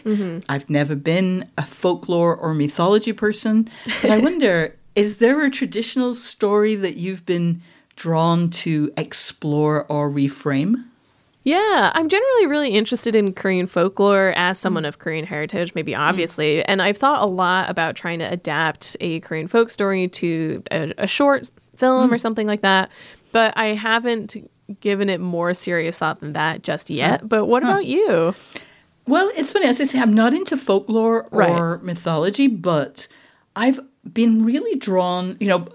Mm-hmm. 0.04 0.40
I've 0.48 0.70
never 0.70 0.94
been 0.94 1.50
a 1.58 1.64
folklore 1.64 2.36
or 2.36 2.54
mythology 2.54 3.12
person, 3.12 3.68
but 4.04 4.12
I 4.12 4.20
wonder 4.30 4.76
is 4.94 5.18
there 5.18 5.44
a 5.44 5.50
traditional 5.50 6.14
story 6.14 6.76
that 6.76 6.96
you've 6.96 7.26
been 7.26 7.64
drawn 8.00 8.50
to 8.50 8.92
explore 8.96 9.86
or 9.86 10.10
reframe? 10.10 10.86
Yeah, 11.44 11.92
I'm 11.94 12.10
generally 12.10 12.48
really 12.48 12.70
interested 12.70 13.16
in 13.16 13.34
Korean 13.34 13.68
folklore 13.68 14.34
as 14.36 14.58
someone 14.58 14.86
of 14.86 15.00
Korean 15.00 15.26
heritage, 15.26 15.76
maybe 15.76 15.92
mm. 15.92 16.00
obviously. 16.00 16.64
And 16.64 16.82
I've 16.82 16.98
thought 16.98 17.22
a 17.22 17.32
lot 17.32 17.70
about 17.70 17.96
trying 17.96 18.20
to 18.20 18.26
adapt 18.26 18.96
a 19.00 19.20
Korean 19.22 19.48
folk 19.48 19.70
story 19.70 20.08
to 20.08 20.64
a, 20.72 20.94
a 20.98 21.08
short 21.08 21.52
film 21.76 22.10
mm. 22.10 22.14
or 22.14 22.18
something 22.18 22.48
like 22.48 22.62
that. 22.62 22.90
But 23.32 23.54
I 23.58 23.68
haven't 23.68 24.38
given 24.80 25.10
it 25.10 25.20
more 25.20 25.54
serious 25.54 25.98
thought 25.98 26.20
than 26.20 26.34
that 26.34 26.64
just 26.64 26.90
yet. 26.90 27.28
But 27.28 27.46
what 27.46 27.64
huh. 27.64 27.70
about 27.70 27.86
you? 27.86 28.34
Well, 29.08 29.32
it's 29.36 29.52
funny. 29.52 29.66
As 29.66 29.82
I 29.82 29.86
say, 29.86 30.00
I'm 30.00 30.14
not 30.14 30.34
into 30.34 30.56
folklore 30.56 31.24
or 31.32 31.78
right. 31.78 31.84
mythology, 31.84 32.48
but 32.48 33.08
I've 33.56 33.80
been 34.14 34.44
really 34.44 34.78
drawn, 34.78 35.36
you 35.40 35.48
know, 35.48 35.68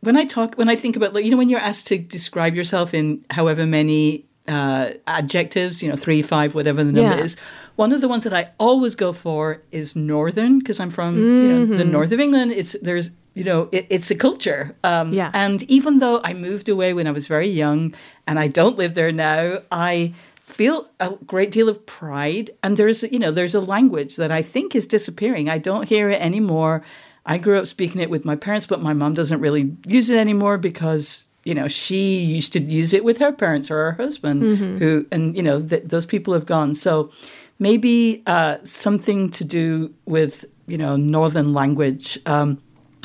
when 0.00 0.16
I 0.16 0.24
talk, 0.24 0.54
when 0.56 0.68
I 0.68 0.76
think 0.76 0.96
about, 0.96 1.14
like, 1.14 1.24
you 1.24 1.30
know, 1.30 1.36
when 1.36 1.48
you're 1.48 1.60
asked 1.60 1.86
to 1.88 1.98
describe 1.98 2.54
yourself 2.54 2.94
in 2.94 3.24
however 3.30 3.66
many 3.66 4.26
uh, 4.48 4.90
adjectives, 5.06 5.82
you 5.82 5.88
know, 5.88 5.96
three, 5.96 6.22
five, 6.22 6.54
whatever 6.54 6.82
the 6.82 6.92
number 6.92 7.16
yeah. 7.16 7.22
is, 7.22 7.36
one 7.76 7.92
of 7.92 8.00
the 8.00 8.08
ones 8.08 8.24
that 8.24 8.34
I 8.34 8.50
always 8.58 8.94
go 8.94 9.12
for 9.12 9.62
is 9.70 9.96
northern 9.96 10.58
because 10.58 10.80
I'm 10.80 10.90
from 10.90 11.16
mm-hmm. 11.16 11.42
you 11.42 11.48
know, 11.48 11.66
the 11.66 11.82
mm-hmm. 11.84 11.92
north 11.92 12.12
of 12.12 12.20
England. 12.20 12.52
It's 12.52 12.76
there's 12.82 13.10
you 13.34 13.44
know 13.44 13.68
it, 13.72 13.86
it's 13.88 14.10
a 14.10 14.14
culture. 14.14 14.76
Um, 14.84 15.12
yeah. 15.12 15.30
And 15.32 15.62
even 15.62 15.98
though 15.98 16.20
I 16.22 16.34
moved 16.34 16.68
away 16.68 16.92
when 16.92 17.06
I 17.06 17.10
was 17.10 17.26
very 17.26 17.48
young 17.48 17.94
and 18.26 18.38
I 18.38 18.48
don't 18.48 18.76
live 18.76 18.94
there 18.94 19.12
now, 19.12 19.62
I 19.70 20.12
feel 20.40 20.90
a 20.98 21.10
great 21.26 21.50
deal 21.50 21.68
of 21.68 21.86
pride. 21.86 22.50
And 22.62 22.76
there's 22.76 23.02
you 23.04 23.18
know 23.18 23.30
there's 23.30 23.54
a 23.54 23.60
language 23.60 24.16
that 24.16 24.30
I 24.30 24.42
think 24.42 24.74
is 24.74 24.86
disappearing. 24.86 25.48
I 25.48 25.58
don't 25.58 25.88
hear 25.88 26.10
it 26.10 26.20
anymore. 26.20 26.82
I 27.30 27.38
grew 27.38 27.60
up 27.60 27.68
speaking 27.68 28.00
it 28.00 28.10
with 28.10 28.24
my 28.24 28.34
parents, 28.34 28.66
but 28.66 28.82
my 28.82 28.92
mom 28.92 29.14
doesn't 29.14 29.40
really 29.40 29.76
use 29.86 30.10
it 30.10 30.18
anymore 30.18 30.58
because 30.58 31.26
you 31.44 31.54
know 31.54 31.68
she 31.68 32.18
used 32.18 32.52
to 32.54 32.60
use 32.60 32.92
it 32.92 33.04
with 33.04 33.18
her 33.18 33.30
parents 33.30 33.70
or 33.70 33.76
her 33.76 33.92
husband, 33.92 34.42
mm-hmm. 34.42 34.78
who 34.78 35.06
and 35.12 35.36
you 35.36 35.42
know 35.44 35.62
th- 35.62 35.84
those 35.84 36.06
people 36.06 36.34
have 36.34 36.44
gone. 36.44 36.74
So 36.74 37.12
maybe 37.60 38.24
uh, 38.26 38.56
something 38.64 39.30
to 39.30 39.44
do 39.44 39.94
with 40.06 40.44
you 40.66 40.76
know 40.76 40.96
northern 40.96 41.54
language. 41.54 42.18
Um, 42.26 42.60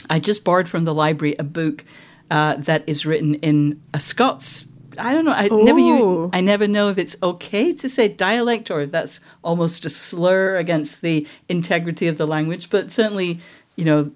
I 0.09 0.17
just 0.19 0.43
borrowed 0.43 0.67
from 0.67 0.85
the 0.85 0.93
library 0.93 1.35
a 1.37 1.43
book 1.43 1.85
uh, 2.31 2.55
that 2.55 2.83
is 2.87 3.05
written 3.05 3.35
in 3.35 3.79
a 3.93 3.99
Scots. 3.99 4.65
I 4.97 5.13
don't 5.13 5.25
know. 5.25 5.33
I 5.33 5.49
Ooh. 5.51 5.63
never. 5.63 6.35
I 6.35 6.41
never 6.41 6.67
know 6.67 6.89
if 6.89 6.97
it's 6.97 7.15
okay 7.21 7.73
to 7.73 7.87
say 7.87 8.07
dialect 8.07 8.71
or 8.71 8.81
if 8.81 8.91
that's 8.91 9.19
almost 9.43 9.85
a 9.85 9.89
slur 9.89 10.57
against 10.57 11.01
the 11.01 11.27
integrity 11.47 12.07
of 12.07 12.17
the 12.17 12.25
language. 12.25 12.71
But 12.71 12.91
certainly, 12.91 13.39
you 13.75 13.85
know, 13.85 14.11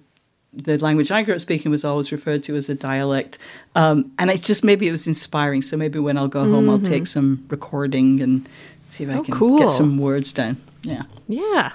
the 0.51 0.77
language 0.77 1.11
I 1.11 1.21
grew 1.21 1.35
up 1.35 1.41
speaking 1.41 1.71
was 1.71 1.85
always 1.85 2.11
referred 2.11 2.43
to 2.43 2.55
as 2.55 2.69
a 2.69 2.75
dialect. 2.75 3.37
Um, 3.75 4.11
and 4.17 4.29
it's 4.29 4.45
just 4.45 4.63
maybe 4.63 4.87
it 4.87 4.91
was 4.91 5.05
inspiring. 5.07 5.61
So 5.61 5.77
maybe 5.77 5.99
when 5.99 6.17
I'll 6.17 6.27
go 6.27 6.43
home, 6.43 6.65
mm-hmm. 6.65 6.69
I'll 6.71 6.79
take 6.79 7.07
some 7.07 7.45
recording 7.49 8.21
and 8.21 8.49
see 8.87 9.03
if 9.03 9.09
I 9.09 9.19
oh, 9.19 9.23
can 9.23 9.33
cool. 9.33 9.59
get 9.59 9.71
some 9.71 9.97
words 9.97 10.33
down. 10.33 10.57
Yeah. 10.81 11.03
Yeah. 11.27 11.73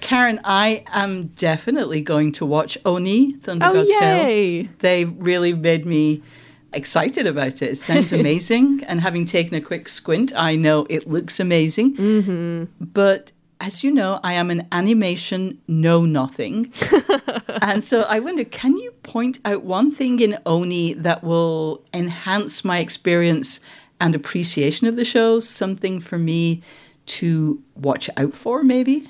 Karen, 0.00 0.40
I 0.42 0.84
am 0.88 1.28
definitely 1.28 2.00
going 2.00 2.32
to 2.32 2.46
watch 2.46 2.76
Oni 2.84 3.32
Thunder 3.34 3.66
oh, 3.66 3.72
God's 3.72 3.90
yay. 3.90 3.98
Tale. 4.64 4.68
They 4.80 5.04
really 5.04 5.52
made 5.52 5.86
me 5.86 6.22
excited 6.72 7.26
about 7.26 7.62
it. 7.62 7.62
It 7.62 7.78
sounds 7.78 8.12
amazing. 8.12 8.82
and 8.86 9.00
having 9.00 9.26
taken 9.26 9.54
a 9.54 9.60
quick 9.60 9.88
squint, 9.88 10.32
I 10.34 10.56
know 10.56 10.86
it 10.88 11.08
looks 11.08 11.38
amazing. 11.38 11.96
Mm-hmm. 11.96 12.84
But 12.84 13.32
as 13.62 13.84
you 13.84 13.92
know, 13.92 14.18
I 14.24 14.32
am 14.32 14.50
an 14.50 14.66
animation 14.72 15.56
know 15.68 16.04
nothing. 16.04 16.72
and 17.62 17.84
so 17.84 18.02
I 18.02 18.18
wonder 18.18 18.44
can 18.44 18.76
you 18.76 18.90
point 19.04 19.38
out 19.44 19.62
one 19.62 19.92
thing 19.92 20.18
in 20.18 20.36
Oni 20.44 20.94
that 20.94 21.22
will 21.22 21.84
enhance 21.94 22.64
my 22.64 22.80
experience 22.80 23.60
and 24.00 24.16
appreciation 24.16 24.88
of 24.88 24.96
the 24.96 25.04
show? 25.04 25.38
Something 25.38 26.00
for 26.00 26.18
me 26.18 26.60
to 27.06 27.62
watch 27.76 28.10
out 28.16 28.34
for, 28.34 28.64
maybe? 28.64 29.08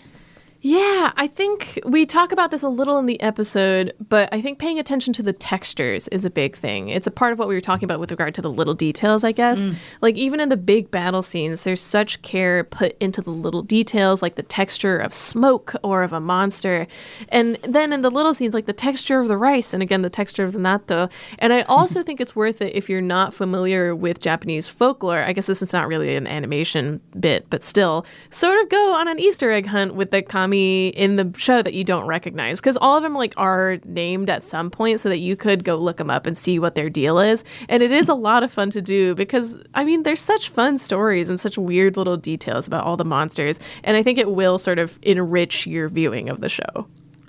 Yeah, 0.65 1.13
I 1.17 1.27
think 1.27 1.81
we 1.85 2.07
talk 2.07 2.31
about 2.31 2.53
this 2.53 2.63
a 2.63 2.69
little 2.69 2.97
in 2.99 3.07
the 3.07 3.21
episode, 3.21 3.93
but 4.09 4.29
I 4.31 4.41
think 4.41 4.61
paying 4.61 4.79
attention 4.79 5.13
to 5.15 5.23
the 5.23 5.33
textures 5.33 6.07
is 6.09 6.25
a 6.25 6.31
big 6.31 6.55
thing. 6.55 6.89
It's 6.89 7.09
a 7.09 7.11
part 7.11 7.33
of 7.33 7.41
what 7.41 7.49
we 7.49 7.57
were 7.57 7.61
talking 7.61 7.85
about 7.85 7.99
with 7.99 8.13
regard 8.13 8.33
to 8.37 8.43
the 8.43 8.51
little 8.51 8.75
details, 8.75 9.25
I 9.25 9.33
guess. 9.33 9.67
Mm. 9.67 9.75
Like, 10.01 10.15
even 10.15 10.39
in 10.39 10.51
the 10.51 10.57
big 10.57 10.93
battle 10.93 11.23
scenes, 11.23 11.65
there's 11.65 11.83
such 11.83 12.23
care 12.23 12.63
put 12.63 12.97
into 13.01 13.21
the 13.21 13.33
little 13.33 13.63
details, 13.63 14.23
like 14.23 14.37
the 14.37 14.45
texture 14.45 14.97
of 14.99 15.13
smoke 15.13 15.75
or 15.83 16.05
of 16.05 16.13
a 16.13 16.21
monster. 16.21 16.87
And 17.29 17.59
then 17.65 17.93
in 17.93 18.03
the 18.03 18.11
little 18.11 18.33
scenes, 18.33 18.55
like 18.55 18.67
the 18.67 18.73
texture 18.73 19.19
of 19.21 19.27
the 19.27 19.37
rice, 19.37 19.75
and 19.75 19.83
again, 19.83 20.03
the 20.03 20.11
texture 20.11 20.45
of 20.45 20.53
the 20.53 20.61
natto. 20.61 21.11
And 21.41 21.53
I 21.53 21.63
also 21.69 22.05
think 22.05 22.21
it's 22.21 22.37
worth 22.37 22.63
it 22.63 22.77
if 22.77 22.89
you're 22.89 23.01
not 23.01 23.35
familiar 23.35 23.97
with 23.97 24.21
Japanese 24.21 24.69
folklore. 24.69 25.25
I 25.25 25.33
guess 25.33 25.47
this 25.47 25.61
is 25.61 25.73
not 25.73 25.89
really 25.89 26.15
an 26.15 26.29
animation 26.29 27.01
bit, 27.19 27.51
but 27.51 27.65
still, 27.65 28.07
sort 28.31 28.63
of 28.63 28.69
go 28.69 28.95
on 28.95 29.09
an 29.09 29.19
Easter 29.19 29.51
egg 29.51 29.67
hunt 29.67 29.97
with 29.97 30.13
the 30.13 30.23
kami 30.53 30.89
in 30.89 31.17
the 31.17 31.33
show 31.37 31.63
that 31.63 31.75
you 31.75 31.85
don't 31.85 32.07
recognize 32.07 32.61
because 32.61 32.77
all 32.77 32.97
of 32.97 33.03
them 33.03 33.15
like 33.15 33.35
are 33.37 33.79
named 33.85 34.29
at 34.29 34.43
some 34.43 34.71
point 34.71 35.01
so 35.01 35.09
that 35.09 35.19
you 35.19 35.37
could 35.37 35.65
go 35.65 35.77
look 35.77 35.97
them 35.97 36.11
up 36.11 36.27
and 36.27 36.37
see 36.37 36.59
what 36.59 36.75
their 36.75 36.91
deal 36.91 37.19
is. 37.19 37.43
And 37.69 37.83
it 37.83 37.91
is 37.91 38.09
a 38.09 38.15
lot 38.15 38.43
of 38.43 38.53
fun 38.53 38.71
to 38.71 38.83
do 38.83 39.15
because 39.15 39.57
i 39.75 39.85
mean 39.85 40.03
there's 40.03 40.21
such 40.21 40.49
fun 40.49 40.79
stories 40.79 41.29
and 41.29 41.41
such 41.41 41.57
weird 41.57 41.97
little 41.97 42.17
details 42.17 42.67
about 42.67 42.85
all 42.85 42.97
the 42.97 43.05
monsters. 43.05 43.59
And 43.85 43.97
i 43.97 44.03
think 44.03 44.19
it 44.19 44.31
will 44.31 44.59
sort 44.59 44.79
of 44.79 44.99
enrich 45.03 45.67
your 45.67 45.89
viewing 45.89 46.29
of 46.29 46.41
the 46.41 46.49
show. 46.49 46.87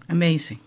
Amazing 0.09 0.59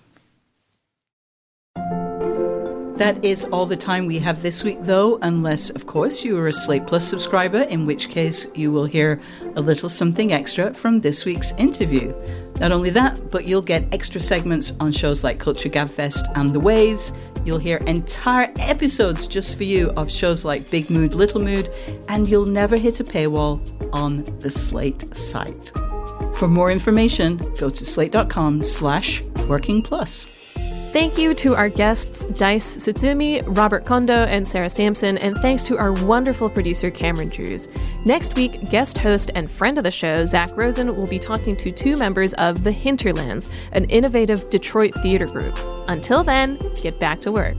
that 2.98 3.24
is 3.24 3.44
all 3.44 3.66
the 3.66 3.76
time 3.76 4.06
we 4.06 4.18
have 4.20 4.42
this 4.42 4.64
week, 4.64 4.78
though, 4.80 5.18
unless, 5.22 5.70
of 5.70 5.86
course, 5.86 6.24
you 6.24 6.38
are 6.38 6.48
a 6.48 6.52
Slate 6.52 6.86
Plus 6.86 7.06
subscriber, 7.06 7.60
in 7.60 7.86
which 7.86 8.08
case 8.08 8.46
you 8.54 8.72
will 8.72 8.86
hear 8.86 9.20
a 9.54 9.60
little 9.60 9.88
something 9.88 10.32
extra 10.32 10.72
from 10.72 11.00
this 11.00 11.24
week's 11.24 11.52
interview. 11.52 12.14
Not 12.58 12.72
only 12.72 12.90
that, 12.90 13.30
but 13.30 13.44
you'll 13.44 13.62
get 13.62 13.92
extra 13.92 14.20
segments 14.20 14.72
on 14.80 14.92
shows 14.92 15.22
like 15.22 15.38
Culture 15.38 15.68
Gabfest 15.68 16.30
and 16.36 16.52
The 16.52 16.60
Waves. 16.60 17.12
You'll 17.44 17.58
hear 17.58 17.76
entire 17.86 18.50
episodes 18.58 19.26
just 19.26 19.56
for 19.56 19.64
you 19.64 19.90
of 19.90 20.10
shows 20.10 20.44
like 20.44 20.70
Big 20.70 20.88
Mood, 20.90 21.14
Little 21.14 21.40
Mood, 21.40 21.70
and 22.08 22.28
you'll 22.28 22.46
never 22.46 22.76
hit 22.76 23.00
a 23.00 23.04
paywall 23.04 23.60
on 23.92 24.24
the 24.40 24.50
Slate 24.50 25.14
site. 25.14 25.70
For 26.34 26.48
more 26.48 26.70
information, 26.70 27.36
go 27.58 27.70
to 27.70 27.86
slate.com 27.86 28.64
slash 28.64 29.22
working 29.48 29.82
plus. 29.82 30.26
Thank 30.96 31.18
you 31.18 31.34
to 31.34 31.54
our 31.54 31.68
guests, 31.68 32.24
Dice 32.24 32.78
Tsutsumi, 32.78 33.42
Robert 33.46 33.84
Kondo, 33.84 34.14
and 34.14 34.48
Sarah 34.48 34.70
Sampson, 34.70 35.18
and 35.18 35.36
thanks 35.40 35.62
to 35.64 35.76
our 35.76 35.92
wonderful 35.92 36.48
producer, 36.48 36.90
Cameron 36.90 37.28
Drews. 37.28 37.68
Next 38.06 38.34
week, 38.34 38.70
guest 38.70 38.96
host 38.96 39.30
and 39.34 39.50
friend 39.50 39.76
of 39.76 39.84
the 39.84 39.90
show, 39.90 40.24
Zach 40.24 40.56
Rosen, 40.56 40.96
will 40.96 41.06
be 41.06 41.18
talking 41.18 41.54
to 41.58 41.70
two 41.70 41.98
members 41.98 42.32
of 42.34 42.64
The 42.64 42.72
Hinterlands, 42.72 43.50
an 43.72 43.84
innovative 43.90 44.48
Detroit 44.48 44.94
theater 45.02 45.26
group. 45.26 45.60
Until 45.86 46.24
then, 46.24 46.58
get 46.80 46.98
back 46.98 47.20
to 47.20 47.30
work. 47.30 47.58